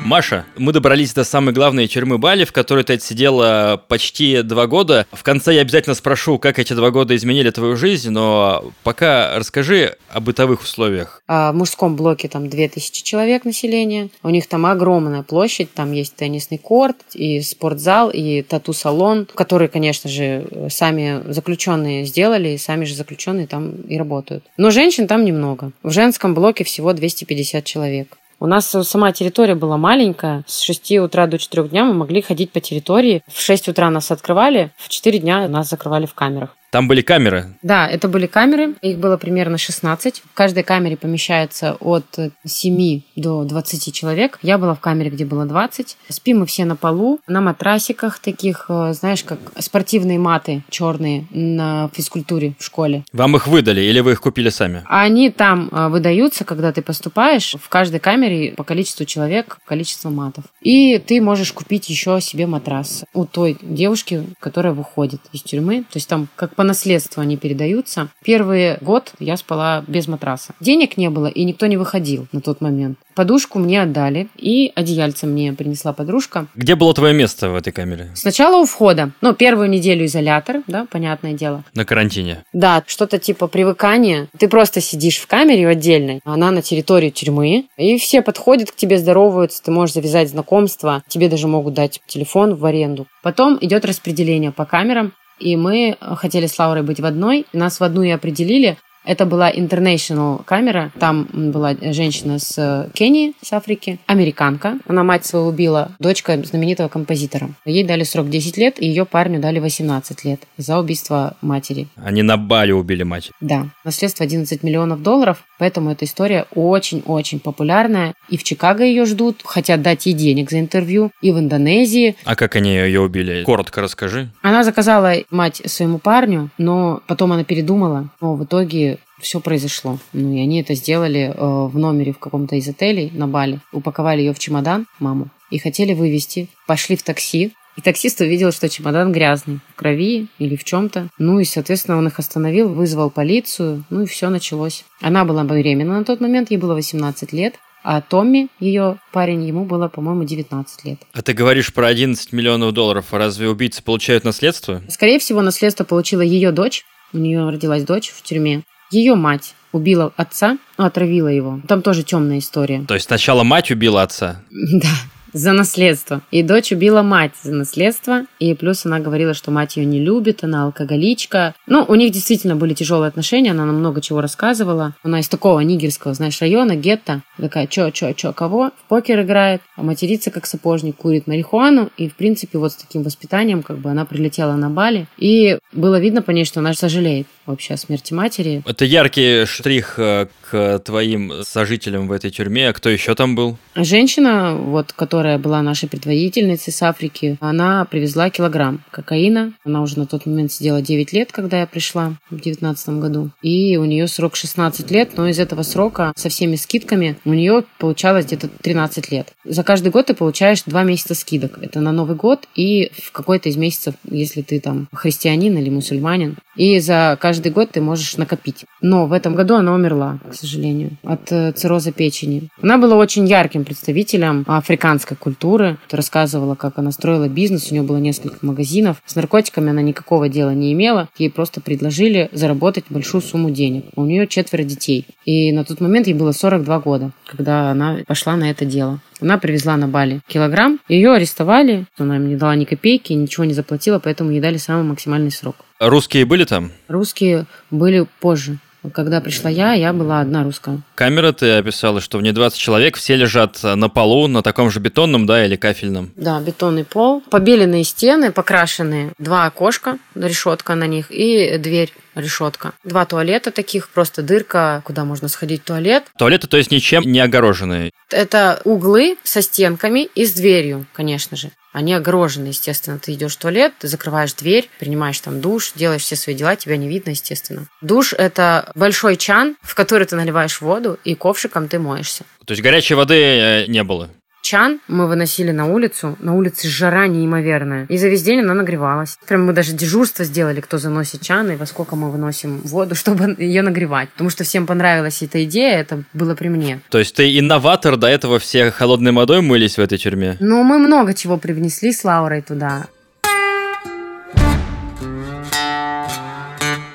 Маша, 0.03 0.45
мы 0.57 0.73
добрались 0.73 1.13
до 1.13 1.23
самой 1.23 1.53
главной 1.53 1.87
тюрьмы 1.87 2.17
Бали, 2.17 2.43
в 2.43 2.51
которой 2.51 2.83
ты 2.83 2.93
отсидела 2.93 3.81
почти 3.87 4.41
два 4.41 4.65
года. 4.65 5.05
В 5.11 5.23
конце 5.23 5.53
я 5.53 5.61
обязательно 5.61 5.93
спрошу, 5.93 6.39
как 6.39 6.57
эти 6.57 6.73
два 6.73 6.89
года 6.89 7.15
изменили 7.15 7.51
твою 7.51 7.75
жизнь, 7.75 8.09
но 8.09 8.71
пока 8.83 9.37
расскажи 9.37 9.95
о 10.09 10.19
бытовых 10.19 10.63
условиях. 10.63 11.21
А 11.27 11.51
в 11.51 11.55
мужском 11.55 11.95
блоке 11.95 12.27
там 12.27 12.49
2000 12.49 13.03
человек 13.03 13.45
населения. 13.45 14.09
У 14.23 14.29
них 14.29 14.47
там 14.47 14.65
огромная 14.65 15.21
площадь, 15.21 15.71
там 15.73 15.91
есть 15.91 16.15
теннисный 16.15 16.57
корт, 16.57 16.97
и 17.13 17.39
спортзал, 17.41 18.09
и 18.09 18.41
тату-салон, 18.41 19.27
который, 19.33 19.67
конечно 19.67 20.09
же, 20.09 20.67
сами 20.69 21.21
заключенные 21.31 22.05
сделали, 22.05 22.49
и 22.49 22.57
сами 22.57 22.85
же 22.85 22.95
заключенные 22.95 23.45
там 23.45 23.75
и 23.81 23.97
работают. 23.97 24.43
Но 24.57 24.71
женщин 24.71 25.07
там 25.07 25.23
немного. 25.23 25.71
В 25.83 25.91
женском 25.91 26.33
блоке 26.33 26.63
всего 26.63 26.91
250 26.91 27.63
человек. 27.63 28.17
У 28.41 28.47
нас 28.47 28.65
сама 28.65 29.12
территория 29.12 29.54
была 29.54 29.77
маленькая. 29.77 30.43
С 30.47 30.62
6 30.62 30.93
утра 30.97 31.27
до 31.27 31.38
4 31.38 31.67
дня 31.67 31.86
мы 31.86 31.93
могли 31.93 32.23
ходить 32.23 32.51
по 32.51 32.60
территории. 32.60 33.21
В 33.27 33.39
6 33.39 33.67
утра 33.67 33.91
нас 33.91 34.10
открывали, 34.10 34.71
в 34.77 34.89
4 34.89 35.19
дня 35.19 35.47
нас 35.47 35.69
закрывали 35.69 36.08
в 36.08 36.15
камерах. 36.15 36.58
Там 36.71 36.88
были 36.88 37.01
камеры? 37.01 37.53
Да, 37.62 37.86
это 37.86 38.07
были 38.07 38.27
камеры. 38.27 38.75
Их 38.81 38.97
было 38.97 39.17
примерно 39.17 39.57
16. 39.57 40.23
В 40.31 40.34
каждой 40.34 40.63
камере 40.63 40.95
помещается 40.95 41.75
от 41.81 42.05
7 42.45 43.01
до 43.17 43.43
20 43.43 43.93
человек. 43.93 44.39
Я 44.41 44.57
была 44.57 44.73
в 44.73 44.79
камере, 44.79 45.10
где 45.10 45.25
было 45.25 45.45
20. 45.45 45.97
Спим 46.07 46.39
мы 46.39 46.45
все 46.45 46.63
на 46.63 46.77
полу, 46.77 47.19
на 47.27 47.41
матрасиках 47.41 48.19
таких, 48.19 48.67
э, 48.69 48.93
знаешь, 48.93 49.25
как 49.25 49.39
спортивные 49.60 50.17
маты 50.17 50.63
черные 50.69 51.27
на 51.31 51.89
физкультуре 51.93 52.53
в 52.57 52.63
школе. 52.63 53.03
Вам 53.12 53.36
их 53.36 53.47
выдали 53.47 53.81
или 53.81 53.99
вы 53.99 54.13
их 54.13 54.21
купили 54.21 54.47
сами? 54.47 54.84
Они 54.88 55.29
там 55.29 55.67
э, 55.73 55.89
выдаются, 55.89 56.45
когда 56.45 56.71
ты 56.71 56.81
поступаешь. 56.81 57.53
В 57.62 57.67
каждой 57.67 57.99
камере 57.99 58.53
по 58.53 58.63
количеству 58.63 59.03
человек 59.05 59.57
количество 59.65 60.10
матов. 60.10 60.45
И 60.62 60.99
ты 60.99 61.19
можешь 61.19 61.51
купить 61.51 61.89
еще 61.89 62.21
себе 62.21 62.47
матрас 62.47 63.03
у 63.13 63.25
той 63.25 63.57
девушки, 63.62 64.23
которая 64.39 64.71
выходит 64.71 65.19
из 65.34 65.41
тюрьмы. 65.41 65.81
То 65.81 65.97
есть 65.97 66.07
там 66.07 66.29
как 66.38 66.55
по 66.62 66.65
наследству 66.65 67.21
они 67.21 67.38
передаются. 67.38 68.10
Первый 68.24 68.78
год 68.82 69.13
я 69.17 69.36
спала 69.36 69.84
без 69.88 70.08
матраса. 70.08 70.54
Денег 70.60 70.95
не 70.95 71.10
было, 71.10 71.26
и 71.26 71.43
никто 71.43 71.65
не 71.65 71.76
выходил 71.76 72.28
на 72.32 72.39
тот 72.39 72.62
момент. 72.62 73.00
Подушку 73.15 73.58
мне 73.58 73.82
отдали, 73.82 74.28
и 74.38 74.71
одеяльце 74.76 75.26
мне 75.26 75.54
принесла 75.54 75.91
подружка. 75.91 76.45
Где 76.54 76.76
было 76.76 76.93
твое 76.93 77.15
место 77.15 77.50
в 77.50 77.56
этой 77.56 77.74
камере? 77.74 78.12
Сначала 78.13 78.62
у 78.62 78.65
входа. 78.65 79.10
Ну, 79.21 79.34
первую 79.34 79.71
неделю 79.71 80.06
изолятор, 80.06 80.62
да, 80.67 80.86
понятное 80.86 81.34
дело. 81.34 81.63
На 81.74 81.84
карантине? 81.84 82.43
Да, 82.54 82.84
что-то 82.86 83.17
типа 83.17 83.47
привыкания. 83.47 84.28
Ты 84.38 84.47
просто 84.47 84.82
сидишь 84.82 85.17
в 85.17 85.26
камере 85.26 85.67
отдельной, 85.67 86.21
она 86.26 86.52
на 86.52 86.62
территории 86.62 87.10
тюрьмы, 87.10 87.65
и 87.76 87.97
все 87.97 88.21
подходят 88.21 88.69
к 88.69 88.76
тебе, 88.76 89.00
здороваются, 89.00 89.63
ты 89.63 89.71
можешь 89.71 89.95
завязать 89.95 90.30
знакомство, 90.30 91.02
тебе 91.08 91.28
даже 91.28 91.47
могут 91.47 91.74
дать 91.74 92.02
телефон 92.06 92.54
в 92.54 92.63
аренду. 92.65 93.08
Потом 93.24 93.58
идет 93.62 93.84
распределение 93.84 94.52
по 94.52 94.65
камерам 94.65 95.13
и 95.41 95.56
мы 95.56 95.97
хотели 95.99 96.45
с 96.45 96.58
Лаурой 96.58 96.84
быть 96.84 96.99
в 96.99 97.06
одной. 97.06 97.45
Нас 97.51 97.80
в 97.80 97.84
одну 97.84 98.04
и 98.04 98.10
определили. 98.10 98.77
Это 99.03 99.25
была 99.25 99.51
international 99.51 100.43
камера. 100.45 100.91
Там 100.99 101.27
была 101.33 101.75
женщина 101.81 102.37
с 102.37 102.55
э, 102.57 102.89
Кении, 102.93 103.33
с 103.41 103.51
Африки, 103.51 103.99
американка. 104.05 104.77
Она 104.87 105.03
мать 105.03 105.25
свою 105.25 105.47
убила, 105.47 105.91
дочка 105.99 106.39
знаменитого 106.43 106.87
композитора. 106.87 107.49
Ей 107.65 107.83
дали 107.83 108.03
срок 108.03 108.29
10 108.29 108.57
лет, 108.57 108.81
и 108.81 108.87
ее 108.87 109.05
парню 109.05 109.39
дали 109.39 109.59
18 109.59 110.23
лет 110.23 110.41
за 110.57 110.77
убийство 110.77 111.35
матери. 111.41 111.87
Они 111.95 112.21
на 112.21 112.37
Бали 112.37 112.71
убили 112.71 113.03
мать. 113.03 113.31
Да. 113.41 113.67
Наследство 113.83 114.23
11 114.23 114.61
миллионов 114.61 115.01
долларов, 115.01 115.45
поэтому 115.57 115.91
эта 115.91 116.05
история 116.05 116.45
очень-очень 116.53 117.39
популярная. 117.39 118.13
И 118.29 118.37
в 118.37 118.43
Чикаго 118.43 118.83
ее 118.83 119.05
ждут, 119.05 119.41
хотят 119.43 119.81
дать 119.81 120.05
ей 120.05 120.13
денег 120.13 120.51
за 120.51 120.59
интервью, 120.59 121.11
и 121.21 121.31
в 121.31 121.39
Индонезии. 121.39 122.15
А 122.23 122.35
как 122.35 122.55
они 122.55 122.75
ее 122.75 123.01
убили? 123.01 123.43
Коротко 123.43 123.81
расскажи. 123.81 124.29
Она 124.41 124.63
заказала 124.63 125.13
мать 125.31 125.61
своему 125.65 125.97
парню, 125.97 126.49
но 126.57 127.01
потом 127.07 127.33
она 127.33 127.43
передумала. 127.43 128.09
Но 128.21 128.35
в 128.35 128.43
итоге 128.43 128.91
все 129.21 129.39
произошло. 129.39 129.99
Ну, 130.13 130.34
и 130.36 130.39
они 130.39 130.62
это 130.62 130.73
сделали 130.73 131.34
э, 131.34 131.34
в 131.36 131.77
номере 131.77 132.13
в 132.13 132.19
каком-то 132.19 132.55
из 132.55 132.67
отелей 132.67 133.12
на 133.13 133.27
Бали. 133.27 133.60
Упаковали 133.71 134.21
ее 134.21 134.34
в 134.34 134.39
чемодан, 134.39 134.88
маму, 134.99 135.29
и 135.49 135.60
хотели 135.60 135.93
вывести. 135.93 136.49
Пошли 136.67 136.95
в 136.95 137.03
такси. 137.03 137.53
И 137.77 137.81
таксист 137.81 138.19
увидел, 138.19 138.51
что 138.51 138.67
чемодан 138.67 139.13
грязный, 139.13 139.60
в 139.69 139.75
крови 139.75 140.27
или 140.39 140.55
в 140.57 140.63
чем-то. 140.63 141.07
Ну 141.17 141.39
и, 141.39 141.45
соответственно, 141.45 141.97
он 141.97 142.07
их 142.07 142.19
остановил, 142.19 142.67
вызвал 142.67 143.10
полицию, 143.10 143.86
ну 143.89 144.03
и 144.03 144.05
все 144.05 144.29
началось. 144.29 144.84
Она 144.99 145.23
была 145.23 145.43
беременна 145.45 145.99
на 145.99 146.03
тот 146.03 146.19
момент, 146.19 146.51
ей 146.51 146.57
было 146.57 146.73
18 146.73 147.31
лет. 147.31 147.55
А 147.84 148.01
Томми, 148.01 148.49
ее 148.60 148.99
парень, 149.12 149.43
ему 149.43 149.65
было, 149.65 149.88
по-моему, 149.88 150.23
19 150.23 150.86
лет. 150.86 150.99
А 151.13 151.21
ты 151.21 151.34
говоришь 151.34 151.73
про 151.73 151.88
11 151.88 152.31
миллионов 152.31 152.73
долларов. 152.73 153.07
Разве 153.12 153.49
убийцы 153.49 153.84
получают 153.84 154.23
наследство? 154.23 154.84
Скорее 154.88 155.17
всего, 155.17 155.41
наследство 155.41 155.84
получила 155.84 156.21
ее 156.21 156.51
дочь. 156.51 156.84
У 157.13 157.17
нее 157.17 157.49
родилась 157.49 157.84
дочь 157.84 158.10
в 158.10 158.21
тюрьме. 158.21 158.62
Ее 158.91 159.15
мать 159.15 159.56
убила 159.71 160.12
отца, 160.17 160.58
отравила 160.77 161.30
его. 161.30 161.62
Там 161.67 161.82
тоже 161.82 162.04
темная 162.04 162.39
история. 162.39 162.84
То 162.88 162.93
есть 162.93 163.08
сначала 163.08 163.43
мать 163.43 163.71
убила 163.71 164.04
отца? 164.04 164.41
Да 164.51 164.89
за 165.34 165.54
наследство. 165.54 166.21
И 166.32 166.43
дочь 166.43 166.71
убила 166.71 167.01
мать 167.01 167.32
за 167.41 167.54
наследство. 167.54 168.25
И 168.39 168.54
плюс 168.54 168.86
она 168.86 168.99
говорила, 168.99 169.34
что 169.34 169.51
мать 169.51 169.77
ее 169.77 169.86
не 169.86 169.99
любит, 169.99 170.43
она 170.43 170.65
алкоголичка. 170.65 171.56
Ну, 171.67 171.86
у 171.88 171.95
них 171.95 172.12
действительно 172.12 172.56
были 172.56 172.73
тяжелые 172.73 173.08
отношения, 173.08 173.51
она 173.51 173.65
нам 173.65 173.77
много 173.77 174.01
чего 174.01 174.21
рассказывала. 174.21 174.93
Она 175.04 175.19
из 175.19 175.30
такого 175.30 175.60
нигерского, 175.62 176.13
знаешь, 176.13 176.39
района, 176.41 176.75
гетто. 176.75 177.21
Такая, 177.38 177.67
чё, 177.67 177.89
чё, 177.91 178.13
чё, 178.13 178.34
кого? 178.34 178.71
В 178.77 178.89
покер 178.89 179.21
играет, 179.21 179.62
а 179.75 179.84
матерится 179.84 180.32
как 180.32 180.45
сапожник, 180.45 180.97
курит 180.97 181.27
марихуану. 181.27 181.89
И, 181.97 182.10
в 182.10 182.15
принципе, 182.15 182.58
вот 182.58 182.73
с 182.73 182.75
таким 182.75 183.04
воспитанием, 183.04 183.63
как 183.63 183.77
бы 183.77 183.89
она 183.89 184.06
прилетела 184.06 184.54
на 184.54 184.69
Бали. 184.69 185.08
И 185.17 185.58
было 185.71 185.99
видно 185.99 186.21
по 186.21 186.32
ней, 186.32 186.45
что 186.45 186.60
она 186.60 186.73
сожалеет 186.73 187.27
вообще 187.51 187.75
о 187.75 187.77
смерти 187.77 188.13
матери. 188.13 188.63
Это 188.65 188.83
яркий 188.85 189.45
штрих 189.45 189.95
э, 189.97 190.27
к 190.49 190.79
твоим 190.79 191.43
сожителям 191.43 192.07
в 192.07 192.11
этой 192.11 192.31
тюрьме. 192.31 192.69
А 192.69 192.73
кто 192.73 192.89
еще 192.89 193.15
там 193.15 193.35
был? 193.35 193.57
Женщина, 193.75 194.55
вот, 194.55 194.91
которая 194.93 195.31
которая 195.31 195.37
была 195.37 195.61
нашей 195.61 195.87
предводительницей 195.87 196.73
с 196.73 196.81
Африки, 196.81 197.37
она 197.41 197.85
привезла 197.85 198.29
килограмм 198.29 198.83
кокаина. 198.91 199.53
Она 199.63 199.81
уже 199.81 199.99
на 199.99 200.05
тот 200.05 200.25
момент 200.25 200.51
сидела 200.51 200.81
9 200.81 201.13
лет, 201.13 201.31
когда 201.31 201.59
я 201.59 201.67
пришла 201.67 202.15
в 202.29 202.35
2019 202.35 202.89
году. 202.99 203.29
И 203.41 203.77
у 203.77 203.85
нее 203.85 204.07
срок 204.07 204.35
16 204.35 204.89
лет, 204.91 205.11
но 205.15 205.27
из 205.27 205.37
этого 205.37 205.63
срока 205.63 206.11
со 206.15 206.29
всеми 206.29 206.55
скидками 206.55 207.17
у 207.23 207.33
нее 207.33 207.65
получалось 207.77 208.25
где-то 208.25 208.47
13 208.47 209.11
лет. 209.11 209.33
За 209.45 209.63
каждый 209.63 209.91
год 209.91 210.07
ты 210.07 210.13
получаешь 210.13 210.63
2 210.65 210.83
месяца 210.83 211.13
скидок. 211.13 211.59
Это 211.61 211.81
на 211.81 211.91
Новый 211.91 212.15
год 212.15 212.47
и 212.55 212.91
в 212.97 213.11
какой-то 213.11 213.49
из 213.49 213.57
месяцев, 213.57 213.95
если 214.09 214.41
ты 214.41 214.59
там 214.59 214.87
христианин 214.93 215.57
или 215.57 215.69
мусульманин. 215.69 216.37
И 216.55 216.79
за 216.79 217.17
каждый 217.19 217.40
год 217.49 217.71
ты 217.71 217.82
можешь 217.82 218.17
накопить. 218.17 218.65
Но 218.82 219.08
в 219.08 219.13
этом 219.13 219.36
году 219.36 219.56
она 219.56 219.73
умерла, 219.73 220.19
к 220.30 220.34
сожалению, 220.34 220.91
от 221.04 221.32
э, 221.32 221.51
цирроза 221.54 221.91
печени. 221.91 222.49
Она 222.62 222.77
была 222.77 222.95
очень 222.95 223.27
ярким 223.27 223.65
представителем 223.65 224.43
африканской 224.47 225.17
культуры. 225.17 225.77
Рассказывала, 225.89 226.56
как 226.56 226.77
она 226.77 226.91
строила 226.91 227.27
бизнес, 227.27 227.71
у 227.71 227.73
нее 227.73 227.84
было 227.84 227.97
несколько 227.97 228.45
магазинов. 228.45 229.01
С 229.06 229.15
наркотиками 229.15 229.69
она 229.69 229.82
никакого 229.82 230.30
дела 230.30 230.51
не 230.51 230.73
имела. 230.73 231.10
Ей 231.17 231.30
просто 231.30 231.62
предложили 231.62 232.30
заработать 232.32 232.86
большую 232.89 233.21
сумму 233.21 233.49
денег. 233.49 233.86
У 233.95 234.06
нее 234.06 234.27
четверо 234.27 234.63
детей. 234.63 235.06
И 235.25 235.51
на 235.51 235.63
тот 235.63 235.82
момент 235.82 236.08
ей 236.08 236.13
было 236.13 236.32
42 236.32 236.80
года, 236.80 237.12
когда 237.25 237.71
она 237.71 237.99
пошла 238.08 238.36
на 238.36 238.49
это 238.49 238.65
дело. 238.65 238.99
Она 239.21 239.38
привезла 239.38 239.77
на 239.77 239.88
Бали 239.88 240.21
килограмм, 240.27 240.80
ее 240.89 241.13
арестовали, 241.13 241.86
она 241.97 242.17
им 242.17 242.27
не 242.27 242.36
дала 242.36 242.56
ни 242.56 242.65
копейки, 242.65 243.13
ничего 243.13 243.45
не 243.45 243.54
заплатила, 243.54 243.99
поэтому 243.99 244.32
ей 244.32 244.41
дали 244.41 244.58
самый 244.58 244.84
максимальный 244.84 245.32
срок. 245.32 245.58
Русские 245.81 246.25
были 246.25 246.43
там? 246.43 246.71
Русские 246.87 247.47
были 247.71 248.05
позже 248.19 248.59
Когда 248.93 249.19
пришла 249.19 249.49
я, 249.49 249.73
я 249.73 249.93
была 249.93 250.21
одна 250.21 250.43
русская. 250.43 250.81
Камера, 250.93 251.31
ты 251.31 251.53
описала, 251.53 252.01
что 252.01 252.19
в 252.19 252.21
ней 252.21 252.33
20 252.33 252.55
человек, 252.55 252.97
все 252.97 253.15
лежат 253.15 253.63
на 253.63 253.89
полу, 253.89 254.27
на 254.27 254.43
таком 254.43 254.69
же 254.69 254.79
бетонном, 254.79 255.25
да, 255.25 255.43
или 255.43 255.55
кафельном? 255.55 256.11
Да, 256.15 256.39
бетонный 256.39 256.83
пол, 256.83 257.21
побеленные 257.31 257.83
стены, 257.83 258.31
покрашенные, 258.31 259.13
два 259.17 259.45
окошка, 259.45 259.97
решетка 260.13 260.75
на 260.75 260.86
них 260.86 261.07
и 261.09 261.57
дверь 261.57 261.91
решетка. 262.13 262.73
Два 262.84 263.05
туалета 263.05 263.49
таких, 263.49 263.89
просто 263.89 264.21
дырка, 264.21 264.84
куда 264.86 265.03
можно 265.03 265.29
сходить 265.29 265.61
в 265.61 265.65
туалет. 265.65 266.03
Туалеты, 266.15 266.45
то 266.45 266.57
есть 266.57 266.69
ничем 266.69 267.03
не 267.03 267.19
огороженные? 267.19 267.89
Это 268.11 268.61
углы 268.65 269.17
со 269.23 269.41
стенками 269.41 270.09
и 270.13 270.25
с 270.25 270.34
дверью, 270.34 270.86
конечно 270.93 271.36
же. 271.38 271.49
Они 271.72 271.93
огорожены, 271.93 272.47
естественно. 272.47 272.99
Ты 272.99 273.13
идешь 273.13 273.36
в 273.36 273.39
туалет, 273.39 273.74
ты 273.80 273.88
закрываешь 273.88 274.34
дверь, 274.34 274.69
принимаешь 274.80 275.19
там 275.19 275.41
душ, 275.41 275.72
делаешь 275.76 276.01
все 276.01 276.15
свои 276.15 276.36
дела, 276.36 276.55
тебя 276.55 276.78
не 276.78 276.88
видно, 276.88 277.11
естественно. 277.11 277.67
Душ– 277.82 278.13
это 278.17 278.72
большой 278.76 279.15
чан, 279.15 279.55
в 279.61 279.76
который 279.76 280.05
ты 280.05 280.15
наливаешь 280.15 280.61
воду, 280.61 280.99
и 281.03 281.15
ковшиком 281.15 281.67
ты 281.67 281.80
моешься. 281.80 282.26
То 282.45 282.51
есть 282.51 282.61
горячей 282.61 282.95
воды 282.95 283.15
э, 283.15 283.65
не 283.67 283.84
было? 283.84 284.09
Чан 284.41 284.79
мы 284.87 285.07
выносили 285.07 285.51
на 285.51 285.65
улицу. 285.67 286.17
На 286.19 286.35
улице 286.35 286.67
жара 286.67 287.07
неимоверная. 287.07 287.85
И 287.87 287.97
за 287.97 288.07
весь 288.07 288.23
день 288.23 288.39
она 288.39 288.53
нагревалась. 288.53 289.17
Прям 289.27 289.45
мы 289.45 289.53
даже 289.53 289.73
дежурство 289.73 290.25
сделали, 290.25 290.61
кто 290.61 290.77
заносит 290.77 291.21
чан 291.21 291.51
и 291.51 291.55
во 291.55 291.65
сколько 291.65 291.95
мы 291.95 292.11
выносим 292.11 292.59
воду, 292.61 292.95
чтобы 293.01 293.35
ее 293.37 293.61
нагревать. 293.61 294.09
Потому 294.09 294.29
что 294.29 294.43
всем 294.43 294.65
понравилась 294.65 295.21
эта 295.21 295.43
идея, 295.43 295.79
это 295.79 296.03
было 296.13 296.35
при 296.35 296.49
мне. 296.49 296.81
То 296.89 296.99
есть 296.99 297.15
ты 297.15 297.39
инноватор, 297.39 297.97
до 297.97 298.07
этого 298.07 298.39
все 298.39 298.71
холодной 298.71 299.11
водой 299.11 299.41
мылись 299.41 299.77
в 299.77 299.81
этой 299.81 299.97
тюрьме? 299.97 300.37
Ну, 300.39 300.63
мы 300.63 300.79
много 300.79 301.13
чего 301.13 301.37
привнесли 301.37 301.91
с 301.93 302.03
Лаурой 302.03 302.41
туда. 302.41 302.87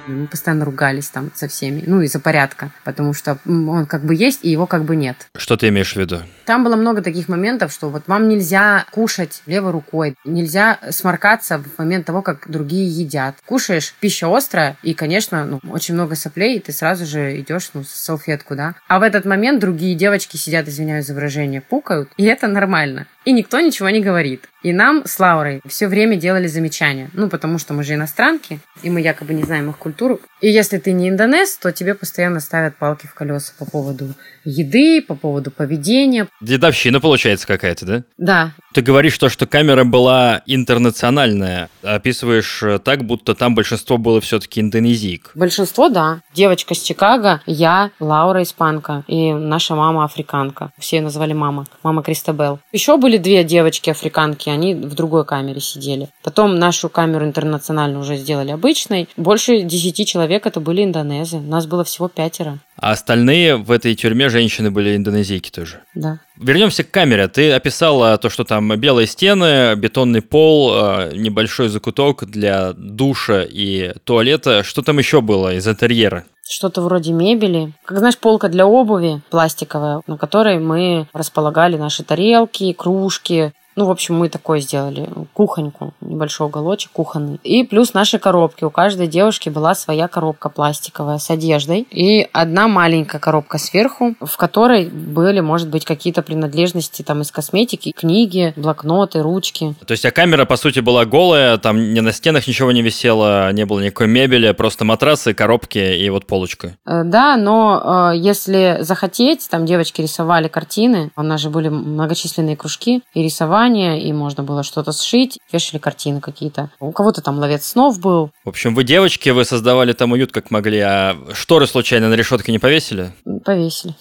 Мы 0.06 0.28
постоянно 0.28 0.64
ругались 0.64 1.08
там 1.08 1.30
со 1.34 1.48
всеми, 1.48 1.82
ну, 1.86 2.00
из-за 2.02 2.20
порядка, 2.20 2.70
потому 2.84 3.12
что 3.12 3.38
он 3.44 3.86
как 3.86 4.04
бы 4.04 4.14
есть, 4.14 4.40
и 4.42 4.50
его 4.50 4.66
как 4.66 4.84
бы 4.84 4.94
нет. 4.94 5.16
Что 5.36 5.56
ты 5.56 5.68
имеешь 5.68 5.94
в 5.94 5.96
виду? 5.96 6.20
Там 6.46 6.62
было 6.62 6.76
много 6.76 7.02
таких 7.02 7.28
моментов, 7.28 7.72
что 7.72 7.90
вот 7.90 8.04
вам 8.06 8.28
нельзя 8.28 8.86
кушать 8.92 9.42
левой 9.46 9.72
рукой, 9.72 10.14
нельзя 10.24 10.78
сморкаться 10.90 11.58
в 11.58 11.78
момент 11.78 12.06
того, 12.06 12.22
как 12.22 12.48
другие 12.48 12.88
едят. 12.88 13.34
Кушаешь, 13.44 13.92
пища 14.00 14.34
острая, 14.34 14.76
и, 14.82 14.94
конечно, 14.94 15.44
ну, 15.44 15.60
очень 15.68 15.94
много 15.94 16.14
соплей, 16.14 16.56
и 16.56 16.60
ты 16.60 16.72
сразу 16.72 17.04
же 17.04 17.40
идешь, 17.40 17.70
ну, 17.74 17.82
салфетку, 17.84 18.54
да. 18.54 18.76
А 18.86 19.00
в 19.00 19.02
этот 19.02 19.24
момент 19.24 19.60
другие 19.60 19.96
девочки 19.96 20.36
сидят, 20.36 20.68
извиняюсь 20.68 21.06
за 21.06 21.14
выражение, 21.14 21.60
пукают, 21.60 22.10
и 22.16 22.24
это 22.24 22.46
нормально 22.46 23.08
и 23.26 23.32
никто 23.32 23.60
ничего 23.60 23.90
не 23.90 24.00
говорит. 24.00 24.48
И 24.62 24.72
нам 24.72 25.04
с 25.04 25.18
Лаурой 25.18 25.60
все 25.66 25.88
время 25.88 26.16
делали 26.16 26.46
замечания. 26.46 27.10
Ну, 27.12 27.28
потому 27.28 27.58
что 27.58 27.74
мы 27.74 27.82
же 27.82 27.94
иностранки, 27.94 28.60
и 28.82 28.90
мы 28.90 29.00
якобы 29.00 29.34
не 29.34 29.42
знаем 29.42 29.68
их 29.68 29.78
культуру. 29.78 30.20
И 30.40 30.48
если 30.48 30.78
ты 30.78 30.92
не 30.92 31.08
индонез, 31.08 31.56
то 31.56 31.72
тебе 31.72 31.94
постоянно 31.94 32.40
ставят 32.40 32.76
палки 32.76 33.06
в 33.06 33.14
колеса 33.14 33.52
по 33.58 33.64
поводу 33.64 34.14
еды, 34.44 35.02
по 35.02 35.16
поводу 35.16 35.50
поведения. 35.50 36.28
Дедовщина 36.40 37.00
получается 37.00 37.46
какая-то, 37.46 37.86
да? 37.86 38.02
Да. 38.18 38.52
Ты 38.74 38.82
говоришь 38.82 39.16
то, 39.16 39.28
что 39.28 39.46
камера 39.46 39.84
была 39.84 40.42
интернациональная. 40.46 41.70
Описываешь 41.82 42.62
э, 42.62 42.78
так, 42.78 43.04
будто 43.04 43.34
там 43.34 43.54
большинство 43.54 43.96
было 43.96 44.20
все-таки 44.20 44.60
индонезийк. 44.60 45.30
Большинство, 45.34 45.88
да. 45.88 46.20
Девочка 46.34 46.74
с 46.74 46.82
Чикаго, 46.82 47.40
я, 47.46 47.90
Лаура 48.00 48.42
испанка 48.42 49.04
и 49.06 49.32
наша 49.32 49.74
мама 49.74 50.04
африканка. 50.04 50.72
Все 50.78 50.96
ее 50.96 51.02
называли 51.02 51.32
мама. 51.32 51.66
Мама 51.82 52.02
Кристабел. 52.02 52.58
Еще 52.72 52.96
были 52.98 53.16
две 53.16 53.44
девочки 53.44 53.88
африканки, 53.88 54.50
они 54.50 54.74
в 54.74 54.94
другой 54.94 55.24
камере 55.24 55.60
сидели. 55.60 56.08
Потом 56.22 56.58
нашу 56.58 56.90
камеру 56.90 57.24
интернациональную 57.24 58.00
уже 58.00 58.16
сделали 58.16 58.50
обычной. 58.50 59.08
Больше 59.16 59.62
десяти 59.62 60.04
человек 60.04 60.46
это 60.46 60.60
были 60.60 60.84
индонезы. 60.84 61.38
Нас 61.40 61.66
было 61.66 61.82
всего 61.84 62.08
пятеро. 62.08 62.58
А 62.76 62.90
остальные 62.90 63.56
в 63.56 63.70
этой 63.70 63.94
тюрьме 63.94 64.28
женщины 64.28 64.70
были 64.70 64.94
индонезийки 64.96 65.50
тоже. 65.50 65.80
Да. 65.94 66.20
Вернемся 66.38 66.84
к 66.84 66.90
камере. 66.90 67.28
Ты 67.28 67.52
описала 67.52 68.16
то, 68.18 68.28
что 68.28 68.44
там 68.44 68.74
белые 68.76 69.06
стены, 69.06 69.74
бетонный 69.74 70.22
пол, 70.22 70.72
э, 70.74 71.12
небольшой 71.14 71.68
закуток 71.68 72.24
для 72.26 72.72
душа 72.74 73.42
и 73.42 73.94
туалета. 74.04 74.62
Что 74.62 74.82
там 74.82 74.98
еще 74.98 75.20
было 75.20 75.54
из 75.54 75.66
интерьера? 75.66 76.24
Что-то 76.48 76.82
вроде 76.82 77.12
мебели. 77.12 77.72
Как 77.84 77.98
знаешь, 77.98 78.18
полка 78.18 78.48
для 78.48 78.66
обуви 78.66 79.22
пластиковая, 79.30 80.02
на 80.06 80.16
которой 80.16 80.60
мы 80.60 81.08
располагали 81.12 81.76
наши 81.76 82.04
тарелки, 82.04 82.72
кружки, 82.72 83.52
ну, 83.76 83.84
в 83.84 83.90
общем, 83.90 84.16
мы 84.16 84.30
такое 84.30 84.60
сделали. 84.60 85.06
Кухоньку, 85.34 85.92
небольшой 86.00 86.46
уголочек 86.46 86.90
кухонный. 86.92 87.38
И 87.44 87.62
плюс 87.62 87.92
наши 87.92 88.18
коробки. 88.18 88.64
У 88.64 88.70
каждой 88.70 89.06
девушки 89.06 89.50
была 89.50 89.74
своя 89.74 90.08
коробка 90.08 90.48
пластиковая 90.48 91.18
с 91.18 91.30
одеждой. 91.30 91.86
И 91.90 92.26
одна 92.32 92.68
маленькая 92.68 93.18
коробка 93.18 93.58
сверху, 93.58 94.14
в 94.18 94.36
которой 94.38 94.86
были, 94.86 95.40
может 95.40 95.68
быть, 95.68 95.84
какие-то 95.84 96.22
принадлежности 96.22 97.02
там 97.02 97.20
из 97.20 97.30
косметики, 97.30 97.92
книги, 97.92 98.54
блокноты, 98.56 99.20
ручки. 99.20 99.74
То 99.86 99.92
есть, 99.92 100.06
а 100.06 100.10
камера, 100.10 100.46
по 100.46 100.56
сути, 100.56 100.80
была 100.80 101.04
голая, 101.04 101.58
там 101.58 101.92
не 101.92 102.00
на 102.00 102.12
стенах 102.12 102.46
ничего 102.46 102.72
не 102.72 102.80
висело, 102.80 103.52
не 103.52 103.66
было 103.66 103.80
никакой 103.80 104.06
мебели, 104.06 104.52
просто 104.52 104.86
матрасы, 104.86 105.34
коробки 105.34 105.78
и 105.78 106.08
вот 106.08 106.26
полочка. 106.26 106.76
Э, 106.86 107.02
да, 107.04 107.36
но 107.36 108.12
э, 108.14 108.16
если 108.16 108.78
захотеть, 108.80 109.46
там 109.50 109.66
девочки 109.66 110.00
рисовали 110.00 110.48
картины, 110.48 111.10
у 111.14 111.22
нас 111.22 111.42
же 111.42 111.50
были 111.50 111.68
многочисленные 111.68 112.56
кружки, 112.56 113.02
и 113.12 113.22
рисовали 113.22 113.65
рисование, 113.66 114.00
и 114.00 114.12
можно 114.12 114.42
было 114.42 114.62
что-то 114.62 114.92
сшить, 114.92 115.38
вешали 115.52 115.78
картины 115.78 116.20
какие-то. 116.20 116.70
У 116.80 116.92
кого-то 116.92 117.20
там 117.20 117.38
ловец 117.38 117.66
снов 117.66 118.00
был. 118.00 118.30
В 118.44 118.48
общем, 118.48 118.74
вы 118.74 118.84
девочки, 118.84 119.30
вы 119.30 119.44
создавали 119.44 119.92
там 119.92 120.12
уют 120.12 120.32
как 120.32 120.50
могли, 120.50 120.80
а 120.80 121.16
шторы 121.32 121.66
случайно 121.66 122.08
на 122.08 122.14
решетке 122.14 122.52
не 122.52 122.58
повесили? 122.58 123.12
Повесили. 123.44 123.94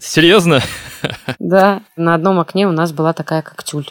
Серьезно? 0.00 0.60
Да, 1.38 1.82
на 1.96 2.14
одном 2.14 2.40
окне 2.40 2.66
у 2.66 2.72
нас 2.72 2.92
была 2.92 3.12
такая 3.12 3.42
как 3.42 3.62
тюль. 3.62 3.88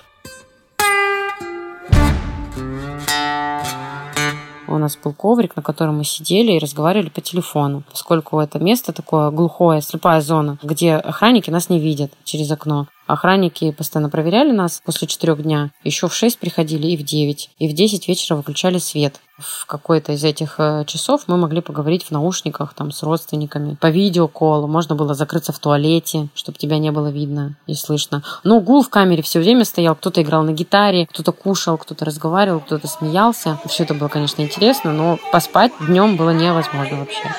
У 4.67 4.77
нас 4.77 4.97
был 5.03 5.11
коврик, 5.11 5.57
на 5.57 5.61
котором 5.61 5.97
мы 5.97 6.05
сидели 6.05 6.53
и 6.53 6.59
разговаривали 6.59 7.09
по 7.09 7.19
телефону, 7.19 7.83
поскольку 7.91 8.39
это 8.39 8.57
место 8.57 8.93
такое 8.93 9.29
глухое, 9.29 9.81
слепая 9.81 10.21
зона, 10.21 10.57
где 10.63 10.93
охранники 10.93 11.49
нас 11.49 11.67
не 11.67 11.77
видят 11.77 12.13
через 12.23 12.49
окно. 12.51 12.87
Охранники 13.11 13.71
постоянно 13.71 14.09
проверяли 14.09 14.51
нас 14.51 14.81
после 14.85 15.05
четырех 15.05 15.43
дня. 15.43 15.71
Еще 15.83 16.07
в 16.07 16.13
шесть 16.13 16.39
приходили 16.39 16.87
и 16.87 16.95
в 16.95 17.03
девять. 17.03 17.49
И 17.59 17.67
в 17.67 17.73
десять 17.73 18.07
вечера 18.07 18.37
выключали 18.37 18.77
свет. 18.77 19.19
В 19.37 19.65
какой-то 19.65 20.13
из 20.13 20.23
этих 20.23 20.55
э, 20.59 20.85
часов 20.87 21.23
мы 21.27 21.35
могли 21.35 21.59
поговорить 21.59 22.05
в 22.05 22.11
наушниках 22.11 22.73
там 22.73 22.91
с 22.91 23.03
родственниками. 23.03 23.75
По 23.81 23.89
видеоколу. 23.89 24.65
Можно 24.67 24.95
было 24.95 25.13
закрыться 25.13 25.51
в 25.51 25.59
туалете, 25.59 26.29
чтобы 26.35 26.57
тебя 26.57 26.77
не 26.77 26.91
было 26.91 27.07
видно 27.07 27.57
и 27.67 27.73
слышно. 27.73 28.23
Но 28.45 28.61
гул 28.61 28.81
в 28.81 28.89
камере 28.89 29.21
все 29.23 29.39
время 29.39 29.65
стоял. 29.65 29.95
Кто-то 29.95 30.21
играл 30.21 30.43
на 30.43 30.53
гитаре, 30.53 31.05
кто-то 31.05 31.33
кушал, 31.33 31.77
кто-то 31.77 32.05
разговаривал, 32.05 32.61
кто-то 32.61 32.87
смеялся. 32.87 33.59
Все 33.65 33.83
это 33.83 33.93
было, 33.93 34.07
конечно, 34.07 34.41
интересно, 34.41 34.93
но 34.93 35.19
поспать 35.33 35.73
днем 35.81 36.15
было 36.15 36.29
невозможно 36.29 36.99
вообще. 36.99 37.29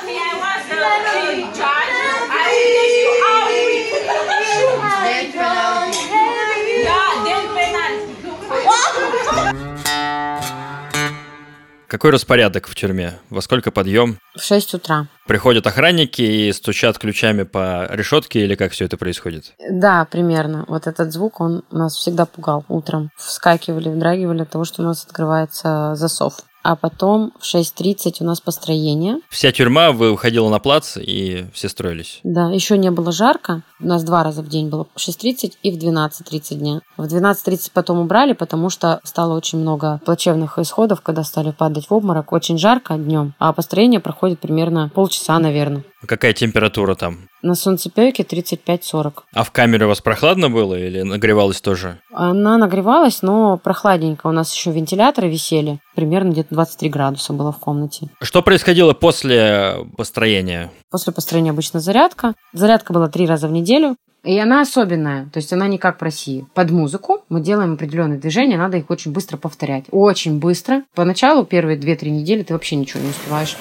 Какой 11.93 12.11
распорядок 12.11 12.68
в 12.68 12.74
тюрьме? 12.74 13.18
Во 13.28 13.43
сколько 13.43 13.70
подъем? 13.70 14.16
В 14.34 14.40
6 14.40 14.72
утра. 14.76 15.09
Приходят 15.26 15.66
охранники 15.66 16.22
и 16.22 16.51
стучат 16.55 16.99
ключами 16.99 17.43
по 17.43 17.86
решетке 17.90 18.45
или 18.45 18.55
как 18.55 18.72
все 18.72 18.86
это 18.86 18.97
происходит? 18.97 19.53
Да, 19.70 20.07
примерно. 20.07 20.64
Вот 20.68 20.86
этот 20.86 21.12
звук, 21.12 21.43
он 21.43 21.64
нас 21.70 21.95
всегда 21.95 22.24
пугал 22.24 22.64
утром. 22.70 23.11
Вскакивали, 23.18 23.90
вдрагивали 23.90 24.40
от 24.40 24.49
того, 24.49 24.64
что 24.64 24.80
у 24.80 24.86
нас 24.86 25.05
открывается 25.05 25.95
засов 25.95 26.36
а 26.62 26.76
потом 26.76 27.32
в 27.38 27.44
6.30 27.44 28.16
у 28.20 28.24
нас 28.24 28.40
построение. 28.40 29.18
Вся 29.28 29.52
тюрьма 29.52 29.92
выходила 29.92 30.48
на 30.48 30.58
плац, 30.58 30.96
и 30.96 31.46
все 31.52 31.68
строились. 31.68 32.20
Да, 32.22 32.50
еще 32.50 32.78
не 32.78 32.90
было 32.90 33.12
жарко. 33.12 33.62
У 33.80 33.86
нас 33.86 34.04
два 34.04 34.22
раза 34.22 34.42
в 34.42 34.48
день 34.48 34.68
было 34.68 34.86
в 34.94 34.98
6.30 34.98 35.54
и 35.62 35.70
в 35.70 35.82
12.30 35.82 36.54
дня. 36.54 36.80
В 36.96 37.04
12.30 37.04 37.70
потом 37.72 37.98
убрали, 37.98 38.32
потому 38.32 38.70
что 38.70 39.00
стало 39.04 39.36
очень 39.36 39.58
много 39.58 40.00
плачевных 40.04 40.58
исходов, 40.58 41.00
когда 41.00 41.24
стали 41.24 41.50
падать 41.50 41.86
в 41.88 41.94
обморок. 41.94 42.32
Очень 42.32 42.58
жарко 42.58 42.94
днем, 42.94 43.34
а 43.38 43.52
построение 43.52 44.00
проходит 44.00 44.40
примерно 44.40 44.90
полчаса, 44.94 45.38
наверное. 45.38 45.84
Какая 46.07 46.32
температура 46.32 46.94
там? 46.94 47.28
На 47.42 47.55
солнцепёке 47.55 48.22
35-40. 48.22 49.12
А 49.32 49.44
в 49.44 49.50
камере 49.50 49.86
у 49.86 49.88
вас 49.88 50.00
прохладно 50.00 50.50
было 50.50 50.74
или 50.74 51.03
нагревалось 51.03 51.61
тоже? 51.61 51.98
Она 52.12 52.59
нагревалась, 52.59 53.22
но 53.22 53.57
прохладненько. 53.57 54.26
У 54.26 54.32
нас 54.32 54.55
еще 54.55 54.72
вентиляторы 54.72 55.28
висели. 55.28 55.78
Примерно 55.94 56.30
где-то 56.30 56.55
23 56.55 56.88
градуса 56.88 57.32
было 57.32 57.53
в 57.53 57.59
комнате. 57.59 58.09
Что 58.20 58.42
происходило 58.42 58.92
после 58.94 59.86
построения? 59.96 60.70
После 60.90 61.12
построения 61.12 61.50
обычно 61.50 61.80
зарядка. 61.80 62.34
Зарядка 62.53 62.92
была 62.92 63.09
три 63.09 63.26
раза 63.26 63.48
в 63.48 63.53
неделю. 63.53 63.96
И 64.24 64.38
она 64.38 64.61
особенная, 64.61 65.24
то 65.32 65.38
есть 65.38 65.53
она 65.53 65.66
не 65.66 65.78
как 65.78 65.98
в 65.98 66.03
России. 66.05 66.46
Под 66.55 66.70
музыку 66.70 67.24
мы 67.28 67.40
делаем 67.40 67.72
определенные 67.72 68.20
движения, 68.20 68.57
надо 68.57 68.76
их 68.76 68.88
очень 68.88 69.11
быстро 69.11 69.36
повторять. 69.36 69.86
Очень 69.90 70.38
быстро. 70.38 70.84
Поначалу, 70.94 71.44
первые 71.44 71.76
2-3 71.76 72.11
недели 72.11 72.44
ты 72.44 72.53
вообще 72.53 72.76
ничего 72.76 73.03
не 73.03 73.11
успеваешь. 73.11 73.57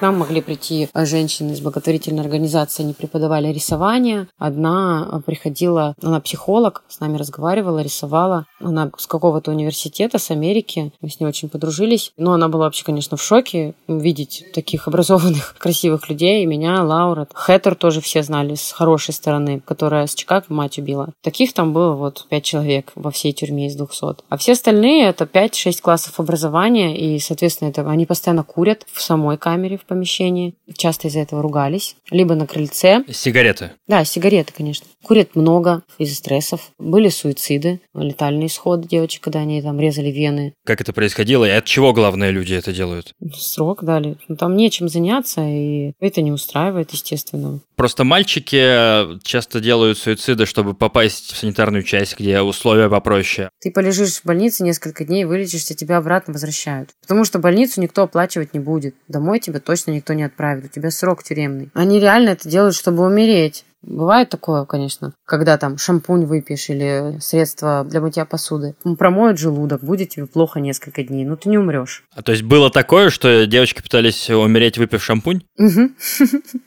Нам 0.00 0.18
могли 0.18 0.40
прийти 0.40 0.88
женщины 0.94 1.52
из 1.52 1.60
благотворительной 1.60 2.22
организации, 2.22 2.82
они 2.82 2.94
преподавали 2.94 3.52
рисование. 3.52 4.28
Одна 4.38 5.22
приходила, 5.26 5.94
она 6.02 6.20
психолог, 6.20 6.82
с 6.88 7.00
нами 7.00 7.18
разговаривала, 7.18 7.80
рисовала. 7.80 8.46
Она 8.60 8.90
с 8.96 9.06
какого-то 9.06 9.50
университета, 9.50 10.18
с 10.18 10.30
Америки. 10.30 10.92
Мы 11.02 11.10
с 11.10 11.20
ней 11.20 11.26
очень 11.26 11.50
подружились. 11.50 12.12
Но 12.16 12.32
она 12.32 12.48
была 12.48 12.64
вообще, 12.64 12.84
конечно, 12.84 13.18
в 13.18 13.22
шоке 13.22 13.74
видеть 13.88 14.46
таких 14.54 14.88
образованных, 14.88 15.54
красивых 15.58 16.08
людей. 16.08 16.42
И 16.42 16.46
меня, 16.46 16.82
Лаура. 16.82 17.28
Хэттер 17.34 17.74
тоже 17.74 18.00
все 18.00 18.22
знали 18.22 18.54
с 18.54 18.72
хорошей 18.72 19.12
стороны, 19.12 19.60
которая 19.60 20.06
с 20.06 20.14
Чикаго 20.14 20.46
мать 20.48 20.78
убила. 20.78 21.10
Таких 21.22 21.52
там 21.52 21.74
было 21.74 21.92
вот 21.92 22.26
пять 22.30 22.44
человек 22.44 22.92
во 22.94 23.10
всей 23.10 23.32
тюрьме 23.32 23.66
из 23.66 23.76
200. 23.76 24.24
А 24.30 24.36
все 24.38 24.52
остальные 24.52 25.08
это 25.08 25.24
5-6 25.24 25.82
классов 25.82 26.18
образования. 26.20 26.96
И, 26.96 27.18
соответственно, 27.18 27.68
это 27.68 27.88
они 27.88 28.06
постоянно 28.06 28.44
курят 28.44 28.86
в 28.90 29.02
самой 29.02 29.36
камере, 29.36 29.76
в 29.76 29.89
помещении. 29.90 30.54
Часто 30.74 31.08
из-за 31.08 31.20
этого 31.20 31.42
ругались. 31.42 31.96
Либо 32.10 32.34
на 32.34 32.46
крыльце. 32.46 33.04
Сигареты? 33.10 33.72
Да, 33.86 34.04
сигареты, 34.04 34.52
конечно. 34.56 34.86
Курят 35.02 35.34
много 35.34 35.82
из-за 35.98 36.14
стрессов. 36.14 36.70
Были 36.78 37.08
суициды, 37.08 37.80
летальные 37.94 38.46
исходы 38.46 38.88
девочек, 38.88 39.22
когда 39.24 39.40
они 39.40 39.60
там 39.60 39.78
резали 39.80 40.10
вены. 40.10 40.54
Как 40.64 40.80
это 40.80 40.92
происходило 40.92 41.44
и 41.44 41.50
от 41.50 41.64
чего 41.64 41.92
главные 41.92 42.30
люди 42.30 42.54
это 42.54 42.72
делают? 42.72 43.14
Срок 43.34 43.82
дали. 43.84 44.16
Ну, 44.28 44.36
там 44.36 44.56
нечем 44.56 44.88
заняться, 44.88 45.42
и 45.44 45.92
это 46.00 46.22
не 46.22 46.32
устраивает, 46.32 46.92
естественно. 46.92 47.60
Просто 47.76 48.04
мальчики 48.04 49.18
часто 49.24 49.58
делают 49.60 49.96
суициды, 49.98 50.44
чтобы 50.46 50.74
попасть 50.74 51.32
в 51.32 51.36
санитарную 51.36 51.82
часть, 51.82 52.18
где 52.18 52.40
условия 52.40 52.90
попроще. 52.90 53.48
Ты 53.58 53.72
полежишь 53.72 54.20
в 54.20 54.26
больнице 54.26 54.62
несколько 54.62 55.04
дней, 55.04 55.24
вылечишься, 55.24 55.74
тебя 55.74 55.96
обратно 55.96 56.34
возвращают. 56.34 56.90
Потому 57.00 57.24
что 57.24 57.38
больницу 57.38 57.80
никто 57.80 58.02
оплачивать 58.02 58.52
не 58.52 58.60
будет. 58.60 58.94
Домой 59.08 59.40
тебя 59.40 59.60
точно 59.60 59.79
никто 59.88 60.12
не 60.12 60.24
отправит. 60.24 60.64
У 60.64 60.68
тебя 60.68 60.90
срок 60.90 61.22
тюремный. 61.22 61.70
Они 61.74 61.98
реально 61.98 62.30
это 62.30 62.48
делают, 62.48 62.74
чтобы 62.74 63.04
умереть. 63.04 63.64
Бывает 63.82 64.28
такое, 64.28 64.64
конечно, 64.66 65.12
когда 65.24 65.56
там 65.56 65.78
шампунь 65.78 66.26
выпьешь 66.26 66.68
или 66.68 67.18
средство 67.20 67.84
для 67.88 68.00
мытья 68.00 68.24
посуды. 68.24 68.74
Промоют 68.98 69.38
желудок, 69.38 69.82
будет 69.82 70.10
тебе 70.10 70.26
плохо 70.26 70.60
несколько 70.60 71.02
дней, 71.02 71.24
но 71.24 71.36
ты 71.36 71.48
не 71.48 71.58
умрешь. 71.58 72.04
А 72.14 72.22
то 72.22 72.32
есть 72.32 72.44
было 72.44 72.70
такое, 72.70 73.10
что 73.10 73.46
девочки 73.46 73.82
пытались 73.82 74.28
умереть, 74.28 74.78
выпив 74.78 75.02
шампунь? 75.02 75.42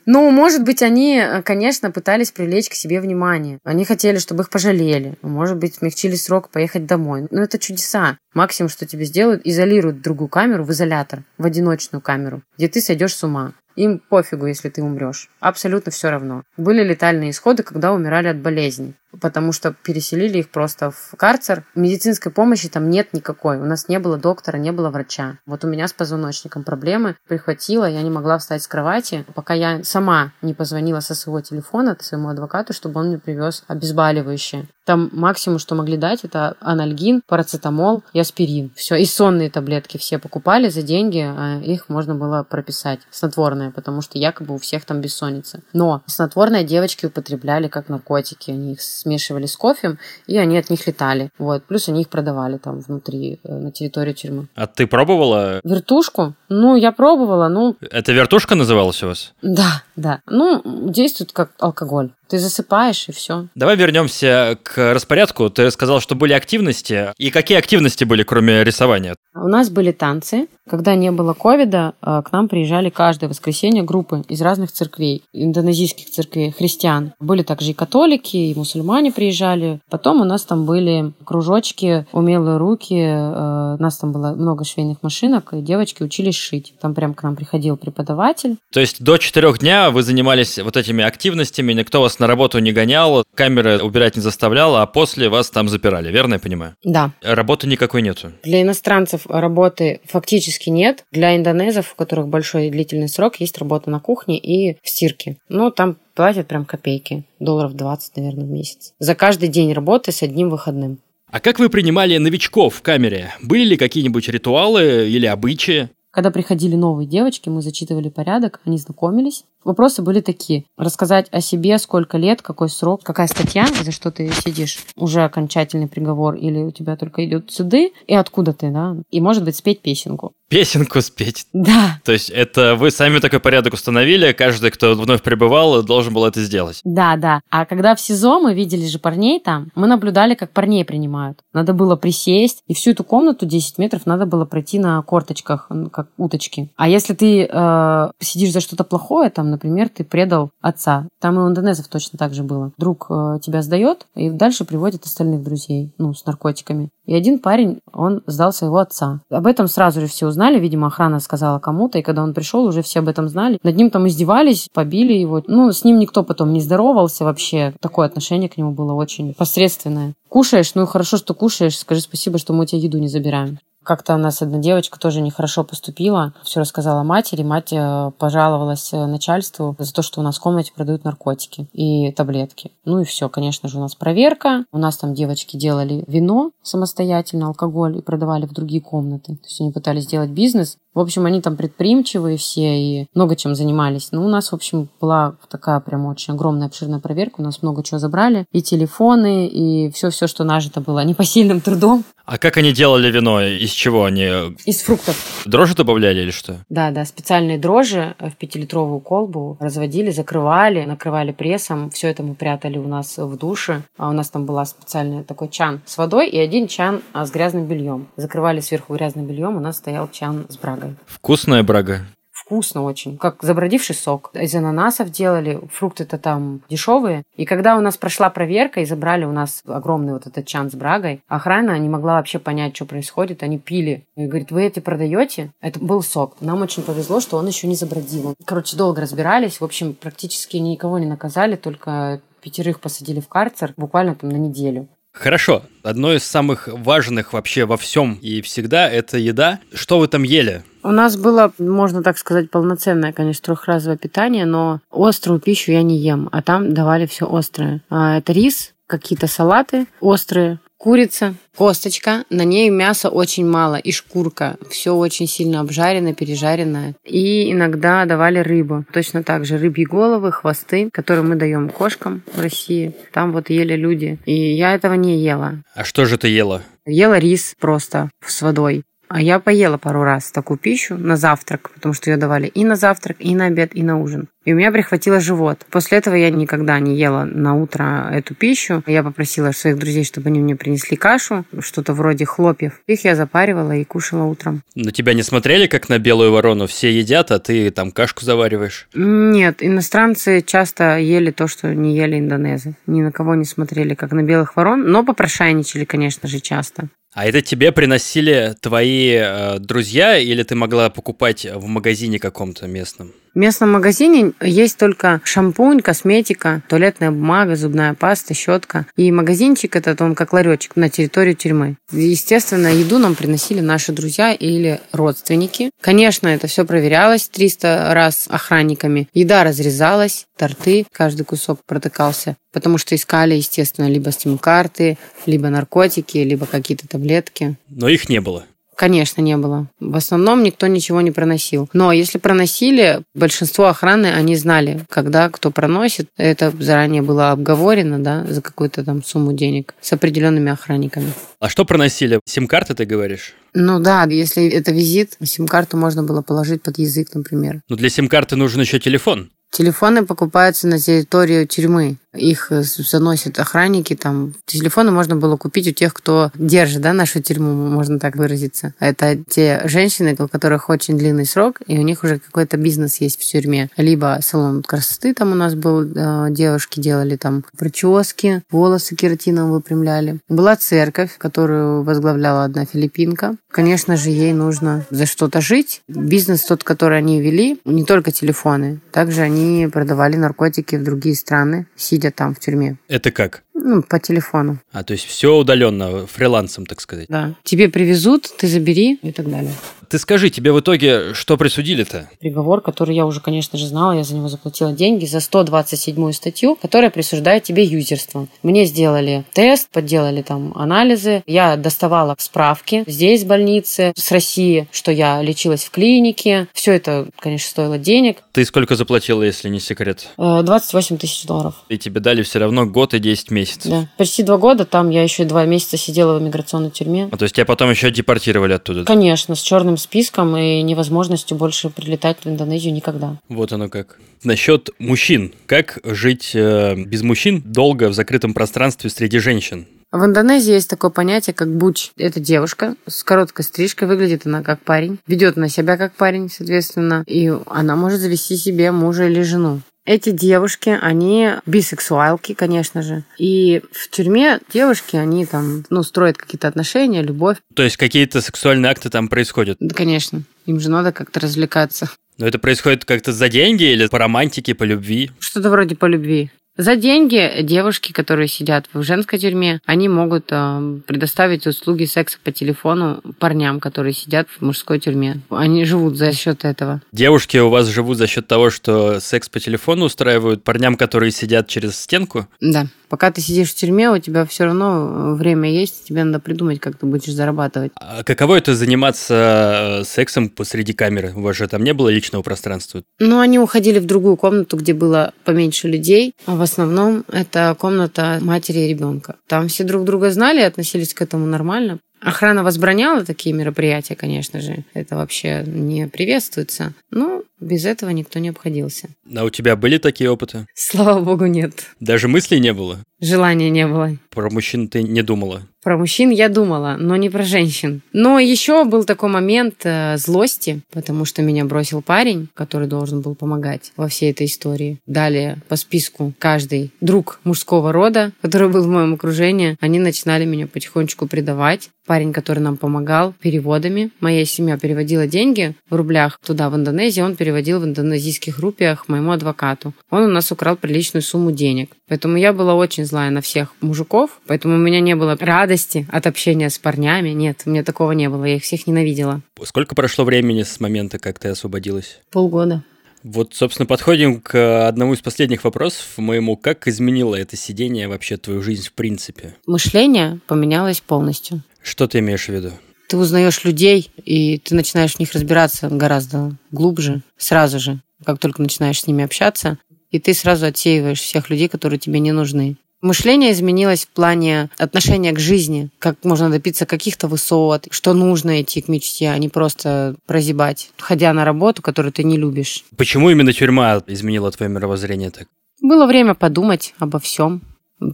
Ну, 0.06 0.30
может 0.30 0.64
быть, 0.64 0.82
они, 0.82 1.22
конечно, 1.44 1.90
пытались 1.90 2.30
привлечь 2.30 2.68
к 2.68 2.74
себе 2.74 3.00
внимание. 3.00 3.58
Они 3.64 3.84
хотели, 3.84 4.18
чтобы 4.18 4.42
их 4.42 4.50
пожалели. 4.50 5.14
Может 5.22 5.56
быть, 5.56 5.76
смягчили 5.76 6.14
срок 6.14 6.50
поехать 6.50 6.86
домой. 6.86 7.26
Но 7.30 7.42
это 7.42 7.58
чудеса. 7.58 8.18
Максимум, 8.34 8.68
что 8.68 8.86
тебе 8.86 9.04
сделают, 9.04 9.42
изолируют 9.44 10.02
другую 10.02 10.28
камеру 10.28 10.64
в 10.64 10.70
изолятор, 10.72 11.22
в 11.38 11.46
одиночную 11.46 12.02
камеру, 12.02 12.42
где 12.58 12.68
ты 12.68 12.80
сойдешь 12.80 13.14
с 13.14 13.24
ума. 13.24 13.54
Им 13.76 13.98
пофигу, 13.98 14.46
если 14.46 14.68
ты 14.68 14.82
умрешь. 14.82 15.28
Абсолютно 15.40 15.90
все 15.90 16.10
равно. 16.10 16.42
Были 16.56 16.82
летальные 16.82 17.30
исходы, 17.30 17.62
когда 17.62 17.92
умирали 17.92 18.28
от 18.28 18.38
болезней 18.38 18.94
потому 19.20 19.52
что 19.52 19.72
переселили 19.72 20.38
их 20.38 20.50
просто 20.50 20.90
в 20.90 21.14
карцер. 21.16 21.64
Медицинской 21.74 22.30
помощи 22.30 22.68
там 22.68 22.90
нет 22.90 23.12
никакой. 23.12 23.58
У 23.58 23.64
нас 23.64 23.88
не 23.88 23.98
было 23.98 24.16
доктора, 24.16 24.56
не 24.56 24.72
было 24.72 24.90
врача. 24.90 25.38
Вот 25.46 25.64
у 25.64 25.68
меня 25.68 25.88
с 25.88 25.92
позвоночником 25.92 26.64
проблемы. 26.64 27.16
Прихватила, 27.28 27.88
я 27.88 28.02
не 28.02 28.10
могла 28.10 28.38
встать 28.38 28.62
с 28.62 28.68
кровати, 28.68 29.24
пока 29.34 29.54
я 29.54 29.82
сама 29.82 30.32
не 30.42 30.54
позвонила 30.54 31.00
со 31.00 31.14
своего 31.14 31.40
телефона 31.40 31.96
своему 32.04 32.28
адвокату, 32.28 32.72
чтобы 32.72 33.00
он 33.00 33.08
мне 33.08 33.18
привез 33.18 33.64
обезболивающее. 33.66 34.68
Там 34.84 35.08
максимум, 35.12 35.58
что 35.58 35.74
могли 35.74 35.96
дать, 35.96 36.24
это 36.24 36.56
анальгин, 36.60 37.22
парацетамол 37.26 38.02
и 38.12 38.20
аспирин. 38.20 38.70
Все. 38.76 38.96
И 38.96 39.06
сонные 39.06 39.50
таблетки 39.50 39.96
все 39.96 40.18
покупали 40.18 40.68
за 40.68 40.82
деньги, 40.82 41.20
а 41.26 41.58
их 41.58 41.88
можно 41.88 42.14
было 42.14 42.42
прописать. 42.42 43.00
Снотворное, 43.10 43.70
потому 43.70 44.02
что 44.02 44.18
якобы 44.18 44.54
у 44.54 44.58
всех 44.58 44.84
там 44.84 45.00
бессонница. 45.00 45.60
Но 45.72 46.02
снотворное 46.06 46.64
девочки 46.64 47.06
употребляли 47.06 47.68
как 47.68 47.88
наркотики. 47.88 48.50
Они 48.50 48.72
их 48.72 48.82
смешивали 49.04 49.46
с 49.46 49.56
кофе, 49.56 49.96
и 50.26 50.38
они 50.38 50.58
от 50.58 50.70
них 50.70 50.86
летали. 50.86 51.30
Вот. 51.38 51.64
Плюс 51.64 51.88
они 51.88 52.00
их 52.00 52.08
продавали 52.08 52.58
там 52.58 52.80
внутри, 52.80 53.38
э, 53.44 53.54
на 53.54 53.70
территории 53.70 54.12
тюрьмы. 54.12 54.46
А 54.54 54.66
ты 54.66 54.86
пробовала? 54.86 55.60
Вертушку? 55.64 56.34
Ну, 56.48 56.76
я 56.76 56.92
пробовала, 56.92 57.48
ну... 57.48 57.76
Это 57.90 58.12
вертушка 58.12 58.54
называлась 58.54 59.02
у 59.02 59.06
вас? 59.06 59.32
Да, 59.42 59.82
да. 59.96 60.20
Ну, 60.26 60.62
действует 60.90 61.32
как 61.32 61.50
алкоголь. 61.58 62.10
Ты 62.34 62.40
засыпаешь, 62.40 63.08
и 63.08 63.12
все. 63.12 63.46
Давай 63.54 63.76
вернемся 63.76 64.58
к 64.60 64.92
распорядку. 64.92 65.50
Ты 65.50 65.70
сказал, 65.70 66.00
что 66.00 66.16
были 66.16 66.32
активности. 66.32 67.12
И 67.16 67.30
какие 67.30 67.56
активности 67.56 68.02
были, 68.02 68.24
кроме 68.24 68.64
рисования? 68.64 69.14
У 69.36 69.46
нас 69.46 69.70
были 69.70 69.92
танцы. 69.92 70.48
Когда 70.68 70.94
не 70.94 71.10
было 71.10 71.34
ковида, 71.34 71.92
э, 72.00 72.22
к 72.24 72.32
нам 72.32 72.48
приезжали 72.48 72.88
каждое 72.88 73.28
воскресенье 73.28 73.82
группы 73.82 74.24
из 74.28 74.40
разных 74.40 74.72
церквей, 74.72 75.22
индонезийских 75.34 76.08
церквей, 76.10 76.52
христиан. 76.52 77.12
Были 77.20 77.42
также 77.42 77.72
и 77.72 77.74
католики, 77.74 78.36
и 78.36 78.54
мусульмане 78.54 79.12
приезжали. 79.12 79.80
Потом 79.90 80.22
у 80.22 80.24
нас 80.24 80.44
там 80.44 80.64
были 80.64 81.12
кружочки, 81.24 82.06
умелые 82.12 82.56
руки. 82.56 82.96
Э, 82.98 83.76
у 83.78 83.82
нас 83.82 83.98
там 83.98 84.12
было 84.12 84.34
много 84.34 84.64
швейных 84.64 85.02
машинок, 85.02 85.52
и 85.52 85.60
девочки 85.60 86.02
учились 86.02 86.36
шить. 86.36 86.74
Там 86.80 86.94
прям 86.94 87.12
к 87.14 87.22
нам 87.22 87.36
приходил 87.36 87.76
преподаватель. 87.76 88.56
То 88.72 88.80
есть 88.80 89.04
до 89.04 89.18
четырех 89.18 89.58
дня 89.58 89.90
вы 89.90 90.02
занимались 90.02 90.58
вот 90.58 90.76
этими 90.76 91.04
активностями, 91.04 91.74
никто 91.74 92.00
вас 92.00 92.18
на 92.24 92.28
работу 92.28 92.58
не 92.58 92.72
гонял, 92.72 93.22
камеры 93.34 93.82
убирать 93.82 94.16
не 94.16 94.22
заставлял, 94.22 94.76
а 94.76 94.86
после 94.86 95.28
вас 95.28 95.50
там 95.50 95.68
запирали, 95.68 96.10
верно 96.10 96.34
я 96.34 96.40
понимаю? 96.40 96.74
Да. 96.82 97.12
Работы 97.20 97.66
никакой 97.66 98.00
нету? 98.00 98.32
Для 98.42 98.62
иностранцев 98.62 99.26
работы 99.26 100.00
фактически 100.06 100.70
нет. 100.70 101.04
Для 101.12 101.36
индонезов, 101.36 101.92
у 101.92 101.96
которых 101.96 102.28
большой 102.28 102.70
длительный 102.70 103.10
срок, 103.10 103.40
есть 103.40 103.58
работа 103.58 103.90
на 103.90 104.00
кухне 104.00 104.38
и 104.38 104.78
в 104.82 104.88
стирке. 104.88 105.36
Но 105.50 105.70
там 105.70 105.98
платят 106.14 106.48
прям 106.48 106.64
копейки. 106.64 107.24
Долларов 107.40 107.74
20, 107.74 108.16
наверное, 108.16 108.46
в 108.46 108.50
месяц. 108.50 108.94
За 108.98 109.14
каждый 109.14 109.50
день 109.50 109.74
работы 109.74 110.10
с 110.10 110.22
одним 110.22 110.48
выходным. 110.48 111.00
А 111.30 111.40
как 111.40 111.58
вы 111.58 111.68
принимали 111.68 112.16
новичков 112.16 112.76
в 112.76 112.80
камере? 112.80 113.34
Были 113.42 113.64
ли 113.64 113.76
какие-нибудь 113.76 114.28
ритуалы 114.28 115.10
или 115.10 115.26
обычаи? 115.26 115.90
Когда 116.14 116.30
приходили 116.30 116.76
новые 116.76 117.08
девочки, 117.08 117.48
мы 117.48 117.60
зачитывали 117.60 118.08
порядок, 118.08 118.60
они 118.64 118.78
знакомились. 118.78 119.44
Вопросы 119.64 120.02
были 120.02 120.20
такие. 120.20 120.64
Рассказать 120.76 121.26
о 121.30 121.40
себе, 121.40 121.78
сколько 121.78 122.18
лет, 122.18 122.42
какой 122.42 122.68
срок, 122.68 123.02
какая 123.02 123.26
статья, 123.26 123.66
за 123.82 123.92
что 123.92 124.10
ты 124.10 124.30
сидишь, 124.30 124.78
уже 124.96 125.22
окончательный 125.24 125.88
приговор, 125.88 126.34
или 126.34 126.58
у 126.58 126.70
тебя 126.70 126.96
только 126.96 127.24
идет 127.24 127.50
суды, 127.50 127.92
и 128.06 128.14
откуда 128.14 128.52
ты, 128.52 128.70
да? 128.70 128.96
И, 129.10 129.20
может 129.20 129.44
быть, 129.44 129.56
спеть 129.56 129.80
песенку. 129.80 130.32
Песенку 130.48 131.00
спеть? 131.00 131.46
Да. 131.52 132.00
То 132.04 132.12
есть 132.12 132.30
это 132.30 132.76
вы 132.76 132.90
сами 132.90 133.18
такой 133.18 133.40
порядок 133.40 133.72
установили, 133.72 134.32
каждый, 134.32 134.70
кто 134.70 134.94
вновь 134.94 135.22
прибывал, 135.22 135.82
должен 135.82 136.12
был 136.12 136.24
это 136.26 136.42
сделать? 136.42 136.80
Да, 136.84 137.16
да. 137.16 137.40
А 137.50 137.64
когда 137.64 137.94
в 137.94 138.00
СИЗО 138.00 138.40
мы 138.40 138.54
видели 138.54 138.86
же 138.86 138.98
парней 138.98 139.40
там, 139.40 139.70
мы 139.74 139.86
наблюдали, 139.86 140.34
как 140.34 140.52
парней 140.52 140.84
принимают. 140.84 141.38
Надо 141.52 141.72
было 141.72 141.96
присесть, 141.96 142.62
и 142.68 142.74
всю 142.74 142.90
эту 142.90 143.04
комнату 143.04 143.46
10 143.46 143.78
метров 143.78 144.06
надо 144.06 144.26
было 144.26 144.44
пройти 144.44 144.78
на 144.78 145.02
корточках, 145.02 145.68
как 145.90 146.08
уточки. 146.18 146.68
А 146.76 146.88
если 146.88 147.14
ты 147.14 147.48
э, 147.50 148.10
сидишь 148.20 148.52
за 148.52 148.60
что-то 148.60 148.84
плохое, 148.84 149.30
там, 149.30 149.53
например, 149.54 149.88
ты 149.88 150.04
предал 150.04 150.50
отца. 150.60 151.08
Там 151.20 151.36
и 151.36 151.42
у 151.42 151.48
индонезов 151.48 151.88
точно 151.88 152.18
так 152.18 152.34
же 152.34 152.42
было. 152.42 152.72
Друг 152.76 153.06
э, 153.08 153.38
тебя 153.40 153.62
сдает, 153.62 154.06
и 154.14 154.30
дальше 154.30 154.64
приводит 154.64 155.04
остальных 155.04 155.42
друзей, 155.42 155.92
ну, 155.96 156.12
с 156.12 156.26
наркотиками. 156.26 156.90
И 157.06 157.14
один 157.14 157.38
парень, 157.38 157.80
он 157.92 158.22
сдал 158.26 158.52
своего 158.52 158.78
отца. 158.78 159.20
Об 159.30 159.46
этом 159.46 159.68
сразу 159.68 160.00
же 160.00 160.06
все 160.06 160.26
узнали, 160.26 160.58
видимо, 160.58 160.88
охрана 160.88 161.20
сказала 161.20 161.58
кому-то, 161.58 161.98
и 161.98 162.02
когда 162.02 162.22
он 162.22 162.34
пришел, 162.34 162.64
уже 162.64 162.82
все 162.82 163.00
об 163.00 163.08
этом 163.08 163.28
знали. 163.28 163.58
Над 163.62 163.76
ним 163.76 163.90
там 163.90 164.08
издевались, 164.08 164.68
побили 164.72 165.12
его. 165.12 165.42
Ну, 165.46 165.70
с 165.70 165.84
ним 165.84 165.98
никто 165.98 166.24
потом 166.24 166.52
не 166.52 166.60
здоровался 166.60 167.24
вообще. 167.24 167.74
Такое 167.80 168.06
отношение 168.06 168.48
к 168.48 168.56
нему 168.56 168.72
было 168.72 168.94
очень 168.94 169.34
посредственное. 169.34 170.14
Кушаешь, 170.28 170.74
ну 170.74 170.86
хорошо, 170.86 171.16
что 171.16 171.32
кушаешь, 171.34 171.78
скажи 171.78 172.00
спасибо, 172.00 172.38
что 172.38 172.52
мы 172.52 172.64
у 172.64 172.66
тебя 172.66 172.80
еду 172.80 172.98
не 172.98 173.08
забираем. 173.08 173.58
Как-то 173.84 174.14
у 174.14 174.18
нас 174.18 174.40
одна 174.40 174.58
девочка 174.58 174.98
тоже 174.98 175.20
нехорошо 175.20 175.62
поступила, 175.62 176.32
все 176.42 176.60
рассказала 176.60 177.02
матери, 177.02 177.42
мать 177.42 177.72
э, 177.72 178.10
пожаловалась 178.18 178.92
э, 178.92 179.06
начальству 179.06 179.76
за 179.78 179.92
то, 179.92 180.00
что 180.02 180.20
у 180.20 180.24
нас 180.24 180.38
в 180.38 180.40
комнате 180.40 180.72
продают 180.74 181.04
наркотики 181.04 181.66
и 181.72 182.10
таблетки. 182.12 182.72
Ну 182.86 183.00
и 183.00 183.04
все, 183.04 183.28
конечно 183.28 183.68
же, 183.68 183.76
у 183.76 183.80
нас 183.80 183.94
проверка. 183.94 184.64
У 184.72 184.78
нас 184.78 184.96
там 184.96 185.12
девочки 185.12 185.56
делали 185.56 186.02
вино 186.06 186.50
самостоятельно, 186.62 187.48
алкоголь 187.48 187.98
и 187.98 188.02
продавали 188.02 188.46
в 188.46 188.52
другие 188.52 188.80
комнаты. 188.80 189.36
То 189.36 189.44
есть 189.44 189.60
они 189.60 189.70
пытались 189.70 190.04
сделать 190.04 190.30
бизнес. 190.30 190.78
В 190.94 191.00
общем, 191.00 191.26
они 191.26 191.40
там 191.40 191.56
предприимчивые 191.56 192.36
все 192.36 192.78
и 192.78 193.06
много 193.14 193.36
чем 193.36 193.54
занимались. 193.54 194.08
Ну, 194.12 194.24
у 194.24 194.28
нас, 194.28 194.52
в 194.52 194.54
общем, 194.54 194.88
была 195.00 195.34
такая 195.50 195.80
прям 195.80 196.06
очень 196.06 196.34
огромная, 196.34 196.68
обширная 196.68 197.00
проверка. 197.00 197.40
У 197.40 197.44
нас 197.44 197.62
много 197.62 197.82
чего 197.82 197.98
забрали. 197.98 198.46
И 198.52 198.62
телефоны, 198.62 199.48
и 199.48 199.90
все-все, 199.90 200.26
что 200.26 200.44
нажито 200.44 200.80
было 200.80 201.04
непосильным 201.04 201.60
трудом. 201.60 202.04
А 202.26 202.38
как 202.38 202.56
они 202.56 202.72
делали 202.72 203.10
вино? 203.10 203.42
Из 203.42 203.70
чего 203.70 204.04
они? 204.04 204.54
Из 204.64 204.82
фруктов. 204.82 205.42
Дрожжи 205.44 205.74
добавляли 205.74 206.22
или 206.22 206.30
что? 206.30 206.56
Да, 206.70 206.90
да, 206.90 207.04
специальные 207.04 207.58
дрожжи 207.58 208.14
в 208.18 208.32
пятилитровую 208.36 209.00
колбу 209.00 209.58
разводили, 209.60 210.10
закрывали, 210.10 210.84
накрывали 210.84 211.32
прессом. 211.32 211.90
Все 211.90 212.08
это 212.08 212.22
мы 212.22 212.34
прятали 212.34 212.78
у 212.78 212.88
нас 212.88 213.18
в 213.18 213.36
душе. 213.36 213.82
А 213.98 214.08
у 214.08 214.12
нас 214.12 214.30
там 214.30 214.46
была 214.46 214.64
специальный 214.64 215.22
такой 215.22 215.48
чан 215.48 215.82
с 215.84 215.98
водой 215.98 216.28
и 216.28 216.38
один 216.38 216.66
чан 216.66 217.02
а, 217.12 217.26
с 217.26 217.30
грязным 217.30 217.66
бельем. 217.66 218.08
Закрывали 218.16 218.60
сверху 218.60 218.94
грязным 218.94 219.26
бельем, 219.26 219.56
у 219.56 219.60
нас 219.60 219.76
стоял 219.76 220.08
чан 220.08 220.46
с 220.48 220.56
брагой. 220.84 220.96
Вкусная 221.06 221.62
брага? 221.62 222.00
вкусно 222.44 222.82
очень, 222.82 223.16
как 223.16 223.42
забродивший 223.42 223.94
сок. 223.94 224.30
Из 224.34 224.54
ананасов 224.54 225.10
делали, 225.10 225.60
фрукты-то 225.72 226.18
там 226.18 226.60
дешевые. 226.68 227.22
И 227.36 227.46
когда 227.46 227.76
у 227.76 227.80
нас 227.80 227.96
прошла 227.96 228.28
проверка 228.28 228.80
и 228.80 228.84
забрали 228.84 229.24
у 229.24 229.32
нас 229.32 229.62
огромный 229.66 230.12
вот 230.12 230.26
этот 230.26 230.46
чан 230.46 230.70
с 230.70 230.74
брагой, 230.74 231.22
охрана 231.26 231.78
не 231.78 231.88
могла 231.88 232.14
вообще 232.14 232.38
понять, 232.38 232.76
что 232.76 232.84
происходит. 232.84 233.42
Они 233.42 233.58
пили. 233.58 234.04
И 234.16 234.26
говорит, 234.26 234.50
вы 234.50 234.64
эти 234.64 234.80
продаете? 234.80 235.52
Это 235.60 235.80
был 235.80 236.02
сок. 236.02 236.36
Нам 236.40 236.60
очень 236.62 236.82
повезло, 236.82 237.20
что 237.20 237.38
он 237.38 237.46
еще 237.46 237.66
не 237.66 237.76
забродил. 237.76 238.34
Короче, 238.44 238.76
долго 238.76 239.00
разбирались. 239.00 239.60
В 239.60 239.64
общем, 239.64 239.94
практически 239.94 240.58
никого 240.58 240.98
не 240.98 241.06
наказали, 241.06 241.56
только 241.56 242.20
пятерых 242.42 242.80
посадили 242.80 243.20
в 243.20 243.28
карцер 243.28 243.72
буквально 243.76 244.14
там 244.14 244.28
на 244.28 244.36
неделю. 244.36 244.86
Хорошо. 245.14 245.62
Одно 245.82 246.12
из 246.12 246.24
самых 246.24 246.68
важных 246.68 247.32
вообще 247.32 247.64
во 247.64 247.76
всем 247.76 248.18
и 248.20 248.42
всегда 248.42 248.90
это 248.90 249.16
еда. 249.16 249.60
Что 249.72 249.98
вы 250.00 250.08
там 250.08 250.24
ели? 250.24 250.64
У 250.82 250.90
нас 250.90 251.16
было, 251.16 251.52
можно 251.58 252.02
так 252.02 252.18
сказать, 252.18 252.50
полноценное, 252.50 253.12
конечно, 253.12 253.44
трехразовое 253.46 253.96
питание, 253.96 254.44
но 254.44 254.80
острую 254.90 255.40
пищу 255.40 255.72
я 255.72 255.82
не 255.82 255.96
ем, 255.98 256.28
а 256.32 256.42
там 256.42 256.74
давали 256.74 257.06
все 257.06 257.26
острое. 257.32 257.80
А, 257.88 258.18
это 258.18 258.32
рис, 258.32 258.74
какие-то 258.86 259.26
салаты 259.26 259.86
острые, 260.00 260.58
курица, 260.84 261.34
косточка, 261.56 262.24
на 262.28 262.44
ней 262.44 262.68
мяса 262.68 263.08
очень 263.08 263.46
мало, 263.46 263.76
и 263.76 263.90
шкурка. 263.90 264.56
Все 264.68 264.94
очень 264.94 265.26
сильно 265.26 265.60
обжарено, 265.60 266.12
пережаренное. 266.12 266.94
И 267.06 267.50
иногда 267.50 268.04
давали 268.04 268.40
рыбу. 268.40 268.84
Точно 268.92 269.22
так 269.22 269.46
же 269.46 269.56
рыбьи 269.56 269.86
головы, 269.86 270.30
хвосты, 270.30 270.90
которые 270.92 271.24
мы 271.24 271.36
даем 271.36 271.70
кошкам 271.70 272.22
в 272.34 272.38
России. 272.38 272.92
Там 273.14 273.32
вот 273.32 273.48
ели 273.48 273.76
люди. 273.76 274.18
И 274.26 274.34
я 274.34 274.74
этого 274.74 274.92
не 274.92 275.16
ела. 275.16 275.62
А 275.74 275.84
что 275.84 276.04
же 276.04 276.18
ты 276.18 276.28
ела? 276.28 276.62
Ела 276.84 277.18
рис 277.18 277.54
просто 277.58 278.10
с 278.22 278.42
водой. 278.42 278.84
А 279.08 279.22
я 279.22 279.38
поела 279.38 279.78
пару 279.78 280.02
раз 280.02 280.30
такую 280.32 280.58
пищу 280.58 280.98
на 280.98 281.16
завтрак, 281.16 281.70
потому 281.72 281.94
что 281.94 282.10
ее 282.10 282.18
давали 282.18 282.48
и 282.48 282.62
на 282.62 282.76
завтрак, 282.76 283.16
и 283.20 283.34
на 283.34 283.46
обед, 283.46 283.74
и 283.74 283.82
на 283.82 283.98
ужин. 283.98 284.28
И 284.44 284.52
у 284.52 284.56
меня 284.56 284.70
прихватило 284.70 285.20
живот. 285.20 285.64
После 285.70 285.98
этого 285.98 286.14
я 286.14 286.30
никогда 286.30 286.78
не 286.78 286.96
ела 286.96 287.24
на 287.24 287.54
утро 287.54 288.10
эту 288.12 288.34
пищу. 288.34 288.82
Я 288.86 289.02
попросила 289.02 289.52
своих 289.52 289.78
друзей, 289.78 290.04
чтобы 290.04 290.28
они 290.28 290.40
мне 290.40 290.54
принесли 290.54 290.96
кашу, 290.96 291.44
что-то 291.60 291.94
вроде 291.94 292.24
хлопьев. 292.26 292.80
Их 292.86 293.04
я 293.04 293.16
запаривала 293.16 293.72
и 293.72 293.84
кушала 293.84 294.24
утром. 294.24 294.62
На 294.74 294.92
тебя 294.92 295.14
не 295.14 295.22
смотрели, 295.22 295.66
как 295.66 295.88
на 295.88 295.98
белую 295.98 296.32
ворону? 296.32 296.66
Все 296.66 296.92
едят, 296.92 297.30
а 297.30 297.38
ты 297.38 297.70
там 297.70 297.90
кашку 297.90 298.24
завариваешь? 298.24 298.88
Нет, 298.94 299.56
иностранцы 299.60 300.42
часто 300.42 300.98
ели 300.98 301.30
то, 301.30 301.48
что 301.48 301.74
не 301.74 301.96
ели 301.96 302.18
индонезы. 302.18 302.76
Ни 302.86 303.02
на 303.02 303.12
кого 303.12 303.34
не 303.34 303.44
смотрели, 303.44 303.94
как 303.94 304.12
на 304.12 304.22
белых 304.22 304.56
ворон, 304.56 304.90
но 304.90 305.04
попрошайничали, 305.04 305.84
конечно 305.84 306.28
же, 306.28 306.40
часто. 306.40 306.88
А 307.14 307.26
это 307.26 307.42
тебе 307.42 307.70
приносили 307.70 308.56
твои 308.60 309.12
э, 309.14 309.58
друзья 309.60 310.18
или 310.18 310.42
ты 310.42 310.56
могла 310.56 310.90
покупать 310.90 311.46
в 311.46 311.66
магазине 311.66 312.18
каком-то 312.18 312.66
местном? 312.66 313.12
В 313.34 313.36
местном 313.36 313.72
магазине 313.72 314.32
есть 314.40 314.78
только 314.78 315.20
шампунь, 315.24 315.80
косметика, 315.80 316.62
туалетная 316.68 317.10
бумага, 317.10 317.56
зубная 317.56 317.94
паста, 317.94 318.32
щетка. 318.32 318.86
И 318.94 319.10
магазинчик 319.10 319.74
этот, 319.74 320.00
он 320.00 320.14
как 320.14 320.32
ларечек 320.32 320.76
на 320.76 320.88
территории 320.88 321.34
тюрьмы. 321.34 321.76
Естественно, 321.90 322.68
еду 322.68 322.98
нам 322.98 323.16
приносили 323.16 323.58
наши 323.58 323.90
друзья 323.90 324.32
или 324.32 324.80
родственники. 324.92 325.72
Конечно, 325.80 326.28
это 326.28 326.46
все 326.46 326.64
проверялось 326.64 327.28
300 327.28 327.92
раз 327.92 328.26
охранниками. 328.30 329.08
Еда 329.12 329.42
разрезалась, 329.42 330.26
торты, 330.36 330.86
каждый 330.92 331.24
кусок 331.24 331.58
протыкался. 331.66 332.36
Потому 332.52 332.78
что 332.78 332.94
искали, 332.94 333.34
естественно, 333.34 333.90
либо 333.90 334.12
стим-карты, 334.12 334.96
либо 335.26 335.48
наркотики, 335.48 336.18
либо 336.18 336.46
какие-то 336.46 336.86
таблетки. 336.86 337.56
Но 337.68 337.88
их 337.88 338.08
не 338.08 338.20
было. 338.20 338.44
Конечно, 338.76 339.20
не 339.20 339.36
было. 339.36 339.68
В 339.80 339.96
основном 339.96 340.42
никто 340.42 340.66
ничего 340.66 341.00
не 341.00 341.10
проносил. 341.10 341.68
Но 341.72 341.92
если 341.92 342.18
проносили, 342.18 343.02
большинство 343.14 343.66
охраны, 343.66 344.06
они 344.06 344.36
знали, 344.36 344.84
когда 344.88 345.28
кто 345.28 345.50
проносит. 345.50 346.08
Это 346.16 346.52
заранее 346.58 347.02
было 347.02 347.30
обговорено, 347.30 347.98
да, 347.98 348.24
за 348.28 348.42
какую-то 348.42 348.84
там 348.84 349.02
сумму 349.02 349.32
денег 349.32 349.74
с 349.80 349.92
определенными 349.92 350.50
охранниками. 350.50 351.12
А 351.40 351.48
что 351.48 351.64
проносили? 351.64 352.20
Сим-карты, 352.26 352.74
ты 352.74 352.84
говоришь? 352.84 353.34
Ну 353.54 353.78
да, 353.78 354.04
если 354.04 354.48
это 354.48 354.72
визит, 354.72 355.16
сим-карту 355.22 355.76
можно 355.76 356.02
было 356.02 356.22
положить 356.22 356.62
под 356.62 356.78
язык, 356.78 357.08
например. 357.14 357.60
Но 357.68 357.76
для 357.76 357.88
сим-карты 357.88 358.36
нужен 358.36 358.60
еще 358.60 358.80
телефон. 358.80 359.30
Телефоны 359.52 360.04
покупаются 360.04 360.66
на 360.66 360.80
территорию 360.80 361.46
тюрьмы. 361.46 361.96
Их 362.14 362.48
э, 362.50 362.62
заносят 362.62 363.38
охранники. 363.38 363.94
Там 363.94 364.34
телефоны 364.46 364.90
можно 364.90 365.16
было 365.16 365.36
купить 365.36 365.68
у 365.68 365.72
тех, 365.72 365.94
кто 365.94 366.30
держит 366.34 366.82
да, 366.82 366.92
нашу 366.92 367.22
тюрьму, 367.22 367.52
можно 367.52 367.98
так 367.98 368.16
выразиться. 368.16 368.74
Это 368.80 369.16
те 369.28 369.62
женщины, 369.64 370.16
у 370.18 370.28
которых 370.28 370.68
очень 370.68 370.98
длинный 370.98 371.26
срок, 371.26 371.60
и 371.66 371.78
у 371.78 371.82
них 371.82 372.04
уже 372.04 372.18
какой-то 372.18 372.56
бизнес 372.56 373.00
есть 373.00 373.20
в 373.20 373.24
тюрьме. 373.24 373.70
Либо 373.76 374.18
салон 374.22 374.62
красоты 374.62 375.14
там 375.14 375.32
у 375.32 375.34
нас 375.34 375.54
был, 375.54 375.82
э, 375.82 376.26
девушки 376.30 376.80
делали 376.80 377.16
там 377.16 377.44
прически, 377.56 378.42
волосы 378.50 378.94
кератином 378.94 379.50
выпрямляли. 379.52 380.18
Была 380.28 380.56
церковь, 380.56 381.16
которую 381.18 381.82
возглавляла 381.82 382.44
одна 382.44 382.64
филиппинка. 382.64 383.36
Конечно 383.50 383.96
же, 383.96 384.10
ей 384.10 384.32
нужно 384.32 384.84
за 384.90 385.06
что-то 385.06 385.40
жить. 385.40 385.82
Бизнес 385.88 386.42
тот, 386.42 386.64
который 386.64 386.98
они 386.98 387.20
вели, 387.20 387.60
не 387.64 387.84
только 387.84 388.10
телефоны. 388.10 388.80
Также 388.90 389.22
они 389.22 389.68
продавали 389.72 390.16
наркотики 390.16 390.76
в 390.76 390.84
другие 390.84 391.14
страны, 391.14 391.66
сидя 391.76 392.03
там 392.10 392.34
в 392.34 392.40
тюрьме. 392.40 392.76
Это 392.88 393.10
как? 393.10 393.43
Ну, 393.54 393.82
по 393.82 394.00
телефону. 394.00 394.58
А, 394.72 394.82
то 394.82 394.92
есть 394.92 395.04
все 395.06 395.36
удаленно, 395.36 396.06
фрилансом, 396.06 396.66
так 396.66 396.80
сказать. 396.80 397.06
Да. 397.08 397.34
Тебе 397.44 397.68
привезут, 397.68 398.28
ты 398.36 398.48
забери 398.48 398.98
и 399.00 399.12
так 399.12 399.30
далее. 399.30 399.52
Ты 399.88 399.98
скажи, 399.98 400.28
тебе 400.28 400.52
в 400.52 400.58
итоге 400.58 401.14
что 401.14 401.36
присудили-то? 401.36 402.08
Приговор, 402.18 402.62
который 402.62 402.96
я 402.96 403.06
уже, 403.06 403.20
конечно 403.20 403.56
же, 403.58 403.66
знала, 403.68 403.92
я 403.92 404.02
за 404.02 404.16
него 404.16 404.28
заплатила 404.28 404.72
деньги, 404.72 405.04
за 405.04 405.20
127 405.20 406.12
статью, 406.12 406.56
которая 406.56 406.90
присуждает 406.90 407.44
тебе 407.44 407.62
юзерство. 407.62 408.26
Мне 408.42 408.64
сделали 408.64 409.24
тест, 409.32 409.68
подделали 409.70 410.22
там 410.22 410.52
анализы, 410.56 411.22
я 411.26 411.56
доставала 411.56 412.16
справки 412.18 412.82
здесь, 412.88 413.22
в 413.22 413.28
больнице, 413.28 413.92
с 413.94 414.10
России, 414.10 414.66
что 414.72 414.90
я 414.90 415.22
лечилась 415.22 415.64
в 415.64 415.70
клинике. 415.70 416.48
Все 416.54 416.72
это, 416.72 417.06
конечно, 417.20 417.48
стоило 417.50 417.78
денег. 417.78 418.18
Ты 418.32 418.44
сколько 418.44 418.74
заплатила, 418.74 419.22
если 419.22 419.48
не 419.48 419.60
секрет? 419.60 420.08
28 420.16 420.96
э, 420.96 420.98
тысяч 420.98 421.24
долларов. 421.24 421.54
И 421.68 421.78
тебе 421.78 422.00
дали 422.00 422.22
все 422.22 422.40
равно 422.40 422.66
год 422.66 422.94
и 422.94 422.98
10 422.98 423.30
месяцев 423.30 423.43
месяцев. 423.44 423.70
Да, 423.70 423.88
почти 423.96 424.22
два 424.22 424.38
года. 424.38 424.64
Там 424.64 424.90
я 424.90 425.02
еще 425.02 425.24
два 425.24 425.44
месяца 425.44 425.76
сидела 425.76 426.18
в 426.18 426.22
иммиграционной 426.22 426.70
тюрьме. 426.70 427.08
А 427.10 427.16
то 427.16 427.24
есть 427.24 427.34
тебя 427.34 427.44
потом 427.44 427.70
еще 427.70 427.90
депортировали 427.90 428.54
оттуда? 428.54 428.84
Конечно, 428.84 429.34
с 429.34 429.40
черным 429.40 429.76
списком 429.76 430.36
и 430.36 430.62
невозможностью 430.62 431.36
больше 431.36 431.70
прилетать 431.70 432.18
в 432.24 432.28
Индонезию 432.28 432.72
никогда. 432.72 433.16
Вот 433.28 433.52
оно 433.52 433.68
как. 433.68 433.98
Насчет 434.22 434.70
мужчин. 434.78 435.32
Как 435.46 435.78
жить 435.84 436.30
э, 436.34 436.74
без 436.76 437.02
мужчин 437.02 437.42
долго 437.44 437.88
в 437.88 437.94
закрытом 437.94 438.34
пространстве 438.34 438.90
среди 438.90 439.18
женщин? 439.18 439.66
В 439.92 440.04
Индонезии 440.04 440.52
есть 440.52 440.68
такое 440.68 440.90
понятие, 440.90 441.34
как 441.34 441.54
буч. 441.54 441.92
Это 441.96 442.18
девушка 442.18 442.74
с 442.84 443.04
короткой 443.04 443.44
стрижкой, 443.44 443.86
выглядит 443.86 444.26
она 444.26 444.42
как 444.42 444.60
парень, 444.60 444.98
ведет 445.06 445.36
на 445.36 445.48
себя 445.48 445.76
как 445.76 445.94
парень, 445.94 446.28
соответственно, 446.28 447.04
и 447.06 447.32
она 447.46 447.76
может 447.76 448.00
завести 448.00 448.36
себе 448.36 448.72
мужа 448.72 449.04
или 449.04 449.22
жену. 449.22 449.60
Эти 449.86 450.10
девушки, 450.10 450.78
они 450.80 451.32
бисексуалки, 451.44 452.32
конечно 452.32 452.82
же. 452.82 453.04
И 453.18 453.62
в 453.70 453.90
тюрьме 453.90 454.40
девушки, 454.52 454.96
они 454.96 455.26
там, 455.26 455.64
ну, 455.68 455.82
строят 455.82 456.16
какие-то 456.16 456.48
отношения, 456.48 457.02
любовь. 457.02 457.36
То 457.54 457.62
есть 457.62 457.76
какие-то 457.76 458.22
сексуальные 458.22 458.70
акты 458.70 458.88
там 458.88 459.08
происходят? 459.08 459.58
Да, 459.60 459.74
конечно. 459.74 460.22
Им 460.46 460.58
же 460.58 460.70
надо 460.70 460.92
как-то 460.92 461.20
развлекаться. 461.20 461.90
Но 462.16 462.26
это 462.26 462.38
происходит 462.38 462.86
как-то 462.86 463.12
за 463.12 463.28
деньги 463.28 463.64
или 463.64 463.86
по 463.86 463.98
романтике, 463.98 464.54
по 464.54 464.64
любви? 464.64 465.10
Что-то 465.18 465.50
вроде 465.50 465.76
по 465.76 465.84
любви. 465.86 466.30
За 466.56 466.76
деньги 466.76 467.42
девушки, 467.42 467.90
которые 467.90 468.28
сидят 468.28 468.66
в 468.72 468.82
женской 468.84 469.18
тюрьме, 469.18 469.60
они 469.66 469.88
могут 469.88 470.26
э, 470.30 470.78
предоставить 470.86 471.48
услуги 471.48 471.84
секса 471.84 472.18
по 472.22 472.30
телефону 472.30 473.02
парням, 473.18 473.58
которые 473.58 473.92
сидят 473.92 474.28
в 474.28 474.40
мужской 474.40 474.78
тюрьме. 474.78 475.20
Они 475.30 475.64
живут 475.64 475.96
за 475.96 476.12
счет 476.12 476.44
этого. 476.44 476.80
Девушки 476.92 477.38
у 477.38 477.48
вас 477.48 477.66
живут 477.66 477.98
за 477.98 478.06
счет 478.06 478.28
того, 478.28 478.50
что 478.50 479.00
секс 479.00 479.28
по 479.28 479.40
телефону 479.40 479.86
устраивают 479.86 480.44
парням, 480.44 480.76
которые 480.76 481.10
сидят 481.10 481.48
через 481.48 481.76
стенку? 481.76 482.28
Да. 482.40 482.68
Пока 482.94 483.10
ты 483.10 483.20
сидишь 483.20 483.50
в 483.50 483.56
тюрьме, 483.56 483.90
у 483.90 483.98
тебя 483.98 484.24
все 484.24 484.44
равно 484.44 485.16
время 485.16 485.50
есть, 485.50 485.82
тебе 485.88 486.04
надо 486.04 486.20
придумать, 486.20 486.60
как 486.60 486.76
ты 486.76 486.86
будешь 486.86 487.12
зарабатывать. 487.12 487.72
А 487.74 488.04
каково 488.04 488.36
это 488.36 488.54
заниматься 488.54 489.80
э, 489.80 489.84
сексом 489.84 490.28
посреди 490.28 490.74
камеры? 490.74 491.12
У 491.12 491.20
вас 491.20 491.34
же 491.34 491.48
там 491.48 491.64
не 491.64 491.74
было 491.74 491.88
личного 491.88 492.22
пространства? 492.22 492.84
Ну, 493.00 493.18
они 493.18 493.40
уходили 493.40 493.80
в 493.80 493.86
другую 493.86 494.16
комнату, 494.16 494.56
где 494.56 494.74
было 494.74 495.12
поменьше 495.24 495.66
людей. 495.66 496.14
А 496.26 496.36
в 496.36 496.42
основном 496.42 497.02
это 497.10 497.56
комната 497.58 498.20
матери 498.22 498.60
и 498.60 498.68
ребенка. 498.68 499.16
Там 499.26 499.48
все 499.48 499.64
друг 499.64 499.82
друга 499.82 500.12
знали 500.12 500.38
и 500.38 500.44
относились 500.44 500.94
к 500.94 501.02
этому 501.02 501.26
нормально. 501.26 501.80
Охрана 502.04 502.42
возбраняла 502.42 503.04
такие 503.04 503.34
мероприятия, 503.34 503.96
конечно 503.96 504.40
же. 504.40 504.64
Это 504.74 504.96
вообще 504.96 505.42
не 505.46 505.88
приветствуется. 505.88 506.74
Но 506.90 507.22
без 507.40 507.64
этого 507.64 507.90
никто 507.90 508.18
не 508.18 508.28
обходился. 508.28 508.88
А 509.16 509.24
у 509.24 509.30
тебя 509.30 509.56
были 509.56 509.78
такие 509.78 510.10
опыты? 510.10 510.46
Слава 510.54 511.00
богу, 511.00 511.26
нет. 511.26 511.66
Даже 511.80 512.08
мыслей 512.08 512.40
не 512.40 512.52
было? 512.52 512.78
Желания 513.00 513.50
не 513.50 513.66
было. 513.66 513.96
Про 514.14 514.30
мужчин 514.30 514.68
ты 514.68 514.82
не 514.82 515.02
думала? 515.02 515.42
Про 515.64 515.78
мужчин 515.78 516.10
я 516.10 516.28
думала, 516.28 516.76
но 516.78 516.94
не 516.96 517.08
про 517.08 517.22
женщин. 517.22 517.80
Но 517.94 518.18
еще 518.18 518.64
был 518.64 518.84
такой 518.84 519.08
момент 519.08 519.62
э, 519.64 519.96
злости, 519.96 520.60
потому 520.70 521.06
что 521.06 521.22
меня 521.22 521.46
бросил 521.46 521.80
парень, 521.80 522.28
который 522.34 522.68
должен 522.68 523.00
был 523.00 523.14
помогать 523.14 523.72
во 523.74 523.88
всей 523.88 524.10
этой 524.10 524.26
истории. 524.26 524.78
Далее 524.86 525.38
по 525.48 525.56
списку 525.56 526.12
каждый 526.18 526.70
друг 526.82 527.18
мужского 527.24 527.72
рода, 527.72 528.12
который 528.20 528.50
был 528.50 528.62
в 528.62 528.68
моем 528.68 528.94
окружении, 528.94 529.56
они 529.58 529.78
начинали 529.78 530.26
меня 530.26 530.46
потихонечку 530.46 531.06
предавать 531.06 531.70
парень, 531.86 532.12
который 532.12 532.40
нам 532.40 532.56
помогал 532.56 533.14
переводами. 533.20 533.90
Моя 534.00 534.24
семья 534.24 534.58
переводила 534.58 535.06
деньги 535.06 535.54
в 535.68 535.74
рублях 535.74 536.18
туда, 536.24 536.50
в 536.50 536.56
Индонезию, 536.56 537.04
он 537.04 537.16
переводил 537.16 537.60
в 537.60 537.64
индонезийских 537.64 538.38
рупиях 538.38 538.88
моему 538.88 539.12
адвокату. 539.12 539.74
Он 539.90 540.04
у 540.04 540.08
нас 540.08 540.30
украл 540.30 540.56
приличную 540.56 541.02
сумму 541.02 541.32
денег. 541.32 541.70
Поэтому 541.88 542.16
я 542.16 542.32
была 542.32 542.54
очень 542.54 542.84
злая 542.84 543.10
на 543.10 543.20
всех 543.20 543.54
мужиков, 543.60 544.03
поэтому 544.26 544.54
у 544.54 544.58
меня 544.58 544.80
не 544.80 544.96
было 544.96 545.16
радости 545.18 545.86
от 545.90 546.06
общения 546.06 546.50
с 546.50 546.58
парнями. 546.58 547.10
Нет, 547.10 547.42
у 547.46 547.50
меня 547.50 547.62
такого 547.64 547.92
не 547.92 548.08
было, 548.08 548.24
я 548.24 548.36
их 548.36 548.42
всех 548.42 548.66
ненавидела. 548.66 549.22
Сколько 549.42 549.74
прошло 549.74 550.04
времени 550.04 550.42
с 550.42 550.60
момента, 550.60 550.98
как 550.98 551.18
ты 551.18 551.28
освободилась? 551.28 552.00
Полгода. 552.10 552.62
Вот, 553.04 553.34
собственно, 553.34 553.66
подходим 553.66 554.20
к 554.20 554.66
одному 554.66 554.94
из 554.94 555.00
последних 555.00 555.44
вопросов 555.44 555.98
моему. 555.98 556.36
Как 556.38 556.66
изменило 556.66 557.14
это 557.14 557.36
сидение 557.36 557.86
вообще 557.86 558.16
твою 558.16 558.42
жизнь 558.42 558.66
в 558.66 558.72
принципе? 558.72 559.36
Мышление 559.46 560.20
поменялось 560.26 560.80
полностью. 560.80 561.42
Что 561.62 561.86
ты 561.86 561.98
имеешь 561.98 562.26
в 562.26 562.30
виду? 562.30 562.52
Ты 562.88 562.96
узнаешь 562.96 563.44
людей, 563.44 563.90
и 564.04 564.38
ты 564.38 564.54
начинаешь 564.54 564.94
в 564.94 565.00
них 565.00 565.12
разбираться 565.12 565.68
гораздо 565.68 566.36
глубже, 566.50 567.02
сразу 567.18 567.58
же, 567.58 567.80
как 568.04 568.18
только 568.18 568.40
начинаешь 568.40 568.80
с 568.80 568.86
ними 568.86 569.04
общаться, 569.04 569.58
и 569.90 569.98
ты 569.98 570.14
сразу 570.14 570.46
отсеиваешь 570.46 571.00
всех 571.00 571.28
людей, 571.28 571.48
которые 571.48 571.78
тебе 571.78 572.00
не 572.00 572.12
нужны. 572.12 572.56
Мышление 572.84 573.32
изменилось 573.32 573.86
в 573.86 573.88
плане 573.88 574.50
отношения 574.58 575.12
к 575.12 575.18
жизни, 575.18 575.70
как 575.78 576.04
можно 576.04 576.28
добиться 576.28 576.66
каких-то 576.66 577.08
высот, 577.08 577.66
что 577.70 577.94
нужно 577.94 578.42
идти 578.42 578.60
к 578.60 578.68
мечте, 578.68 579.08
а 579.08 579.16
не 579.16 579.30
просто 579.30 579.96
прозябать, 580.06 580.70
ходя 580.76 581.10
на 581.14 581.24
работу, 581.24 581.62
которую 581.62 581.92
ты 581.92 582.04
не 582.04 582.18
любишь. 582.18 582.62
Почему 582.76 583.08
именно 583.08 583.32
тюрьма 583.32 583.82
изменила 583.86 584.30
твое 584.32 584.52
мировоззрение 584.52 585.10
так? 585.10 585.28
Было 585.62 585.86
время 585.86 586.12
подумать 586.14 586.74
обо 586.78 586.98
всем. 586.98 587.40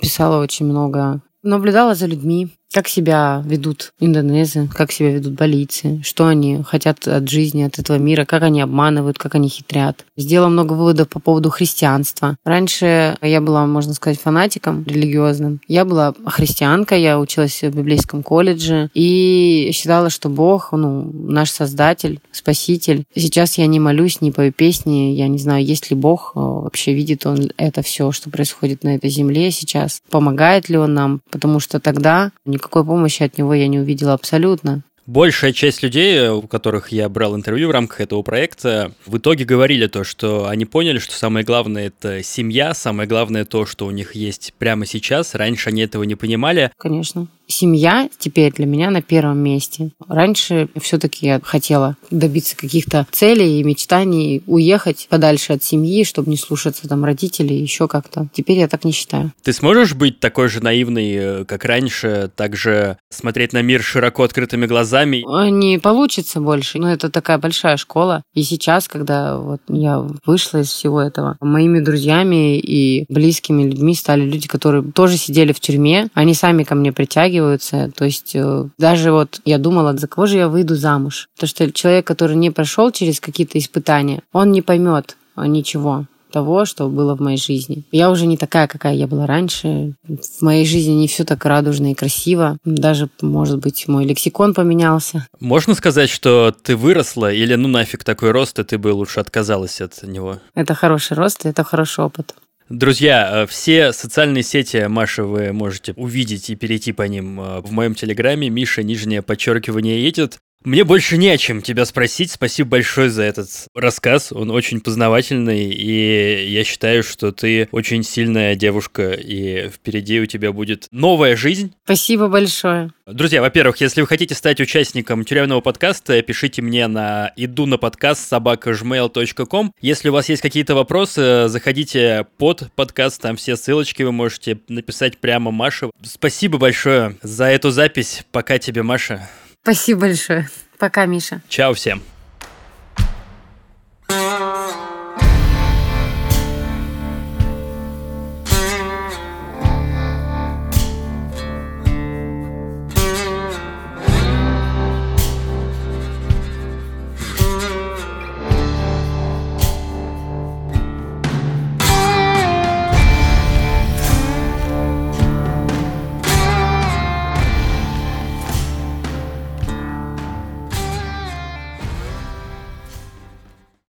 Писала 0.03 0.43
очень 0.43 0.67
много. 0.67 1.23
Наблюдала 1.45 1.95
за 1.95 2.07
людьми, 2.07 2.49
как 2.73 2.89
себя 2.89 3.43
ведут 3.45 3.93
индонезы, 3.99 4.69
как 4.73 4.93
себя 4.93 5.11
ведут 5.11 5.35
балийцы, 5.35 6.01
что 6.05 6.27
они 6.27 6.63
хотят 6.63 7.07
от 7.09 7.29
жизни, 7.29 7.63
от 7.63 7.79
этого 7.79 7.97
мира, 7.97 8.25
как 8.25 8.43
они 8.43 8.61
обманывают, 8.61 9.19
как 9.19 9.35
они 9.35 9.49
хитрят. 9.49 10.05
Сделала 10.17 10.49
много 10.49 10.75
выводов 10.75 11.09
по 11.09 11.19
поводу 11.19 11.51
христианства. 11.51 12.37
Раньше 12.45 13.17
я 13.23 13.41
была, 13.41 13.67
можно 13.67 13.93
сказать, 13.95 14.21
фанатиком 14.21 14.85
религиозным. 14.87 15.61
Я 15.67 15.85
была 15.85 16.15
христианка, 16.27 16.95
я 16.95 17.19
училась 17.19 17.63
в 17.63 17.71
библейском 17.71 18.23
колледже 18.23 18.91
и 18.95 19.71
считала, 19.73 20.11
что 20.11 20.29
Бог, 20.29 20.73
ну, 20.73 21.11
наш 21.13 21.51
Создатель, 21.51 22.21
Спаситель. 22.31 23.05
Сейчас 23.15 23.59
я 23.59 23.67
не 23.67 23.81
молюсь, 23.81 24.21
не 24.21 24.31
пою 24.31 24.53
песни, 24.53 25.13
я 25.15 25.29
не 25.29 25.39
знаю, 25.39 25.65
есть 25.65 25.91
ли 25.91 25.97
Бог, 25.97 26.33
э, 26.35 26.39
вообще 26.39 26.95
видит 26.95 27.27
Он 27.27 27.51
это 27.57 27.83
все, 27.83 28.13
что 28.13 28.31
происходит 28.31 28.85
на 28.85 28.95
этой 28.95 29.11
земле 29.11 29.51
сейчас, 29.51 30.03
помогает 30.11 30.69
ли 30.69 30.79
Он 30.79 30.95
нам, 30.95 31.21
потому 31.31 31.61
что 31.61 31.81
тогда 31.81 32.31
никакой 32.61 32.85
помощи 32.85 33.23
от 33.23 33.39
него 33.39 33.55
я 33.55 33.69
не 33.69 33.79
увидела 33.79 34.13
абсолютно. 34.13 34.83
Большая 35.07 35.53
часть 35.53 35.83
людей, 35.83 36.29
у 36.29 36.43
которых 36.43 36.93
я 36.93 37.09
брал 37.09 37.35
интервью 37.35 37.69
в 37.69 37.73
рамках 37.73 38.01
этого 38.01 38.23
проекта, 38.23 38.93
в 39.07 39.19
итоге 39.19 39.45
говорили 39.45 39.89
то, 39.89 40.05
что 40.05 40.47
они 40.47 40.67
поняли, 40.67 40.99
что 40.99 41.15
самое 41.15 41.45
главное 41.45 41.89
это 41.89 42.23
семья, 42.23 42.75
самое 42.75 43.09
главное 43.09 43.45
то, 43.45 43.67
что 43.67 43.87
у 43.87 43.91
них 43.91 44.15
есть 44.15 44.55
прямо 44.59 44.87
сейчас. 44.87 45.35
Раньше 45.35 45.71
они 45.71 45.83
этого 45.83 46.05
не 46.05 46.15
понимали. 46.15 46.71
Конечно 46.77 47.27
семья 47.51 48.09
теперь 48.19 48.53
для 48.53 48.67
меня 48.67 48.91
на 48.91 49.03
первом 49.03 49.39
месте. 49.39 49.91
Раньше 50.09 50.69
все-таки 50.81 51.27
я 51.27 51.41
хотела 51.43 51.97
добиться 52.11 52.57
каких-то 52.57 53.07
целей 53.11 53.61
и 53.61 53.65
мечтаний, 53.65 54.43
уехать 54.47 55.07
подальше 55.11 55.53
от 55.53 55.63
семьи, 55.63 56.05
чтобы 56.05 56.31
не 56.31 56.37
слушаться 56.37 56.89
там 56.89 57.05
родителей, 57.05 57.57
еще 57.57 57.89
как-то. 57.89 58.29
Теперь 58.33 58.59
я 58.59 58.69
так 58.69 58.85
не 58.85 58.93
считаю. 58.93 59.33
Ты 59.43 59.53
сможешь 59.53 59.95
быть 59.95 60.21
такой 60.21 60.49
же 60.49 60.63
наивной, 60.63 61.13
э, 61.13 61.45
как 61.45 61.65
раньше, 61.65 62.31
также 62.35 62.99
смотреть 63.11 63.53
на 63.53 63.63
мир 63.63 63.83
широко 63.83 64.23
открытыми 64.23 64.67
глазами? 64.67 65.25
Не 65.51 65.79
получится 65.79 66.41
больше. 66.41 66.79
Но 66.79 66.93
это 66.93 67.11
такая 67.11 67.39
большая 67.39 67.77
школа. 67.77 68.23
И 68.35 68.43
сейчас, 68.43 68.89
когда 68.89 69.37
вот 69.37 69.61
я 69.69 70.05
вышла 70.25 70.59
из 70.59 70.69
всего 70.69 71.01
этого, 71.01 71.37
моими 71.41 71.81
друзьями 71.81 72.59
и 72.59 73.05
близкими 73.09 73.65
людьми 73.65 73.95
стали 73.95 74.23
люди, 74.23 74.49
которые 74.49 74.83
тоже 74.93 75.17
сидели 75.17 75.53
в 75.53 75.61
тюрьме. 75.61 76.09
Они 76.15 76.35
сами 76.35 76.63
ко 76.63 76.75
мне 76.75 76.93
притягивают 76.93 77.40
притягиваются. 77.41 77.91
То 77.97 78.05
есть 78.05 78.33
э, 78.35 78.65
даже 78.79 79.13
вот 79.13 79.41
я 79.45 79.59
думала, 79.59 79.97
за 79.97 80.07
кого 80.07 80.27
же 80.27 80.37
я 80.37 80.49
выйду 80.49 80.75
замуж? 80.77 81.29
Потому 81.35 81.49
что 81.49 81.73
человек, 81.73 82.07
который 82.07 82.37
не 82.37 82.51
прошел 82.51 82.91
через 82.91 83.21
какие-то 83.21 83.59
испытания, 83.59 84.23
он 84.33 84.53
не 84.53 84.63
поймет 84.63 85.17
ничего 85.37 86.07
того, 86.33 86.65
что 86.65 86.89
было 86.89 87.17
в 87.17 87.21
моей 87.21 87.39
жизни. 87.39 87.83
Я 87.91 88.09
уже 88.09 88.27
не 88.27 88.37
такая, 88.37 88.69
какая 88.69 88.95
я 88.95 89.09
была 89.09 89.27
раньше. 89.27 89.95
В 90.07 90.43
моей 90.43 90.65
жизни 90.65 90.93
не 90.93 91.09
все 91.09 91.25
так 91.25 91.45
радужно 91.45 91.91
и 91.91 91.95
красиво. 91.95 92.57
Даже, 92.65 93.09
может 93.21 93.59
быть, 93.59 93.89
мой 93.89 94.05
лексикон 94.05 94.55
поменялся. 94.55 95.27
Можно 95.41 95.75
сказать, 95.75 96.09
что 96.09 96.55
ты 96.63 96.77
выросла 96.77 97.33
или 97.33 97.57
ну 97.57 97.67
нафиг 97.67 98.05
такой 98.05 98.31
рост, 98.31 98.61
и 98.61 98.65
ты 98.65 98.79
бы 98.79 98.93
лучше 98.93 99.19
отказалась 99.19 99.81
от 99.81 100.05
него? 100.05 100.39
Это 100.55 100.75
хороший 100.75 101.17
рост, 101.17 101.47
это 101.47 101.65
хороший 101.65 102.05
опыт. 102.05 102.37
Друзья, 102.71 103.43
э, 103.43 103.47
все 103.49 103.93
социальные 103.93 104.45
сети 104.45 104.87
Маши 104.87 105.25
вы 105.25 105.53
можете 105.53 105.93
увидеть 105.95 106.51
и 106.51 106.55
перейти 106.55 106.93
по 106.93 107.03
ним 107.03 107.41
э, 107.41 107.61
в 107.63 107.73
моем 107.73 107.97
телеграме. 107.97 108.49
Миша, 108.49 108.85
нижнее 108.85 109.23
подчеркивание, 109.23 110.01
едет. 110.01 110.39
Мне 110.63 110.85
больше 110.85 111.17
не 111.17 111.31
о 111.31 111.39
чем 111.39 111.63
тебя 111.63 111.87
спросить. 111.87 112.31
Спасибо 112.31 112.71
большое 112.71 113.09
за 113.09 113.23
этот 113.23 113.49
рассказ. 113.75 114.31
Он 114.31 114.51
очень 114.51 114.83
познавательный, 114.83 115.71
и 115.71 116.51
я 116.51 116.65
считаю, 116.65 117.03
что 117.03 117.33
ты 117.33 117.69
очень 117.73 118.03
сильная 118.03 118.55
девушка, 118.55 119.13
и 119.13 119.71
впереди 119.71 120.21
у 120.21 120.27
тебя 120.27 120.53
будет 120.53 120.87
новая 120.91 121.35
жизнь. 121.35 121.73
Спасибо 121.85 122.29
большое. 122.29 122.91
Друзья, 123.07 123.41
во-первых, 123.41 123.81
если 123.81 124.03
вы 124.03 124.07
хотите 124.07 124.35
стать 124.35 124.61
участником 124.61 125.25
тюремного 125.25 125.63
подкаста, 125.63 126.21
пишите 126.21 126.61
мне 126.61 126.87
на 126.89 127.33
иду 127.37 127.65
на 127.65 127.79
подкаст 127.79 128.29
собакажмейл.ком. 128.29 129.73
Если 129.81 130.11
у 130.11 130.13
вас 130.13 130.29
есть 130.29 130.43
какие-то 130.43 130.75
вопросы, 130.75 131.49
заходите 131.49 132.27
под 132.37 132.71
подкаст, 132.75 133.23
там 133.23 133.37
все 133.37 133.57
ссылочки 133.57 134.03
вы 134.03 134.13
можете 134.13 134.59
написать 134.69 135.17
прямо 135.17 135.51
Маше. 135.51 135.91
Спасибо 136.03 136.59
большое 136.59 137.17
за 137.23 137.47
эту 137.47 137.71
запись. 137.71 138.25
Пока 138.31 138.59
тебе, 138.59 138.83
Маша. 138.83 139.27
Спасибо 139.63 140.01
большое. 140.01 140.49
Пока, 140.79 141.07
Миша. 141.07 141.43
Чао 141.49 141.75
всем. 141.75 142.03